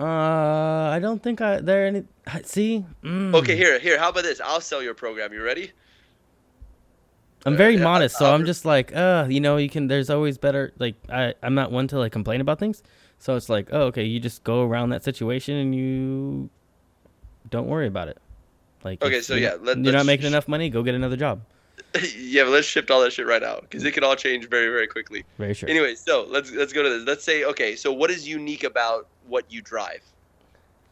[0.00, 2.04] Uh, I don't think I there any.
[2.44, 3.34] See, mm.
[3.34, 3.98] Okay, here, here.
[3.98, 4.40] How about this?
[4.40, 5.32] I'll sell your program.
[5.32, 5.72] You ready?
[7.46, 9.86] I'm very yeah, modest, so I'll- I'm just like, uh, you know, you can.
[9.86, 10.72] There's always better.
[10.78, 12.82] Like, I, I'm not one to like complain about things,
[13.18, 16.48] so it's like, oh, okay, you just go around that situation and you
[17.50, 18.18] don't worry about it.
[18.84, 21.16] Like, Okay, so you're- yeah, let- you're not making sh- enough money, go get another
[21.16, 21.40] job.
[22.18, 24.68] yeah, but let's shift all that shit right out because it can all change very,
[24.68, 25.24] very quickly.
[25.38, 25.68] Very sure.
[25.68, 27.06] Anyway, so let's let's go to this.
[27.06, 30.02] Let's say, okay, so what is unique about what you drive?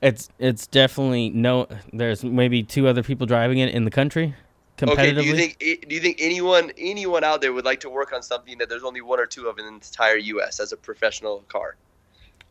[0.01, 1.68] It's it's definitely no.
[1.93, 4.35] There's maybe two other people driving it in the country,
[4.78, 4.93] competitively.
[4.93, 7.90] Okay, do you think eh, do you think anyone anyone out there would like to
[7.90, 10.60] work on something that there's only one or two of in the entire U.S.
[10.60, 11.77] as a professional car?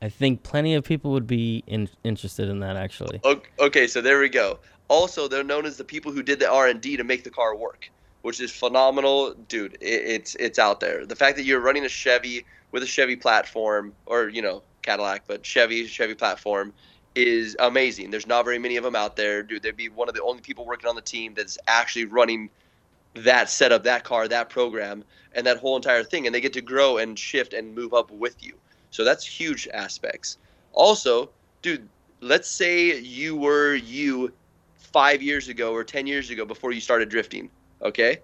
[0.02, 3.22] I think plenty of people would be in, interested in that actually.
[3.60, 4.60] Okay, so there we go.
[4.88, 7.32] Also, they're known as the people who did the R and D to make the
[7.32, 7.90] car work,
[8.26, 9.78] which is phenomenal, dude.
[9.82, 11.06] It, it's it's out there.
[11.06, 15.26] The fact that you're running a Chevy with a Chevy platform, or you know Cadillac,
[15.28, 16.74] but Chevy Chevy platform,
[17.14, 18.10] is amazing.
[18.10, 19.62] There's not very many of them out there, dude.
[19.62, 22.50] They'd be one of the only people working on the team that's actually running
[23.14, 25.04] that setup, that car, that program,
[25.34, 28.10] and that whole entire thing, and they get to grow and shift and move up
[28.10, 28.56] with you.
[28.90, 30.40] So that's huge aspects.
[30.74, 31.30] Also,
[31.62, 31.88] dude,
[32.22, 34.34] let's say you were you
[34.78, 38.20] five years ago or 10 years ago before you started drifting, okay?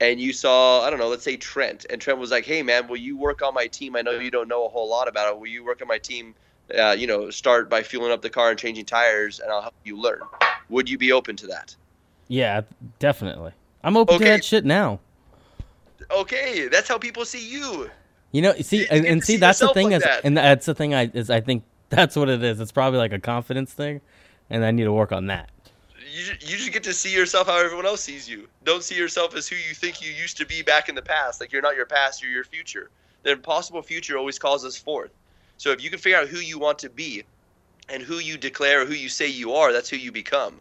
[0.00, 1.86] And you saw, I don't know, let's say Trent.
[1.88, 3.96] And Trent was like, hey, man, will you work on my team?
[3.96, 5.38] I know you don't know a whole lot about it.
[5.38, 6.34] Will you work on my team?
[6.76, 9.74] Uh, you know, start by fueling up the car and changing tires, and I'll help
[9.84, 10.20] you learn.
[10.70, 11.76] Would you be open to that?
[12.28, 12.62] Yeah,
[12.98, 13.52] definitely.
[13.82, 14.98] I'm open to that shit now.
[16.10, 17.90] Okay, that's how people see you.
[18.32, 20.24] You know, see, You and, and see, see that's the thing like is, that.
[20.24, 22.60] and that's the thing I is I think that's what it is.
[22.60, 24.00] It's probably like a confidence thing,
[24.50, 25.50] and I need to work on that.
[26.14, 28.46] You, you just get to see yourself how everyone else sees you.
[28.62, 31.40] Don't see yourself as who you think you used to be back in the past.
[31.40, 32.88] Like you're not your past, you're your future.
[33.24, 35.10] The impossible future always calls us forth.
[35.56, 37.24] So if you can figure out who you want to be
[37.88, 40.60] and who you declare or who you say you are, that's who you become.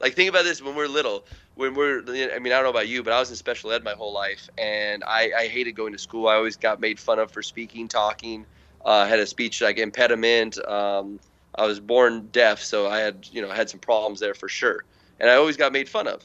[0.00, 1.24] Like think about this when we're little.
[1.54, 3.84] When we're I mean, I don't know about you, but I was in special ed
[3.84, 6.26] my whole life and I, I hated going to school.
[6.26, 8.44] I always got made fun of for speaking, talking,
[8.84, 10.58] uh, had a speech like impediment.
[10.66, 11.20] Um,
[11.54, 14.84] I was born deaf, so I had you know had some problems there for sure,
[15.18, 16.24] and I always got made fun of,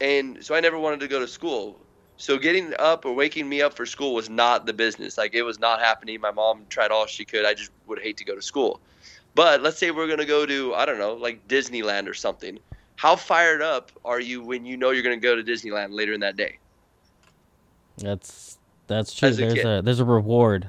[0.00, 1.80] and so I never wanted to go to school.
[2.16, 5.18] So getting up or waking me up for school was not the business.
[5.18, 6.20] Like it was not happening.
[6.20, 7.44] My mom tried all she could.
[7.44, 8.80] I just would hate to go to school.
[9.34, 12.58] But let's say we're gonna go to I don't know like Disneyland or something.
[12.96, 16.20] How fired up are you when you know you're gonna go to Disneyland later in
[16.20, 16.58] that day?
[17.98, 19.28] That's that's true.
[19.28, 19.66] A there's kid.
[19.66, 20.68] a there's a reward.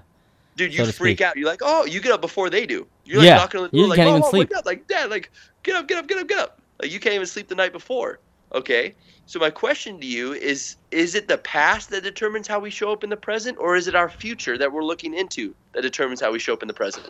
[0.55, 1.35] Dude, you to freak out.
[1.35, 2.87] You're like, oh, you get up before they do.
[3.05, 4.49] You're like Yeah, knocking on the you door, like, can't Mom, even Mom, sleep.
[4.49, 4.65] wake up.
[4.65, 5.31] Like, Dad, like,
[5.63, 6.61] get up, get up, get up, get up.
[6.81, 8.19] Like, you can't even sleep the night before.
[8.53, 8.95] Okay.
[9.27, 12.91] So my question to you is: Is it the past that determines how we show
[12.91, 16.21] up in the present, or is it our future that we're looking into that determines
[16.21, 17.09] how we show up in the present?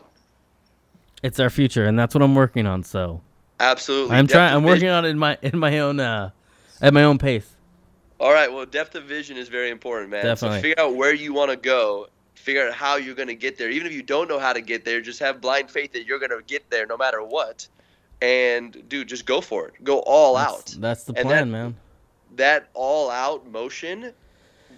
[1.23, 2.83] It's our future, and that's what I'm working on.
[2.83, 3.21] So
[3.59, 4.15] Absolutely.
[4.15, 4.55] I'm trying.
[4.55, 6.31] I'm working on it in my in my own uh,
[6.81, 7.55] at my own pace.
[8.19, 8.51] All right.
[8.51, 10.23] Well, depth of vision is very important, man.
[10.23, 10.59] Definitely.
[10.59, 12.07] So figure out where you want to go.
[12.35, 13.69] Figure out how you're going to get there.
[13.69, 16.19] Even if you don't know how to get there, just have blind faith that you're
[16.19, 17.67] going to get there no matter what.
[18.21, 19.83] And dude, just go for it.
[19.83, 20.81] Go all That's, out.
[20.81, 21.75] That's the plan, that- man.
[22.35, 24.11] That all out motion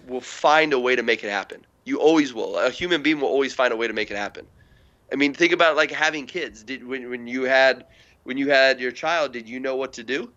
[0.06, 1.66] will find a way to make it happen.
[1.84, 2.56] You always will.
[2.58, 4.46] A human being will always find a way to make it happen.
[5.12, 6.62] I mean, think about like having kids.
[6.62, 7.86] Did when when you had
[8.24, 10.30] when you had your child, did you know what to do?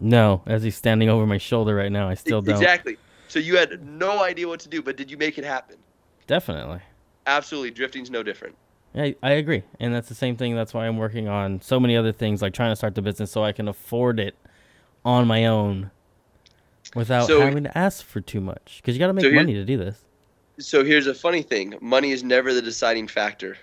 [0.00, 2.54] No, as he's standing over my shoulder right now, I still don't.
[2.54, 2.96] Exactly.
[3.28, 5.76] So you had no idea what to do, but did you make it happen?
[6.26, 6.80] Definitely.
[7.26, 7.70] Absolutely.
[7.70, 8.54] Drifting's no different.
[8.94, 9.62] I, I agree.
[9.80, 10.54] And that's the same thing.
[10.54, 13.30] That's why I'm working on so many other things, like trying to start the business
[13.30, 14.36] so I can afford it
[15.04, 15.90] on my own
[16.94, 18.80] without So- having to ask for too much.
[18.80, 20.04] Because you got to make So money to do this.
[20.60, 23.56] So here's a funny thing: money is never the deciding factor.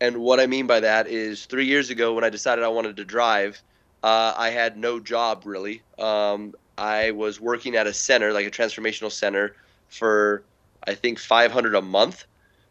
[0.00, 2.96] And what I mean by that is three years ago when I decided I wanted
[2.96, 3.62] to drive,
[4.02, 5.82] uh, I had no job really.
[5.98, 9.54] Um, I was working at a center, like a transformational center,
[9.88, 10.42] for
[10.86, 12.24] I think 500 a month,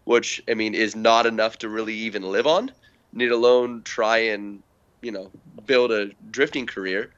[0.05, 2.71] which I mean is not enough to really even live on,
[3.13, 4.61] need alone try and
[5.01, 5.31] you know
[5.65, 7.11] build a drifting career.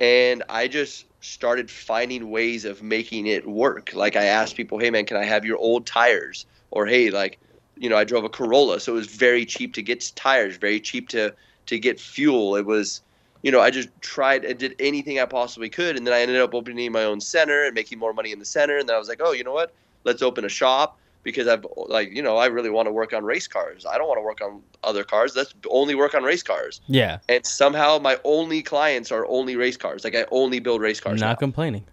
[0.00, 3.94] And I just started finding ways of making it work.
[3.94, 7.38] Like I asked people, "Hey man, can I have your old tires?" Or "Hey, like
[7.76, 10.80] you know, I drove a Corolla, so it was very cheap to get tires, very
[10.80, 11.34] cheap to
[11.66, 12.56] to get fuel.
[12.56, 13.00] It was,
[13.42, 16.40] you know, I just tried and did anything I possibly could, and then I ended
[16.40, 18.78] up opening my own center and making more money in the center.
[18.78, 19.72] And then I was like, oh, you know what?
[20.04, 23.24] Let's open a shop because I've like, you know, I really want to work on
[23.24, 23.84] race cars.
[23.86, 25.34] I don't want to work on other cars.
[25.34, 26.80] Let's only work on race cars.
[26.86, 27.18] Yeah.
[27.28, 30.04] And somehow my only clients are only race cars.
[30.04, 31.20] Like I only build race cars.
[31.20, 31.34] Not now.
[31.34, 31.84] complaining.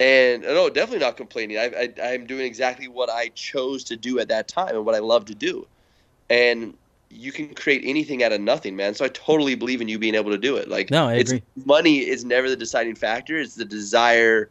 [0.00, 1.58] And no, definitely not complaining.
[1.58, 4.94] I, I, I'm doing exactly what I chose to do at that time and what
[4.94, 5.66] I love to do.
[6.28, 6.74] And
[7.10, 8.94] you can create anything out of nothing, man.
[8.94, 10.68] So I totally believe in you being able to do it.
[10.68, 11.42] Like, No, I it's, agree.
[11.66, 13.36] money is never the deciding factor.
[13.38, 14.48] It's the desire.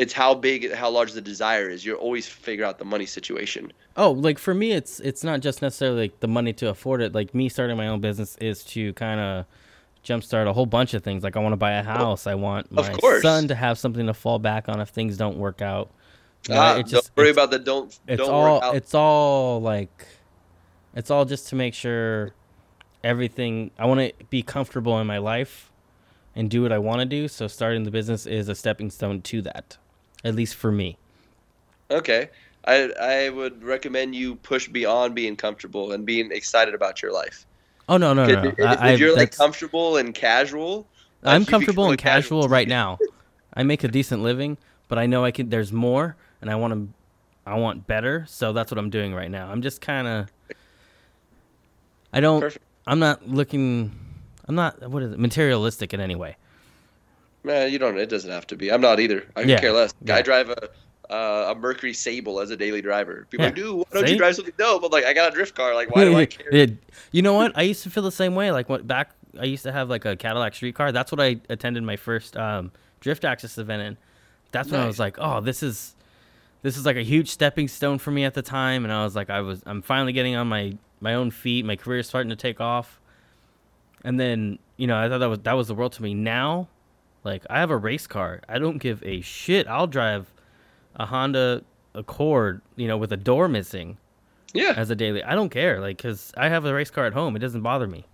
[0.00, 1.84] It's how big, how large the desire is.
[1.84, 3.70] You're always figure out the money situation.
[3.96, 7.14] Oh, like for me, it's it's not just necessarily like the money to afford it.
[7.14, 9.44] Like me starting my own business is to kind of
[10.02, 11.22] jumpstart a whole bunch of things.
[11.22, 12.26] Like I want to buy a house.
[12.26, 15.60] I want my son to have something to fall back on if things don't work
[15.60, 15.90] out.
[16.48, 17.98] You know, Ah, just- don't worry about the don't.
[18.08, 20.06] it's don't all it's all like
[20.96, 22.32] it's all just to make sure
[23.04, 25.70] everything I want to be comfortable in my life
[26.34, 27.28] and do what I want to do.
[27.28, 29.76] So starting the business is a stepping stone to that,
[30.24, 30.96] at least for me.
[31.90, 32.30] Okay.
[32.66, 37.46] I I would recommend you push beyond being comfortable and being excited about your life.
[37.88, 38.52] Oh no no no!
[38.56, 40.86] If, I, if you're I, like comfortable and casual,
[41.24, 42.98] I'm comfortable and casual casual right now.
[43.54, 45.48] I make a decent living, but I know I can.
[45.48, 46.88] There's more, and I want to.
[47.46, 49.50] I want better, so that's what I'm doing right now.
[49.50, 50.32] I'm just kind of.
[52.12, 52.40] I don't.
[52.40, 52.64] Perfect.
[52.86, 53.90] I'm not looking.
[54.46, 54.88] I'm not.
[54.88, 55.18] What is it?
[55.18, 56.36] Materialistic in any way.
[57.42, 57.98] Man, you don't.
[57.98, 58.70] It doesn't have to be.
[58.70, 59.26] I'm not either.
[59.36, 59.94] I Yeah, care less.
[60.04, 60.16] yeah.
[60.16, 60.68] I drive a
[61.10, 63.26] uh, a Mercury Sable as a daily driver.
[63.30, 64.12] People are like, dude, why don't See?
[64.12, 64.54] you drive something?
[64.58, 65.74] No, but like I got a drift car.
[65.74, 66.68] Like, why do I care?
[67.10, 67.52] You know what?
[67.56, 68.52] I used to feel the same way.
[68.52, 70.92] Like what back, I used to have like a Cadillac street car.
[70.92, 73.96] That's what I attended my first um, drift access event in.
[74.52, 75.94] That's when I was like, oh, this is,
[76.62, 78.84] this is like a huge stepping stone for me at the time.
[78.84, 81.64] And I was like, I was, I'm finally getting on my my own feet.
[81.64, 83.00] My career's starting to take off.
[84.04, 86.14] And then you know, I thought that was that was the world to me.
[86.14, 86.68] Now,
[87.24, 88.40] like I have a race car.
[88.48, 89.66] I don't give a shit.
[89.66, 90.32] I'll drive
[90.96, 91.62] a Honda
[91.94, 93.98] Accord, you know, with a door missing
[94.52, 95.22] Yeah, as a daily.
[95.22, 97.36] I don't care, like, cause I have a race car at home.
[97.36, 98.04] It doesn't bother me.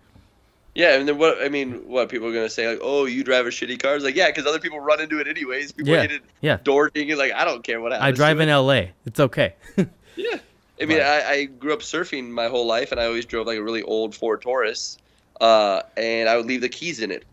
[0.74, 0.96] yeah.
[0.98, 1.42] And then what?
[1.42, 2.68] I mean, what people are gonna say?
[2.68, 3.94] Like, oh, you drive a shitty car?
[3.96, 5.72] It's like, yeah, because other people run into it anyways.
[5.72, 6.58] People Yeah, hit it yeah.
[6.64, 7.16] door dinging.
[7.16, 8.06] Like, I don't care what happens.
[8.06, 8.52] I drive in it.
[8.52, 8.92] L.A.
[9.04, 9.54] It's okay.
[10.16, 10.38] Yeah.
[10.80, 11.06] I mean, Right.
[11.06, 13.82] I, I grew up surfing my whole life, and I always drove like a really
[13.82, 14.96] old Ford Taurus,
[15.42, 17.24] uh, and I would leave the keys in it,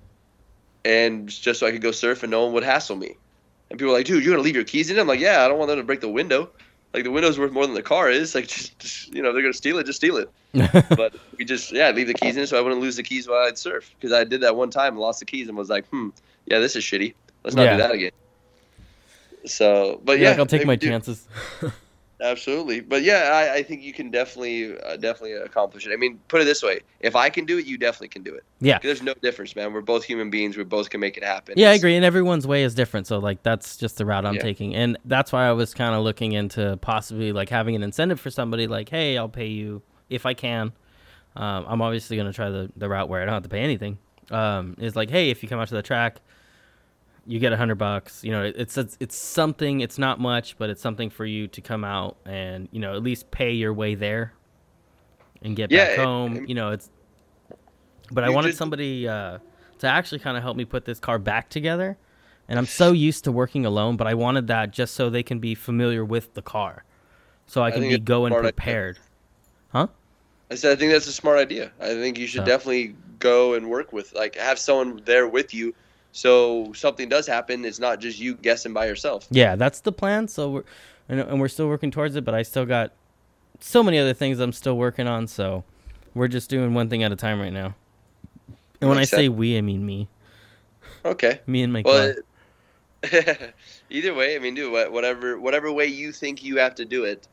[0.86, 3.16] and just so I could go surf and no one would hassle me.
[3.70, 5.44] And people were like, "Dude, you're gonna leave your keys in it?" I'm like, "Yeah,
[5.44, 6.50] I don't want them to break the window.
[6.94, 8.36] Like the window's worth more than the car is.
[8.36, 10.30] Like, just, just you know, they're gonna steal it, just steal it."
[10.96, 13.28] But we just yeah, I'd leave the keys in so I wouldn't lose the keys
[13.28, 15.70] while I'd surf because I did that one time and lost the keys and was
[15.70, 16.10] like, "Hmm,
[16.46, 17.14] yeah, this is shitty.
[17.44, 17.72] Let's not Yeah.
[17.72, 18.12] do that again."
[19.46, 21.28] So, but yeah, yeah, I'll take I my dude, chances.
[22.24, 25.92] Absolutely, but yeah, I, I think you can definitely, uh, definitely accomplish it.
[25.92, 28.34] I mean, put it this way: if I can do it, you definitely can do
[28.34, 28.44] it.
[28.62, 29.74] Yeah, there's no difference, man.
[29.74, 30.56] We're both human beings.
[30.56, 31.56] We both can make it happen.
[31.58, 31.98] Yeah, I agree.
[31.98, 33.08] And everyone's way is different.
[33.08, 34.42] So, like, that's just the route I'm Yeah.
[34.42, 34.74] taking.
[34.74, 38.32] And that's why I was kind of looking into possibly like having an incentive for
[38.32, 40.72] somebody, like, hey, I'll pay you if I can.
[41.36, 43.60] Um, I'm obviously going to try the, the route where I don't have to pay
[43.62, 43.98] anything.
[44.32, 46.22] Um, is like, hey, if you come out to the track,
[47.26, 48.24] you get a hundred bucks.
[48.24, 49.82] You know, it's, it's it's something.
[49.82, 53.04] It's not much, but it's something for you to come out and you know at
[53.04, 54.34] least pay your way there
[55.42, 56.38] and get Yeah, back home.
[56.38, 56.90] and- you know, it's.
[58.12, 59.40] But I wanted just- somebody uh,
[59.80, 61.98] to actually kind of help me put this car back together,
[62.48, 63.96] and I'm so used to working alone.
[63.98, 66.84] But I wanted that just so they can be familiar with the car,
[67.48, 68.54] so I can think be going smart idea.
[68.54, 69.00] prepared.
[70.52, 71.72] I said I think that's a smart idea.
[71.80, 75.74] I think you should definitely go and work with, like, have someone there with you,
[76.14, 77.66] so something does happen.
[77.66, 79.28] It's not just you guessing by yourself.
[79.32, 80.28] Yeah, that's the plan.
[80.28, 80.64] So we're
[81.10, 82.94] and, we're still working towards it, but I still got
[83.60, 85.26] so many other things I'm still working on.
[85.28, 85.64] So
[86.14, 87.74] we're just doing one thing at a time right now.
[88.80, 89.36] And when I say sense.
[89.36, 90.08] we, I mean me,
[91.04, 91.42] Okay.
[91.48, 92.14] me and my Well,
[93.90, 97.28] either way, I mean, do whatever whatever way you think you have to do it.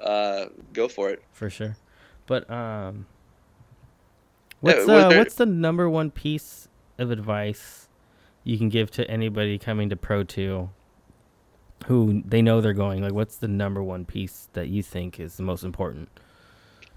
[0.00, 1.22] Uh, go for it.
[1.32, 1.76] for sure.
[2.26, 3.06] But um,
[4.60, 6.66] what's was uh, there- what's the number one piece
[6.98, 7.81] of advice
[8.44, 10.70] you can give to anybody coming to Pro Two,
[11.86, 13.02] who they know they're going?
[13.02, 16.08] Like, what's the number one piece that you think is the most important?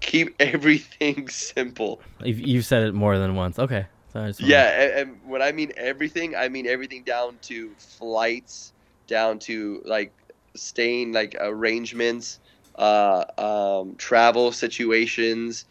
[0.00, 2.00] keep everything simple.
[2.22, 3.58] You've, you've said it more than once.
[3.58, 3.86] Okay.
[4.12, 7.38] So I just wanna- Yeah, and, and when I mean everything, I mean everything down
[7.42, 8.72] to flights,
[9.06, 10.12] down to like
[10.54, 12.40] staying like arrangements,
[12.76, 15.64] uh, um, travel situations.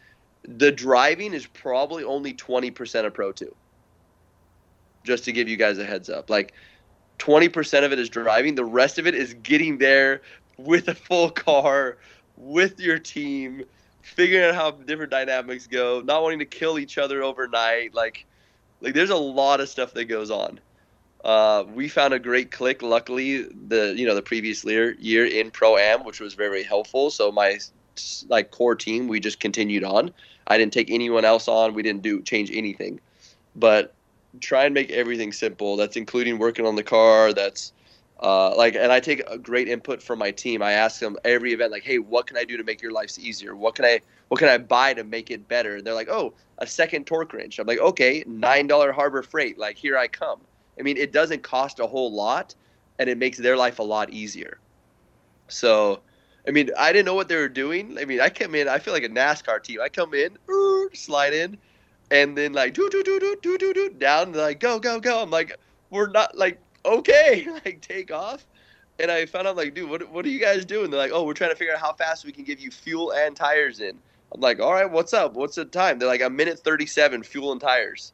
[0.44, 3.56] The driving is probably only twenty percent of Pro Two.
[5.06, 6.54] Just to give you guys a heads up, like
[7.18, 8.56] twenty percent of it is driving.
[8.56, 10.22] The rest of it is getting there
[10.58, 11.98] with a full car,
[12.38, 13.64] with your team,
[14.02, 18.26] figuring out how different dynamics go, not wanting to kill each other overnight, like
[18.82, 20.60] like there's a lot of stuff that goes on.
[21.24, 22.84] Uh, we found a great click.
[22.84, 26.64] Luckily, the you know the previous year year in pro am, which was very very
[26.64, 27.10] helpful.
[27.10, 27.58] So my
[28.28, 30.12] like core team, we just continued on.
[30.48, 31.74] I didn't take anyone else on.
[31.74, 33.00] We didn't do change anything,
[33.56, 33.94] but
[34.42, 35.78] try and make everything simple.
[35.78, 37.34] That's including working on the car.
[37.34, 37.74] That's
[38.22, 40.62] uh, like, and I take a great input from my team.
[40.62, 43.20] I ask them every event, like, "Hey, what can I do to make your lives
[43.20, 43.56] easier?
[43.56, 44.00] What can I,
[44.30, 47.34] what can I buy to make it better?" And they're like, "Oh, a second torque
[47.34, 49.58] wrench." I'm like, "Okay, nine dollar Harbor Freight.
[49.58, 50.40] Like, here I come."
[50.80, 52.56] I mean, it doesn't cost a whole lot,
[53.00, 54.60] and it makes their life a lot easier.
[55.48, 56.02] So,
[56.48, 57.98] I mean, I didn't know what they were doing.
[58.00, 59.80] I mean, I come in, I feel like a NASCAR team.
[59.82, 61.58] I come in, er, slide in,
[62.12, 65.22] and then like do do do do do do do down, like go go go.
[65.22, 65.58] I'm like,
[65.90, 68.46] we're not like okay, like take off.
[68.98, 70.90] And I found out like, dude, what what are you guys doing?
[70.90, 73.12] They're like, oh, we're trying to figure out how fast we can give you fuel
[73.14, 73.98] and tires in.
[74.34, 75.34] I'm like, all right, what's up?
[75.34, 76.00] What's the time?
[76.00, 78.14] They're like a minute thirty-seven, fuel and tires.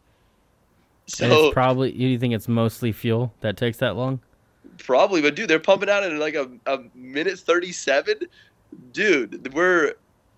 [1.07, 4.19] So it's probably you think it's mostly fuel that takes that long?
[4.77, 8.19] Probably, but dude, they're pumping out in like a, a minute 37.
[8.93, 9.93] Dude, we're,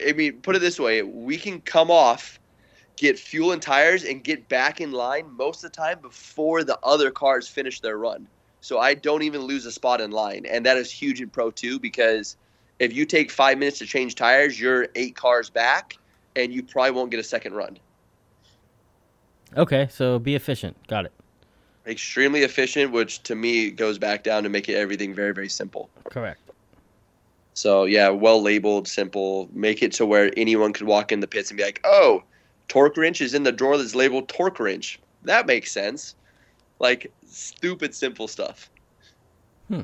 [0.06, 2.40] I mean, put it this way we can come off,
[2.98, 6.78] get fuel and tires, and get back in line most of the time before the
[6.84, 8.28] other cars finish their run.
[8.62, 10.46] So I don't even lose a spot in line.
[10.46, 12.38] And that is huge in Pro 2 because
[12.80, 15.98] if you take five minutes to change tires, you're eight cars back
[16.36, 17.78] and you probably won't get a second run.
[19.58, 20.76] Okay, so be efficient.
[20.88, 21.12] Got it.
[21.86, 25.90] Extremely efficient, which to me goes back down to making everything very, very simple.
[26.06, 26.40] Correct.
[27.54, 29.50] So yeah, well labeled, simple.
[29.54, 32.24] Make it to where anyone could walk in the pits and be like, "Oh,
[32.68, 36.16] torque wrench is in the drawer that's labeled torque wrench." That makes sense.
[36.80, 38.70] Like stupid simple stuff.
[39.68, 39.84] Hmm.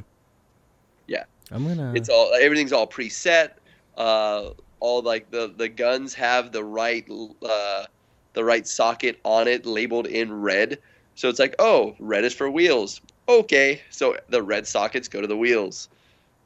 [1.08, 1.24] Yeah.
[1.52, 1.94] I'm gonna.
[1.96, 3.52] It's all everything's all preset.
[3.98, 7.08] Uh, all like the the guns have the right
[7.44, 7.86] uh,
[8.34, 10.80] the right socket on it labeled in red.
[11.16, 13.02] So it's like, oh, red is for wheels.
[13.28, 15.90] Okay, so the red sockets go to the wheels.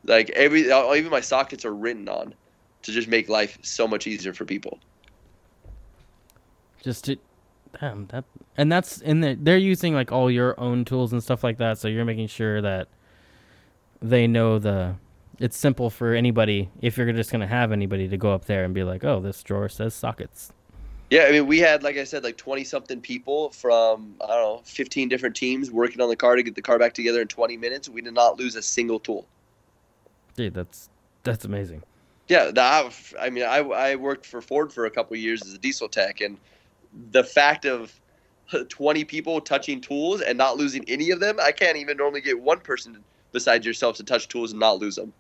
[0.06, 2.34] Like every even my sockets are written on
[2.82, 4.80] to just make life so much easier for people.
[6.84, 7.18] Just to
[7.80, 8.24] damn that
[8.56, 11.80] and that's in the they're using like all your own tools and stuff like that
[11.80, 12.88] so you're making sure that
[14.02, 14.94] they know the
[15.40, 18.64] it's simple for anybody if you're just going to have anybody to go up there
[18.64, 20.52] and be like oh this drawer says sockets
[21.10, 24.58] Yeah, I mean, we had, like I said, like 20 something people from, I don't
[24.58, 27.28] know, 15 different teams working on the car to get the car back together in
[27.28, 27.88] 20 minutes.
[27.88, 29.28] We did not lose a single tool.
[30.36, 30.90] dude that's
[31.24, 31.84] that's amazing
[32.30, 35.54] Yeah, that, I mean, I, I worked for Ford for a couple of years as
[35.54, 36.38] a diesel tech, and
[37.12, 37.94] the fact of
[38.70, 42.40] 20 people touching tools and not losing any of them, I can't even normally get
[42.40, 45.14] one person besides yourself to touch tools and not lose them.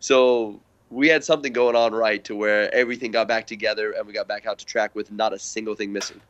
[0.00, 4.12] So we had something going on right to where everything got back together and we
[4.12, 6.20] got back out to track with not a single thing missing.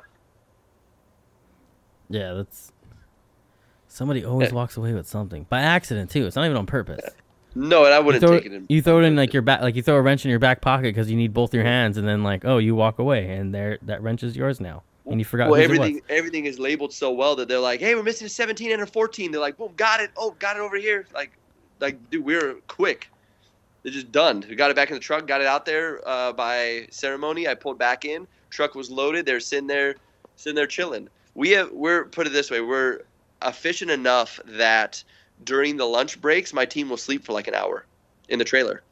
[2.08, 2.72] yeah that's
[3.88, 4.54] somebody always eh.
[4.54, 7.02] walks away with something by accident too it's not even on purpose
[7.54, 8.66] No, and I wouldn't throw, take it in.
[8.68, 10.60] you throw it in like your back like you throw a wrench in your back
[10.60, 13.54] pocket because you need both your hands and then like oh you walk away and
[13.54, 15.78] there that wrench is yours now and you forgot well, whose it was.
[15.78, 18.82] everything everything is labeled so well that they're like, "Hey, we're missing a 17 and
[18.82, 20.10] a 14." They're like, "Boom, got it!
[20.16, 21.32] Oh, got it over here!" Like,
[21.80, 23.10] like, dude, we're quick.
[23.82, 24.44] They're just done.
[24.48, 27.48] We got it back in the truck, got it out there uh, by ceremony.
[27.48, 28.26] I pulled back in.
[28.50, 29.26] Truck was loaded.
[29.26, 29.96] They're sitting there,
[30.36, 31.08] sitting there chilling.
[31.34, 33.00] We have we're put it this way: we're
[33.42, 35.02] efficient enough that
[35.44, 37.86] during the lunch breaks, my team will sleep for like an hour
[38.28, 38.82] in the trailer,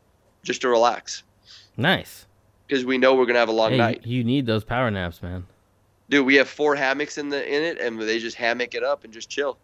[0.42, 1.22] just to relax,
[1.76, 2.26] nice
[2.66, 4.06] because we know we're gonna have a long Hey, night.
[4.06, 5.46] you need those power naps man
[6.08, 9.04] Dude, we have four hammocks in the in it, and they just hammock it up
[9.04, 9.56] and just chill.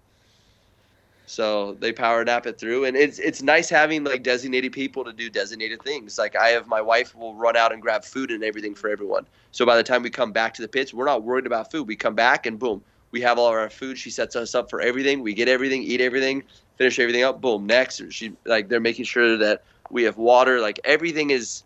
[1.28, 5.12] So they power nap it through, and it's it's nice having like designated people to
[5.12, 6.18] do designated things.
[6.18, 9.26] Like I have my wife will run out and grab food and everything for everyone.
[9.50, 11.88] So by the time we come back to the pits, we're not worried about food.
[11.88, 12.80] We come back and boom,
[13.10, 13.98] we have all of our food.
[13.98, 15.20] She sets us up for everything.
[15.20, 16.44] We get everything, eat everything,
[16.76, 17.40] finish everything up.
[17.40, 18.02] Boom, next.
[18.10, 20.60] She like they're making sure that we have water.
[20.60, 21.62] Like everything is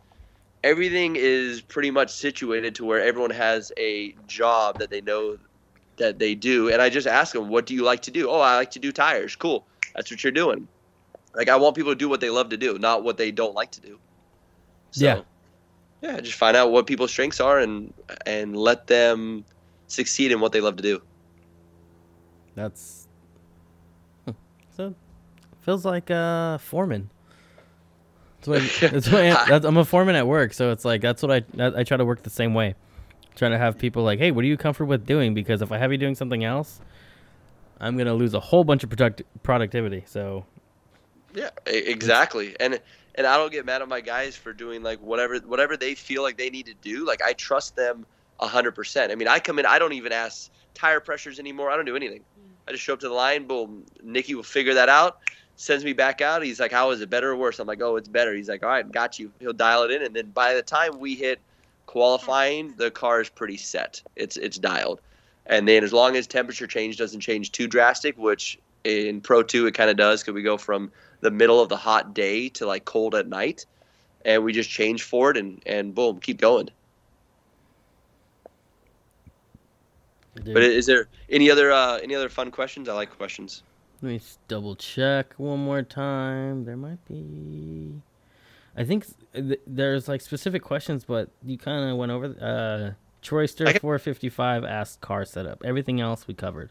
[0.62, 5.38] everything is pretty much situated to where everyone has a job that they know
[5.98, 6.70] that they do.
[6.70, 8.28] And I just ask them, what do you like to do?
[8.28, 9.36] Oh, I like to do tires.
[9.36, 9.66] Cool.
[9.94, 10.68] That's what you're doing.
[11.34, 13.54] Like I want people to do what they love to do, not what they don't
[13.54, 13.98] like to do.
[14.92, 15.20] So, Yeah.
[16.02, 17.92] Yeah, just find out what people's strengths are and
[18.24, 19.44] and let them
[19.86, 21.02] succeed in what they love to do.
[22.54, 22.99] That's
[25.60, 27.10] feels like uh foreman.
[28.40, 31.22] That's what, that's what I, that's, I'm a foreman at work, so it's like that's
[31.22, 32.74] what I I try to work the same way.
[33.36, 35.34] Trying to have people like, hey, what are you comfortable with doing?
[35.34, 36.80] Because if I have you doing something else,
[37.80, 40.04] I'm gonna lose a whole bunch of product productivity.
[40.06, 40.44] So
[41.34, 42.56] yeah, exactly.
[42.60, 42.80] And
[43.14, 46.22] and I don't get mad at my guys for doing like whatever whatever they feel
[46.22, 47.06] like they need to do.
[47.06, 48.06] Like I trust them
[48.40, 49.12] hundred percent.
[49.12, 51.70] I mean, I come in, I don't even ask tire pressures anymore.
[51.70, 52.24] I don't do anything.
[52.66, 53.46] I just show up to the line.
[53.46, 55.18] Boom, Nicky will figure that out.
[55.60, 56.42] Sends me back out.
[56.42, 58.62] He's like, "How is it better or worse?" I'm like, "Oh, it's better." He's like,
[58.62, 61.38] "All right, got you." He'll dial it in, and then by the time we hit
[61.84, 64.00] qualifying, the car is pretty set.
[64.16, 65.02] It's it's dialed,
[65.44, 69.66] and then as long as temperature change doesn't change too drastic, which in Pro Two
[69.66, 72.64] it kind of does, because we go from the middle of the hot day to
[72.64, 73.66] like cold at night,
[74.24, 76.70] and we just change for it, and and boom, keep going.
[80.42, 80.54] Dude.
[80.54, 82.88] But is there any other uh, any other fun questions?
[82.88, 83.62] I like questions.
[84.02, 86.64] Let me double check one more time.
[86.64, 88.00] There might be.
[88.76, 92.26] I think th- there's like specific questions, but you kind of went over.
[92.40, 95.62] Uh, Troyster four fifty five asked car setup.
[95.64, 96.70] Everything else we covered.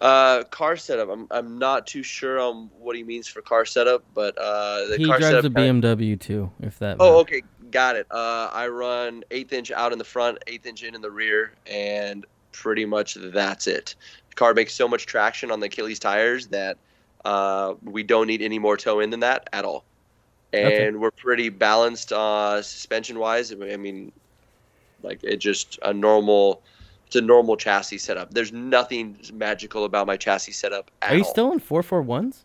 [0.00, 1.08] Uh, car setup.
[1.08, 4.96] I'm I'm not too sure on what he means for car setup, but uh, the
[4.98, 6.50] he car drives a BMW too.
[6.60, 6.98] If that.
[7.00, 8.06] Oh, okay, got it.
[8.10, 11.52] Uh, I run eighth inch out in the front, eighth inch in in the rear,
[11.66, 13.94] and pretty much that's it.
[14.30, 16.78] The car makes so much traction on the Achilles tires that
[17.24, 19.84] uh, we don't need any more toe in than that at all.
[20.52, 20.90] And okay.
[20.92, 23.52] we're pretty balanced uh, suspension wise.
[23.52, 24.12] I mean,
[25.02, 26.62] like it just a normal,
[27.06, 28.32] it's a normal chassis setup.
[28.32, 30.90] There's nothing magical about my chassis setup.
[31.02, 31.30] Are you all.
[31.30, 32.44] still in four four ones?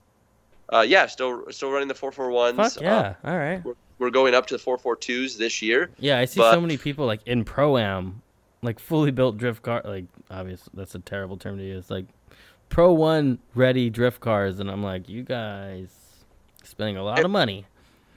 [0.69, 2.57] Uh, yeah, still still running the four four ones.
[2.57, 2.97] Fuck yeah!
[2.97, 3.63] Uh, all right.
[3.63, 5.91] We're, we're, going up to the four four twos this year.
[5.99, 8.21] Yeah, I see so many people like in pro am
[8.61, 12.05] like fully built drift car like obviously that's a terrible term to use like
[12.67, 16.09] pro one ready drift cars and i'm like you guys
[16.63, 17.65] spending a lot of money.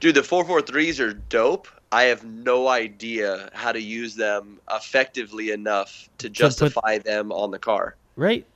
[0.00, 1.68] Dude the 443s are dope.
[1.90, 7.50] I have no idea how to use them effectively enough to justify put, them on
[7.50, 7.96] the car.
[8.16, 8.46] Right.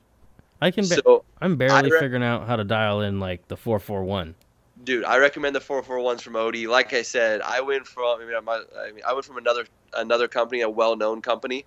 [0.61, 3.55] I can ba- so i'm barely re- figuring out how to dial in like the
[3.55, 4.33] 441
[4.83, 8.35] dude i recommend the 441s from Odi like i said i went from i mean,
[8.35, 11.63] I, mean, I went from another another company a well-known company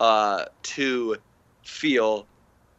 [0.00, 1.16] uh, to
[1.62, 2.26] Feal.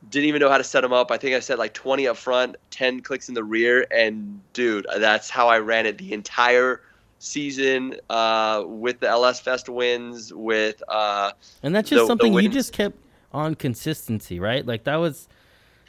[0.10, 1.11] Didn't even know how to set them up.
[1.11, 4.88] I think I set like 20 up front, 10 clicks in the rear, and dude,
[4.98, 6.81] that's how I ran it the entire
[7.19, 10.34] season uh, with the LS Fest wins.
[10.34, 11.31] With uh,
[11.61, 12.98] and that's just the, something the you just kept
[13.31, 14.65] on consistency, right?
[14.65, 15.27] Like that was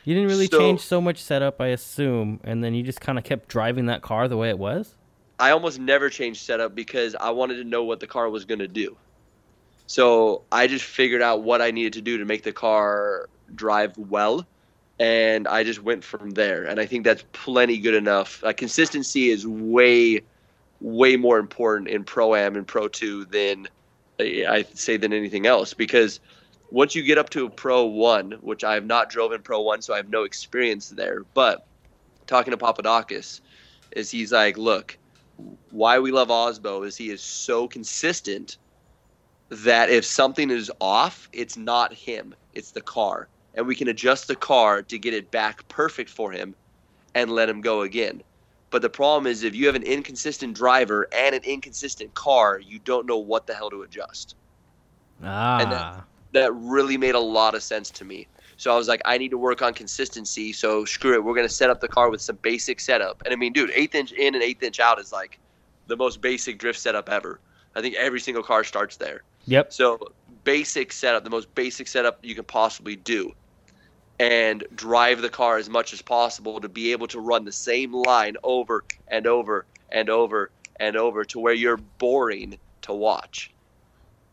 [0.04, 3.18] you didn't really so, change so much setup, I assume, and then you just kind
[3.18, 4.94] of kept driving that car the way it was.
[5.38, 8.60] I almost never changed setup because I wanted to know what the car was going
[8.60, 8.96] to do.
[9.92, 13.98] So I just figured out what I needed to do to make the car drive
[13.98, 14.46] well,
[14.98, 16.64] and I just went from there.
[16.64, 18.42] And I think that's plenty good enough.
[18.42, 20.22] Like consistency is way,
[20.80, 23.68] way more important in Pro Am and Pro Two than
[24.18, 26.20] I say than anything else because
[26.70, 29.82] once you get up to a Pro One, which I have not driven Pro One,
[29.82, 31.26] so I have no experience there.
[31.34, 31.66] But
[32.26, 33.42] talking to Papadakis,
[33.90, 34.96] is he's like, look,
[35.70, 38.56] why we love Aasbø is he is so consistent
[39.52, 43.28] that if something is off, it's not him, it's the car.
[43.54, 46.54] And we can adjust the car to get it back perfect for him
[47.14, 48.22] and let him go again.
[48.70, 52.78] But the problem is if you have an inconsistent driver and an inconsistent car, you
[52.78, 54.36] don't know what the hell to adjust.
[55.22, 55.60] Ah.
[55.60, 58.26] And that, that really made a lot of sense to me.
[58.56, 60.54] So I was like, I need to work on consistency.
[60.54, 61.22] So screw it.
[61.22, 63.22] We're going to set up the car with some basic setup.
[63.26, 65.38] And I mean, dude, eighth inch in and eighth inch out is like
[65.88, 67.38] the most basic drift setup ever.
[67.74, 69.22] I think every single car starts there.
[69.46, 69.72] Yep.
[69.72, 70.12] So
[70.44, 73.32] basic setup, the most basic setup you can possibly do,
[74.18, 77.92] and drive the car as much as possible to be able to run the same
[77.92, 83.50] line over and over and over and over to where you're boring to watch.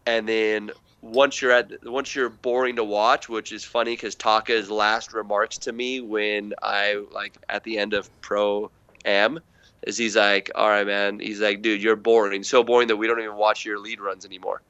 [0.06, 0.72] And then
[1.02, 5.58] once you're at once you're boring to watch, which is funny because Taka's last remarks
[5.60, 8.70] to me when I like at the end of Pro
[9.06, 9.40] Am
[9.84, 12.44] is he's like, "All right, man." He's like, "Dude, you're boring.
[12.44, 14.62] So boring that we don't even watch your lead runs anymore."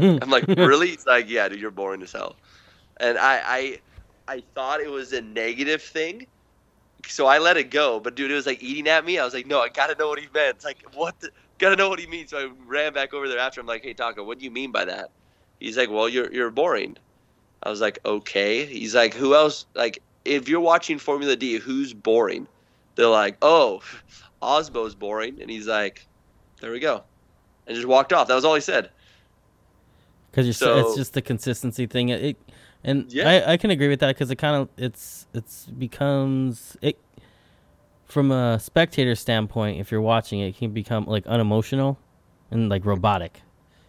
[0.00, 0.18] Hmm.
[0.22, 0.88] I'm like, really?
[0.88, 2.36] He's like, yeah, dude, you're boring as hell.
[2.98, 3.78] And I, I,
[4.28, 6.26] I thought it was a negative thing,
[7.06, 8.00] so I let it go.
[8.00, 9.18] But dude, it was like eating at me.
[9.18, 10.56] I was like, no, I gotta know what he meant.
[10.56, 11.18] It's like, what?
[11.20, 12.30] The, gotta know what he means.
[12.30, 13.60] So I ran back over there after.
[13.60, 15.10] I'm like, hey, Taka, what do you mean by that?
[15.58, 16.96] He's like, well, you're you're boring.
[17.62, 18.64] I was like, okay.
[18.64, 19.66] He's like, who else?
[19.74, 22.46] Like, if you're watching Formula D, who's boring?
[22.94, 23.82] They're like, oh,
[24.42, 26.06] Aasbø's boring, and he's like,
[26.60, 27.04] there we go
[27.70, 28.26] and just walked off.
[28.28, 28.90] That was all he said.
[30.30, 32.08] Because you're so, it's just the consistency thing.
[32.08, 32.36] It,
[32.82, 33.28] and yeah.
[33.28, 36.98] I, I can agree with that because it kind of it's it's becomes it
[38.06, 39.80] from a spectator standpoint.
[39.80, 41.98] If you're watching it, it can become like unemotional
[42.50, 43.40] and like robotic.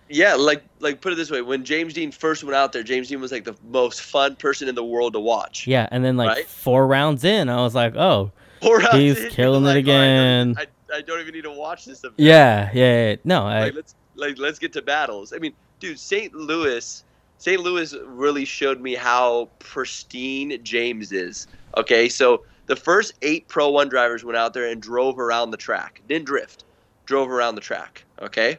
[0.09, 3.07] Yeah, like like put it this way: when James Deane first went out there, James
[3.07, 5.65] Deane was like the most fun person in the world to watch.
[5.65, 6.47] Yeah, and then like right?
[6.47, 8.31] four rounds in, I was like, oh,
[8.61, 10.55] he's in, killing it oh, again.
[10.57, 12.03] I, I, I, don't even need to watch this.
[12.03, 12.19] Event.
[12.19, 13.15] Yeah, yeah, yeah.
[13.23, 15.33] no, I, like, let's like let's get to battles.
[15.33, 16.33] I mean, dude, St.
[16.33, 17.03] Louis,
[17.37, 17.61] St.
[17.61, 21.47] Louis really showed me how pristine James is.
[21.77, 25.57] Okay, so the first eight Pro One drivers went out there and drove around the
[25.57, 26.65] track, didn't drift,
[27.05, 28.03] drove around the track.
[28.21, 28.57] Okay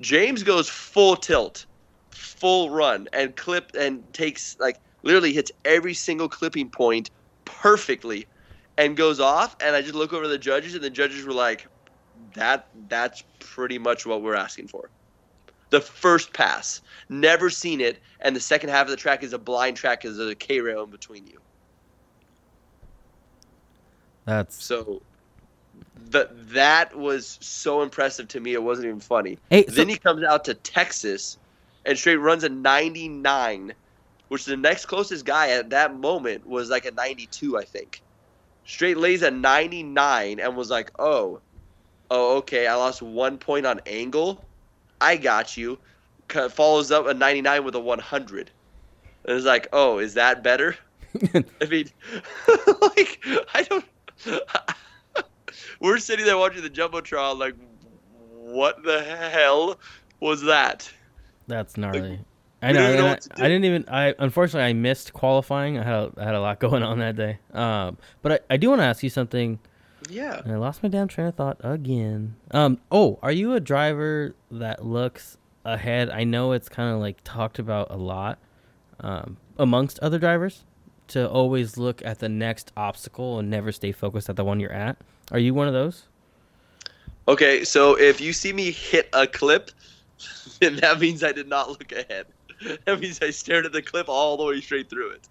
[0.00, 1.66] James goes full tilt,
[2.10, 7.10] full run, and clip and takes like literally hits every single clipping point
[7.44, 8.26] perfectly,
[8.82, 9.56] and goes off.
[9.62, 11.66] And I just look over the judges, and the judges were like,
[12.34, 14.90] "That that's pretty much what we're asking for."
[15.70, 19.38] The first pass, never seen it, and the second half of the track is a
[19.38, 21.38] blind track because there's a K rail in between you.
[24.24, 25.02] That's so
[26.10, 28.52] that that was so impressive to me.
[28.52, 29.38] It wasn't even funny.
[29.50, 31.38] Hey, so- then he comes out to Texas
[31.84, 33.74] and straight runs a 99,
[34.28, 38.02] which the next closest guy at that moment was like a 92, I think.
[38.64, 41.40] Straight lays a 99 and was like, "Oh,
[42.10, 44.44] oh, okay, I lost one point on angle.
[45.00, 45.78] I got you."
[46.50, 48.50] Follows up a 99 with a 100.
[49.24, 50.76] And it's like, "Oh, is that better?"
[51.60, 51.88] I mean,
[52.80, 53.24] like
[53.54, 53.84] I don't.
[55.80, 57.54] We're sitting there watching the jumbotron, like,
[58.30, 59.78] what the hell
[60.20, 60.90] was that?
[61.48, 62.00] That's gnarly.
[62.00, 62.18] Like,
[62.62, 62.96] I know.
[62.96, 63.84] know I, I, didn't even.
[63.88, 65.78] I unfortunately I missed qualifying.
[65.78, 67.38] I had a, I had a lot going on that day.
[67.52, 69.58] Um, but I, I do want to ask you something.
[70.08, 70.40] Yeah.
[70.44, 72.36] And I lost my damn train of thought again.
[72.52, 72.78] Um.
[72.90, 76.08] Oh, are you a driver that looks ahead?
[76.10, 78.38] I know it's kind of like talked about a lot,
[79.00, 80.64] um, amongst other drivers,
[81.08, 84.72] to always look at the next obstacle and never stay focused at the one you're
[84.72, 84.96] at.
[85.32, 86.04] Are you one of those?
[87.28, 89.70] Okay, so if you see me hit a clip,
[90.60, 92.26] then that means I did not look ahead.
[92.84, 95.28] That means I stared at the clip all the way straight through it.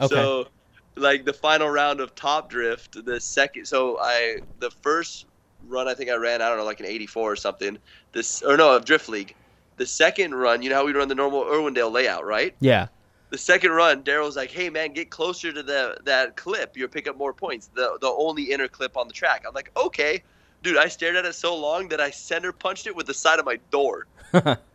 [0.00, 0.14] Okay.
[0.14, 0.48] So,
[0.96, 5.26] like the final round of Top Drift, the second, so I the first
[5.66, 7.78] run I think I ran I don't know like an 84 or something.
[8.12, 9.34] This or no of Drift League.
[9.76, 12.54] The second run, you know how we run the normal Irwindale layout, right?
[12.60, 12.88] Yeah
[13.34, 16.76] the second run, Daryl's like, "Hey man, get closer to the that clip.
[16.76, 17.68] You'll pick up more points.
[17.74, 20.22] The the only inner clip on the track." I'm like, "Okay."
[20.62, 23.40] Dude, I stared at it so long that I center punched it with the side
[23.40, 24.06] of my door.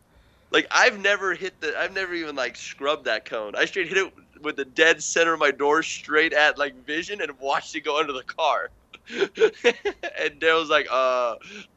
[0.50, 3.54] like I've never hit the I've never even like scrubbed that cone.
[3.54, 4.12] I straight hit it
[4.42, 7.98] with the dead center of my door straight at like vision and watched it go
[7.98, 8.70] under the car.
[9.10, 11.34] and Daryl's like, uh,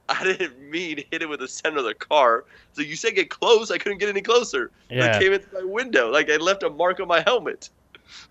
[0.08, 2.46] I didn't mean hit it with the center of the car.
[2.74, 3.72] So you said get close.
[3.72, 4.72] I couldn't get any closer.
[4.90, 5.16] Yeah.
[5.16, 6.12] It came into my window.
[6.12, 7.70] Like I left a mark on my helmet.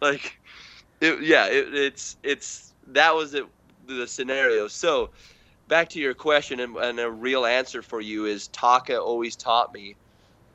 [0.01, 0.39] Like,
[1.01, 3.47] it, yeah, it, it's it's that was it,
[3.87, 4.69] the scenario.
[4.69, 5.11] So
[5.69, 9.73] back to your question and, and a real answer for you is Taka always taught
[9.73, 9.97] me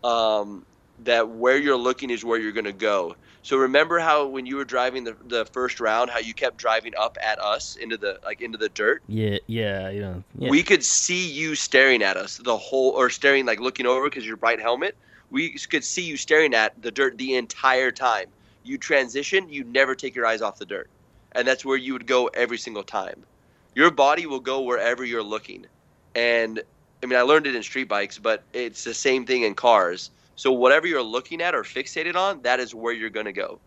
[0.04, 0.66] um,
[1.04, 3.16] that where you're looking is where you're going to go.
[3.44, 6.94] So remember how when you were driving the, the first round, how you kept driving
[6.98, 9.04] up at us into the like into the dirt?
[9.08, 10.16] Yeah, yeah, yeah.
[10.38, 10.50] yeah.
[10.50, 14.26] We could see you staring at us the whole, or staring like looking over because
[14.26, 14.98] your bright helmet.
[15.30, 18.28] We could see you staring at the dirt the entire time.
[18.64, 20.90] You transition, you never take your eyes off the dirt,
[21.34, 23.24] and that's where you would go every single time.
[23.76, 25.68] Your body will go wherever you're looking,
[26.16, 26.62] and
[27.02, 30.12] I mean I learned it in street bikes, but it's the same thing in cars
[30.38, 33.60] so whatever you're looking at or fixated on, that is where you're going to go.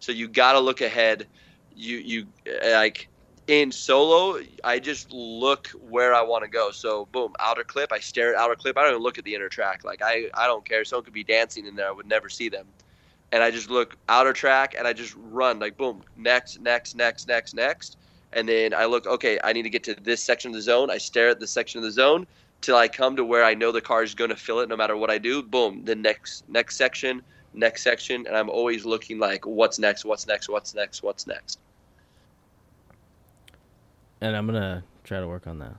[0.00, 1.26] So you got to look ahead.
[1.76, 2.26] You you
[2.64, 3.08] like
[3.46, 6.70] in solo, I just look where I want to go.
[6.70, 8.78] So boom, outer clip, I stare at outer clip.
[8.78, 9.84] I don't even look at the inner track.
[9.84, 10.82] Like I I don't care.
[10.84, 12.66] Someone could be dancing in there, I would never see them.
[13.30, 17.28] And I just look outer track and I just run like boom, next, next, next,
[17.28, 17.98] next, next.
[18.32, 20.90] And then I look, okay, I need to get to this section of the zone.
[20.90, 22.26] I stare at this section of the zone
[22.60, 24.76] till I come to where I know the car is going to fill it no
[24.76, 25.42] matter what I do.
[25.42, 27.22] Boom, the next next section,
[27.54, 31.58] next section, and I'm always looking like what's next, what's next, what's next, what's next.
[34.20, 35.76] And I'm gonna try to work on that.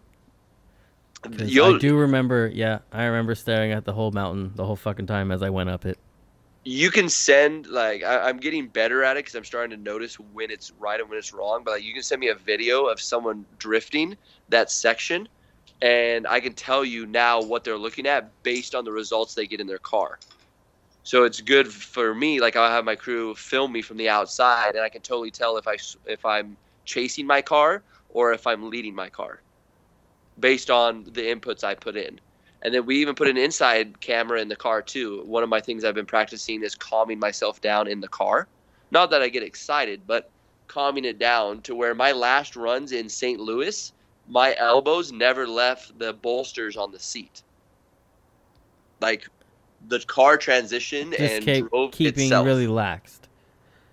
[1.23, 5.31] I do remember, yeah, I remember staring at the whole mountain the whole fucking time
[5.31, 5.97] as I went up it.
[6.63, 10.15] You can send like I, am getting better at it because I'm starting to notice
[10.15, 11.63] when it's right and when it's wrong.
[11.63, 14.15] But like, you can send me a video of someone drifting
[14.49, 15.27] that section,
[15.81, 19.47] and I can tell you now what they're looking at based on the results they
[19.47, 20.19] get in their car.
[21.03, 22.39] So it's good for me.
[22.41, 25.57] Like I'll have my crew film me from the outside, and I can totally tell
[25.57, 29.41] if I if I'm chasing my car or if I'm leading my car,
[30.39, 32.19] based on the inputs I put in.
[32.61, 35.23] And then we even put an inside camera in the car too.
[35.25, 38.47] One of my things I've been practicing is calming myself down in the car.
[38.91, 40.29] Not that I get excited, but
[40.67, 43.39] calming it down to where my last runs in St.
[43.39, 43.93] Louis,
[44.29, 47.41] my elbows never left the bolsters on the seat.
[49.01, 49.27] Like
[49.87, 52.45] the car transition Just and keep, drove keeping itself.
[52.45, 53.21] really laxed.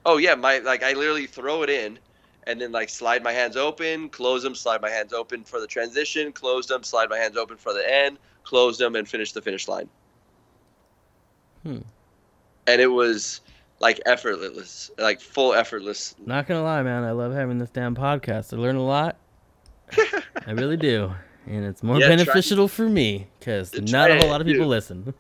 [0.05, 1.99] Oh yeah, my like I literally throw it in,
[2.47, 5.67] and then like slide my hands open, close them, slide my hands open for the
[5.67, 9.43] transition, close them, slide my hands open for the end, close them, and finish the
[9.43, 9.89] finish line.
[11.63, 11.79] Hmm.
[12.69, 13.41] And it was
[13.81, 16.15] like effortless, like full effortless.
[16.25, 18.53] Not gonna lie, man, I love having this damn podcast.
[18.53, 19.17] I learn a lot.
[20.47, 21.13] I really do,
[21.47, 24.65] and it's more Yeah, try- beneficial for me because not a whole lot of people
[24.65, 24.71] dude.
[24.71, 25.15] listen.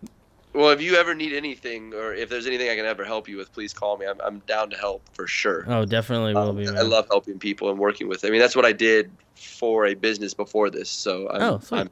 [0.53, 3.37] Well, if you ever need anything, or if there's anything I can ever help you
[3.37, 4.07] with, please call me.
[4.07, 5.65] I'm, I'm down to help for sure.
[5.69, 6.67] oh, definitely will Um, be.
[6.67, 8.23] I love helping people and working with.
[8.23, 8.29] Them.
[8.29, 10.89] I mean, that's what I did for a business before this.
[10.89, 11.61] So I'm, Oh.
[11.73, 11.91] I'm,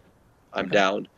[0.54, 0.72] I'm Okay.
[0.74, 1.08] down.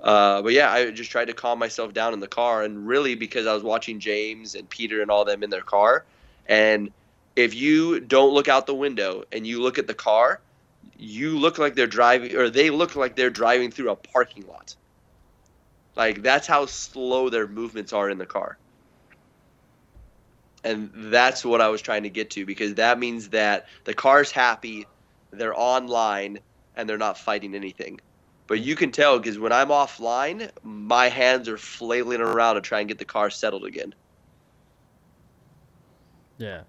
[0.00, 3.14] Uh, but yeah, I just tried to calm myself down in the car, and really
[3.16, 6.04] because I was watching James and Peter and all them in their car,
[6.46, 6.90] and
[7.36, 10.40] if you don't look out the window and you look at the car,
[10.96, 14.74] you look like they're driving, or they look like they're driving through a parking lot.
[15.96, 18.58] Like that's how slow their movements are in the car.
[20.64, 24.30] And that's what I was trying to get to because that means that the car's
[24.30, 24.86] happy,
[25.32, 26.38] they're online,
[26.76, 28.00] and they're not fighting anything.
[28.46, 32.80] But you can tell because when I'm offline, my hands are flailing around to try
[32.80, 33.94] and get the car settled again.
[36.38, 36.62] Yeah.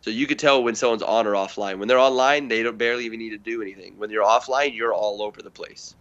[0.00, 1.78] So you could tell when someone's on or offline.
[1.78, 3.98] When they're online, they don't barely even need to do anything.
[3.98, 5.96] When you're offline, you're all over the place.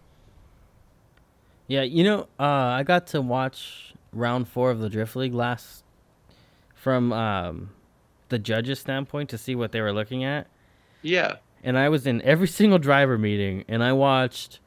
[1.67, 5.83] Yeah, you know, uh, I got to watch round four of the Drift League last
[6.73, 7.71] from um,
[8.29, 10.47] the judges' standpoint to see what they were looking at.
[11.01, 11.35] Yeah.
[11.63, 14.59] And I was in every single driver meeting, and I watched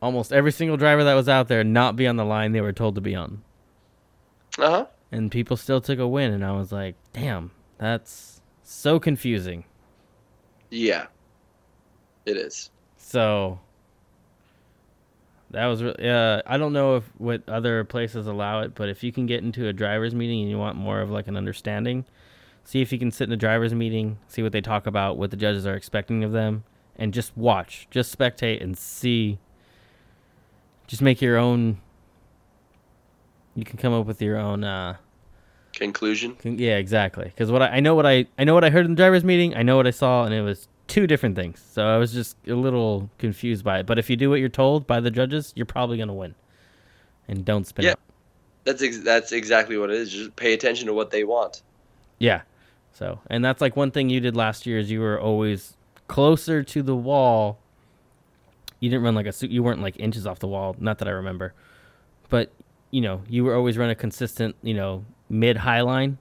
[0.00, 2.72] almost every single driver that was out there not be on the line they were
[2.72, 3.42] told to be on.
[4.58, 4.86] Uh huh.
[5.10, 7.50] And people still took a win, and I was like, damn,
[7.82, 9.64] that's so confusing.
[10.70, 11.06] Yeah.
[12.24, 12.70] It is.
[12.96, 13.58] So
[15.50, 16.08] that was really.
[16.08, 19.42] Uh, I don't know if what other places allow it, but if you can get
[19.42, 22.04] into a drivers meeting and you want more of like an understanding,
[22.62, 25.32] see if you can sit in a drivers meeting, see what they talk about, what
[25.32, 26.62] the judges are expecting of them,
[26.94, 29.38] and just watch, just spectate and see.
[30.86, 31.80] Just make your own.
[33.56, 34.62] You can come up with your own.
[34.62, 34.96] Uh,
[35.72, 36.36] Conclusion.
[36.36, 37.24] con- yeah, exactly.
[37.24, 39.24] Because what I, I know what I I know what I heard in the drivers
[39.24, 39.54] meeting.
[39.56, 41.62] I know what I saw, and it was two different things.
[41.72, 43.86] So I was just a little confused by it.
[43.86, 46.34] But if you do what you're told by the judges, you're probably gonna win.
[47.28, 47.94] And don't spin Yeah.
[48.64, 50.12] That's ex- that's exactly what it is.
[50.12, 51.62] Just pay attention to what they want.
[52.18, 52.42] Yeah.
[52.92, 55.76] So and that's like one thing you did last year is you were always
[56.08, 57.58] closer to the wall.
[58.80, 59.50] You didn't run like a suit.
[59.50, 60.76] You weren't like inches off the wall.
[60.78, 61.54] Not that I remember,
[62.28, 62.52] but
[62.90, 66.18] you know you were always running a consistent, you know, mid high line.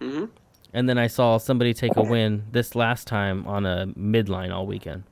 [0.00, 0.26] hmm
[0.74, 4.66] And then I saw somebody take a win this last time on a midline all
[4.66, 5.04] weekend.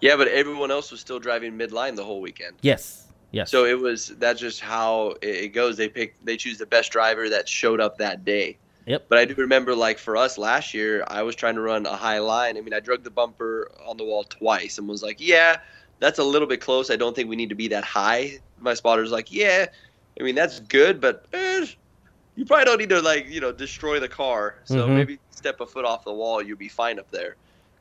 [0.00, 2.56] Yeah, but everyone else was still driving midline the whole weekend.
[2.60, 3.06] Yes.
[3.30, 3.50] Yes.
[3.50, 5.76] So it was that's just how it it goes.
[5.76, 8.58] They pick they choose the best driver that showed up that day.
[8.86, 9.06] Yep.
[9.08, 11.96] But I do remember like for us last year, I was trying to run a
[11.96, 12.58] high line.
[12.58, 15.56] I mean, I drug the bumper on the wall twice and was like, "Yeah,
[16.00, 16.90] that's a little bit close.
[16.90, 19.66] I don't think we need to be that high." My spotter's like, "Yeah,
[20.20, 21.66] I mean that's good, but eh,
[22.36, 24.56] you probably don't need to like you know destroy the car.
[24.64, 24.94] So Mhm.
[24.94, 27.36] maybe step a foot off the wall, you'll be fine up there."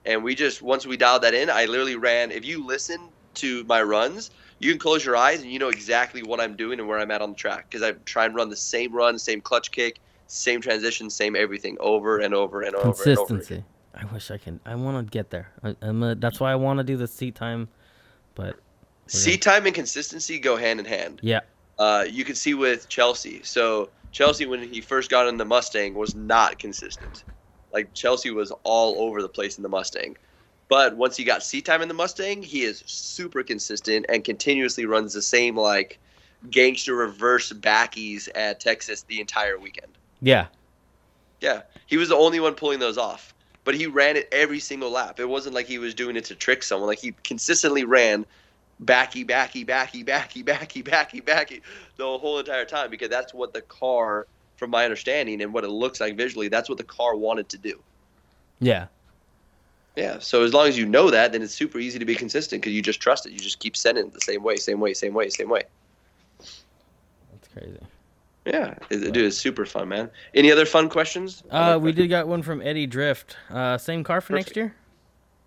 [0.05, 2.31] And we just once we dialed that in, I literally ran.
[2.31, 6.21] If you listen to my runs, you can close your eyes and you know exactly
[6.23, 8.49] what I'm doing and where I'm at on the track because I try and run
[8.49, 12.85] the same run, same clutch kick, same transition, same everything over and over and over
[12.85, 12.93] and over.
[12.93, 13.53] Consistency.
[13.55, 13.65] again.
[13.95, 14.59] I wish I can.
[14.65, 15.51] I want to get there.
[15.63, 17.69] I, I'm a, that's why I want to do the seat time.
[18.35, 18.55] But
[19.07, 21.19] Seat time and consistency go hand in hand.
[21.21, 21.41] yeah,
[21.77, 23.41] Uh, you can see with Chelsea.
[23.43, 27.25] So Chelsea, when he first got in the Mustang, was not consistent.
[27.73, 30.17] Like Chelsea was all over the place in the Mustang.
[30.69, 34.85] But once he got seat time in the Mustang, he is super consistent and continuously
[34.85, 35.99] runs the same like
[36.49, 39.97] gangster reverse backies at Texas the entire weekend.
[40.21, 40.47] yeah,
[41.41, 43.35] Yeah, he was the only one pulling those off.
[43.65, 45.19] But he ran it every single lap.
[45.19, 46.87] It wasn't like he was doing it to trick someone.
[46.87, 48.25] Like he consistently ran
[48.85, 51.61] backy, backy, backy, backy, backy, backy, backy
[51.97, 54.27] the whole entire time because that's what the car,
[54.57, 57.57] from my understanding and what it looks like visually, that's what the car wanted to
[57.57, 57.81] do.
[58.59, 58.87] yeah.
[59.95, 60.17] Yeah.
[60.17, 62.73] So as long as you know that, then it's super easy to be consistent because
[62.73, 63.31] you just trust it.
[63.31, 65.63] You just keep sending it the same way, same way, same way, same way.
[66.39, 67.77] That's crazy.
[68.45, 70.09] Yeah, it, dude, it's super fun, man.
[70.33, 71.43] Any other fun questions?
[71.49, 73.37] Uh, we did got one from Eddie Drift.
[73.51, 74.73] Uh, same car for next year.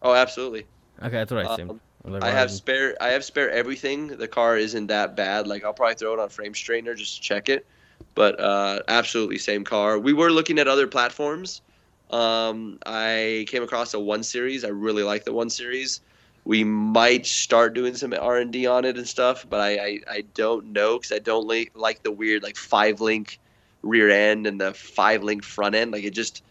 [0.01, 0.65] Oh, absolutely.
[1.03, 1.71] Okay, that's what I assumed.
[1.73, 2.97] Um, Like, I have spare.
[3.01, 4.09] I have spare everything.
[4.09, 5.47] The car isn't that bad.
[5.47, 7.66] Like I'll probably throw it on frame straightener just to check it.
[8.15, 9.99] But uh, absolutely same car.
[9.99, 11.62] We were looking at other platforms.
[12.11, 14.65] Um, I came across a one series.
[14.65, 16.01] I really like the one series.
[16.45, 20.01] We might start doing some R and D on it and stuff, but I I,
[20.09, 23.41] I don't know because I don't like like the weird like five link
[23.83, 25.91] rear end and the five link front end.
[25.93, 26.43] Like it just.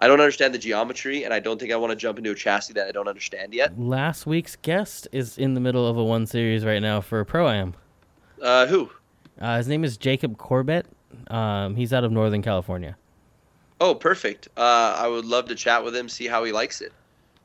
[0.00, 2.34] I don't understand the geometry, and I don't think I want to jump into a
[2.34, 3.78] chassis that I don't understand yet.
[3.78, 7.48] Last week's guest is in the middle of a one series right now for Pro
[7.50, 7.74] Am.
[8.40, 8.90] Uh, who?
[9.38, 10.86] Uh, his name is Jacob Corbett.
[11.28, 12.96] Um, he's out of Northern California.
[13.80, 14.48] Oh, perfect.
[14.56, 16.92] Uh, I would love to chat with him, see how he likes it.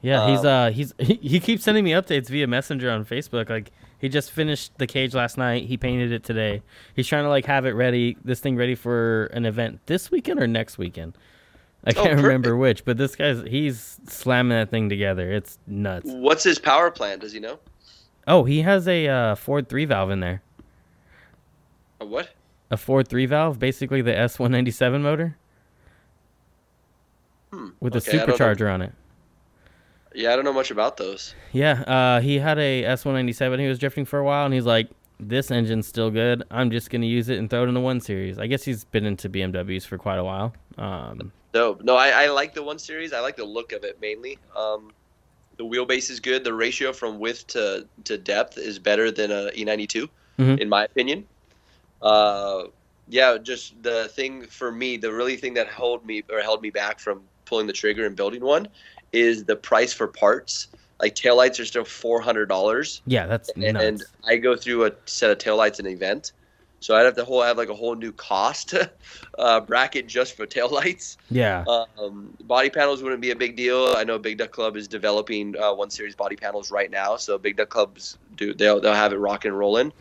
[0.02, 3.50] Yeah, he's Um, uh he's he, he keeps sending me updates via Messenger on Facebook.
[3.50, 5.66] Like he just finished the cage last night.
[5.66, 6.62] He painted it today.
[6.96, 10.40] He's trying to like have it ready, this thing ready for an event this weekend
[10.40, 11.18] or next weekend.
[11.88, 15.32] I Oh, can't remember which, but this guy's he's slamming that thing together.
[15.32, 16.06] It's nuts.
[16.12, 17.22] What's his power plant?
[17.22, 17.60] Does he know?
[18.28, 20.42] Oh, he has a uh, Ford three valve in there.
[22.02, 22.30] A what?
[22.72, 25.38] A Ford three valve, basically the S one ninety seven motor
[27.52, 27.70] Hmm.
[27.80, 28.92] with a okay, I supercharger on it.
[30.14, 31.36] Yeah, I don't know much about those.
[31.52, 34.90] Yeah, uh, he had a S197 he was drifting for a while, and he's like,
[35.20, 36.44] this engine's still good.
[36.50, 38.40] I'm just going to use it and throw it in the 1 Series.
[38.40, 40.54] I guess he's been into BMWs for quite a while.
[40.78, 43.14] Um, No, no, I, I like the one series.
[43.14, 44.38] I like the look of it mainly.
[44.58, 44.92] Um,
[45.58, 46.44] the wheelbase is good.
[46.44, 50.60] The ratio from width to, to depth is better than a E92, Mhm.
[50.60, 51.26] in my opinion.
[52.02, 52.64] Uh,
[53.08, 56.72] yeah, just the thing for me, the really thing that held me or held me
[56.72, 58.68] back from pulling the trigger and building one
[59.14, 60.68] is the price for parts.
[61.00, 63.02] Like taillights are still four hundred dollars.
[63.06, 64.04] yeah, that's and nuts.
[64.26, 66.34] I go through a set of taillights in an event.
[66.86, 68.76] So I'd have to whole have like a whole new cost
[69.40, 71.18] uh, bracket just for taillights.
[71.32, 71.64] yeah.
[71.68, 73.96] Um, body panels wouldn't be a big deal.
[73.98, 77.40] I know Big Duck Club is developing uh, one series body panels right now, so
[77.40, 79.92] Big Duck Clubs do they'll they'll have it rocking and rolling.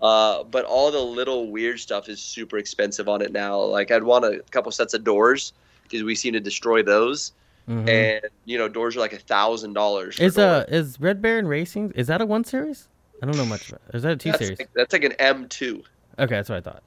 [0.00, 3.60] Uh, but all the little weird stuff is super expensive on it now.
[3.60, 5.52] Like I'd want a couple sets of doors
[5.82, 7.32] because we seem to destroy those,
[7.68, 7.86] Mhm.
[7.86, 10.18] and you know doors are like a thousand dollars.
[10.18, 10.86] Is uh doors.
[10.88, 12.88] is Red Baron Racing is that a 1 Series?
[13.22, 13.82] I don't know much about.
[13.92, 14.58] Is that a 2 that's Series?
[14.58, 15.82] like, that's like an M2.
[16.20, 16.82] Okay, that's what I thought.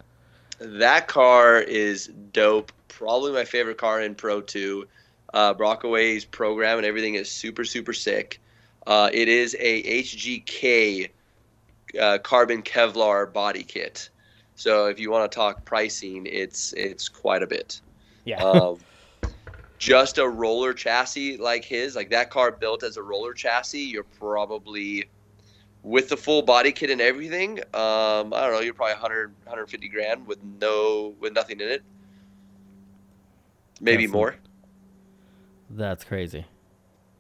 [0.59, 2.71] That car is dope.
[2.87, 4.87] Probably my favorite car in Pro 2.
[5.33, 8.39] Uh, Brockaway's program and everything is super, super sick.
[8.85, 11.09] Uh, it is a HGK
[11.99, 14.09] uh, carbon Kevlar body kit.
[14.55, 17.81] So if you want to talk pricing, it's it's quite a bit.
[18.25, 18.43] Yeah.
[18.43, 18.79] Um,
[19.79, 24.03] just a roller chassis like his, like that car built as a roller chassis, you're
[24.03, 25.09] probably
[25.83, 27.59] with the full body kit and everything.
[27.73, 31.83] Um, I don't know, you're probably 100, 150 grand with no with nothing in it.
[33.79, 34.37] Maybe That's more.
[35.69, 36.45] that's crazy.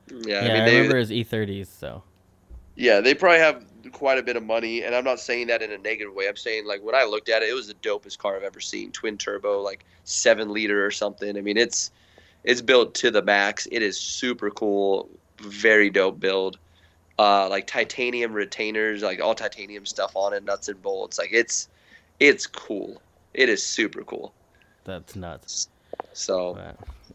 [0.09, 2.03] Yeah, Yeah, I I, they remember his E30s, so.
[2.75, 5.71] yeah they probably have quite a bit of money, and I'm not saying that in
[5.71, 6.27] a negative way.
[6.27, 8.59] I'm saying like when I looked at it, it was the dopest car I've ever
[8.59, 8.91] seen.
[8.91, 11.37] Twin turbo, like seven liter or something.
[11.37, 11.91] I mean it's
[12.43, 13.67] it's built to the max.
[13.71, 15.09] It is super cool,
[15.39, 16.57] very dope build.
[17.19, 21.19] Uh, like titanium retainers, like all titanium stuff on it, nuts and bolts.
[21.19, 21.69] Like it's
[22.19, 23.01] it's cool.
[23.33, 24.33] It is super cool.
[24.83, 25.69] That's nuts.
[26.13, 26.57] So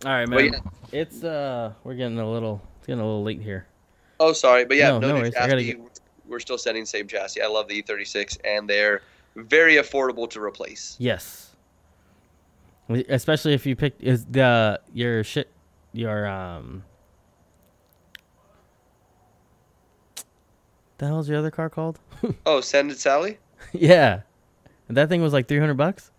[0.05, 0.53] all right, man.
[0.53, 0.61] yeah.
[0.93, 3.67] It's uh, we're getting a little, it's getting a little late here.
[4.21, 5.35] Oh, sorry, but yeah, No, no, no worries.
[5.35, 5.77] I gotta.
[6.27, 7.41] We're still sending same chassis.
[7.41, 9.03] I love the E36, and they're
[9.35, 10.97] very affordable to replace.
[10.99, 11.57] Yes.
[13.09, 15.51] Especially if you pick is the your shit
[15.93, 16.85] your um.
[20.99, 21.99] The hell's your other car called?
[22.47, 23.39] Oh, send it, Sally.
[23.73, 24.21] yeah,
[24.89, 26.11] that thing was like three hundred bucks.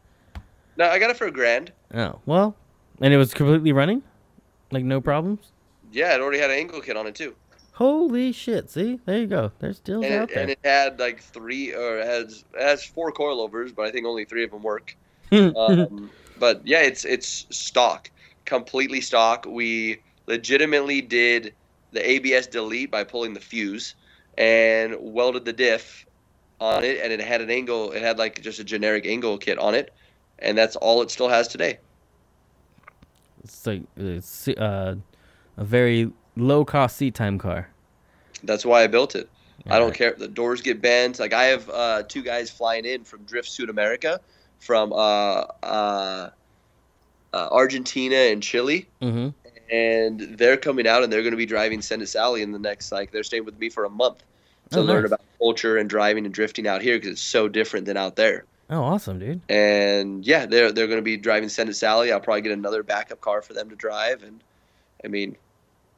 [0.77, 1.71] No, I got it for a grand.
[1.93, 2.55] Oh well,
[3.01, 4.01] and it was completely running,
[4.71, 5.51] like no problems.
[5.91, 7.35] Yeah, it already had an angle kit on it too,
[7.73, 8.69] Holy shit!
[8.69, 9.53] See, there you go.
[9.59, 12.83] There's deals and out it, and it had like three or it has it has
[12.83, 14.95] four coilovers, but I think only three of them work.
[15.31, 18.09] Um, but yeah, it's it's stock,
[18.45, 19.45] completely stock.
[19.47, 21.53] We legitimately did
[21.91, 23.95] the ABS delete by pulling the fuse
[24.39, 26.05] and welded the diff
[26.59, 27.91] on it, and it had an angle.
[27.91, 29.93] It had like just a generic angle kit on it,
[30.39, 31.77] and that's all it still has today.
[33.43, 34.95] it's like it's uh,
[35.57, 37.69] a very low cost seat time car.
[38.43, 39.29] That's why I built it.
[39.69, 41.19] I don't care if the doors get bent.
[41.19, 44.19] Like I have uh, two guys flying in from Drift South America,
[44.59, 46.29] from uh, uh,
[47.33, 49.33] uh, Argentina and Chile, Mhm.
[49.71, 52.91] And they're coming out and they're going to be driving Send Sally in the next
[52.91, 54.23] like they're staying with me for a month
[54.71, 55.07] to Oh, learn nice.
[55.11, 58.45] about culture and driving and drifting out here because it's so different than out there.
[58.69, 59.41] Oh, awesome, dude.
[59.49, 62.11] And yeah, they're they're going to be driving Send Sally.
[62.11, 64.21] I'll probably get another backup car for them to drive.
[64.23, 64.43] And
[65.03, 65.35] I mean,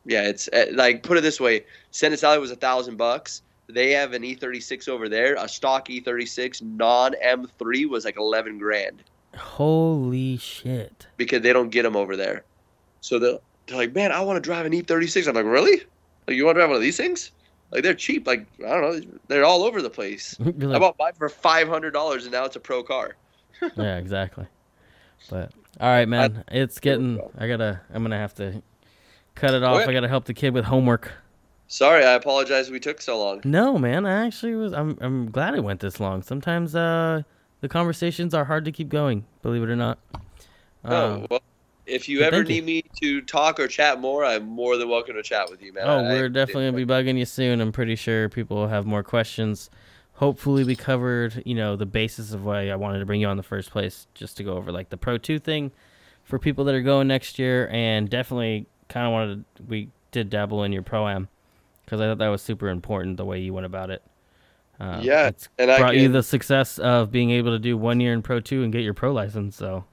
[0.06, 3.42] yeah, it's uh, like put it this way: Send Sally was a thousand bucks.
[3.68, 5.36] they have an E36 over there.
[5.36, 9.04] A stock E36 non M3 was like 11 grand
[9.36, 11.08] Holy shit.
[11.18, 12.44] because they don't get them over there.
[13.02, 15.28] So they're, they're like, man, I want to drive an E36.
[15.28, 15.82] I'm like, really?
[16.28, 17.32] Like, you want to drive one of these things?
[17.72, 18.28] Like, they're cheap.
[18.28, 19.18] Like, I don't know.
[19.28, 20.36] They're all over the place.
[20.58, 23.16] You're I bought mine for $500 and now it's a pro car.
[23.78, 24.46] yeah, exactly.
[25.30, 26.44] But all right, man.
[26.52, 27.22] It's getting.
[27.38, 27.80] I gotta.
[27.94, 28.62] I'm gonna have to
[29.36, 29.82] cut it off.
[29.82, 29.90] Okay.
[29.90, 31.12] I gotta help the kid with homework.
[31.68, 33.42] Sorry, I apologize we took so long.
[33.46, 34.06] No, man.
[34.06, 34.74] I actually was.
[34.74, 34.98] I'm.
[35.00, 36.24] I'm glad it went this long.
[36.24, 37.22] Sometimes uh,
[37.62, 39.26] the conversations are hard to keep going.
[39.44, 40.00] Believe it or not.
[40.84, 41.42] Oh, Um, well,
[41.86, 42.56] if you ever thank you.
[42.62, 45.74] need me to talk or chat more, I'm more than welcome to chat with you,
[45.74, 45.84] man.
[45.88, 47.62] oh, I- we're I- definitely gonna be bugging you soon.
[47.62, 49.70] I'm pretty sure people will have more questions.
[50.14, 53.32] Hopefully, we covered you know the basis of why I wanted to bring you on
[53.32, 55.72] in the first place, just to go over like the Pro Two thing
[56.24, 60.30] for people that are going next year, and definitely kind of wanted to, we did
[60.30, 61.28] dabble in your pro am
[61.86, 64.04] because I thought that was super important the way you went about it.
[64.80, 68.00] Uh, Yeah, it's and I brought you the success of being able to do one
[68.00, 69.56] year in Pro Two and get your pro license.
[69.56, 69.86] So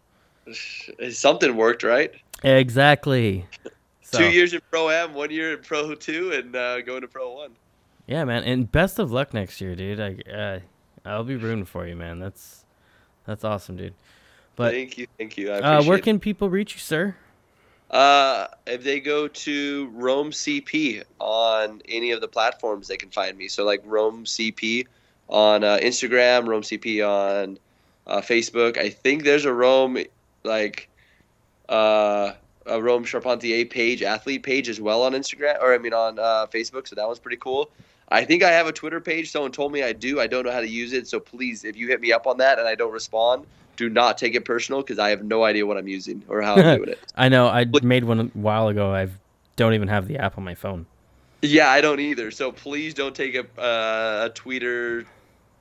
[1.11, 2.13] Something worked, right?
[2.43, 3.47] exactly.
[4.11, 7.09] So, Two years in Pro Am, one year in Pro 2, and uh, going to
[7.09, 7.51] Pro 1.
[8.07, 10.01] Yeah, man, and best of luck next year, dude.
[10.01, 10.61] I uh,
[11.05, 12.19] I'll be rooting for you, man.
[12.19, 12.65] That's
[13.27, 13.93] that's awesome, dude.
[14.57, 15.53] But thank you, thank you.
[15.53, 17.17] I uh, where can people reach you, sir?
[17.91, 23.37] Uh, if they go to Rome CP on any of the platforms, they can find
[23.37, 23.49] me.
[23.49, 24.87] So like Rome CP
[25.29, 27.59] on uh, Instagram, Rome CP on
[28.07, 28.79] uh, Facebook.
[28.79, 29.99] I think there's a Rome
[30.45, 30.89] like
[31.69, 32.33] uh,
[32.67, 36.47] a Rome Charpentier page, athlete page as well on Instagram, or I mean on uh,
[36.47, 36.89] Facebook.
[36.89, 37.71] So that one's pretty cool.
[38.11, 39.31] I think I have a Twitter page.
[39.31, 40.19] Someone told me I do.
[40.21, 41.07] I don't know how to use it.
[41.09, 43.47] So please, if you hit me up on that and I don't respond,
[43.77, 46.57] do not take it personal because I have no idea what I'm using or how
[46.57, 46.99] I'm doing it.
[47.17, 48.95] I know I Look- made one a while ago.
[48.95, 49.09] I
[49.57, 50.87] don't even have the app on my phone.
[51.43, 52.31] Yeah, I don't either.
[52.31, 55.05] So please don't take a uh, a tweeter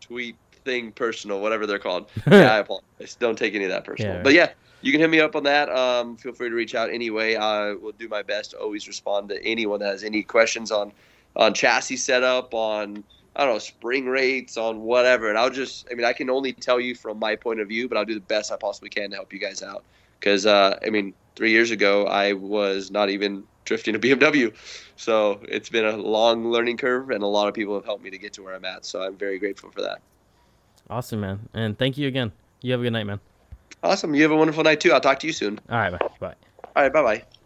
[0.01, 0.35] tweet
[0.65, 2.09] thing personal, whatever they're called.
[2.27, 3.15] yeah, I apologize.
[3.19, 4.15] Don't take any of that personal.
[4.15, 4.23] Yeah.
[4.23, 4.51] But yeah,
[4.81, 5.69] you can hit me up on that.
[5.69, 7.35] Um, feel free to reach out anyway.
[7.35, 10.91] I will do my best to always respond to anyone that has any questions on
[11.35, 13.03] on chassis setup, on
[13.35, 15.29] I don't know spring rates, on whatever.
[15.29, 17.87] And I'll just, I mean, I can only tell you from my point of view,
[17.87, 19.83] but I'll do the best I possibly can to help you guys out.
[20.19, 24.55] Because uh, I mean, three years ago, I was not even drifting a BMW.
[24.95, 28.09] So it's been a long learning curve, and a lot of people have helped me
[28.09, 28.85] to get to where I'm at.
[28.85, 30.01] So I'm very grateful for that.
[30.89, 32.31] Awesome, man, and thank you again.
[32.61, 33.19] You have a good night, man.
[33.83, 34.15] Awesome.
[34.15, 34.91] You have a wonderful night too.
[34.91, 35.59] I'll talk to you soon.
[35.69, 36.01] All right, bye.
[36.19, 36.35] Bye.
[36.75, 36.93] All right.
[36.93, 37.36] Bye bye.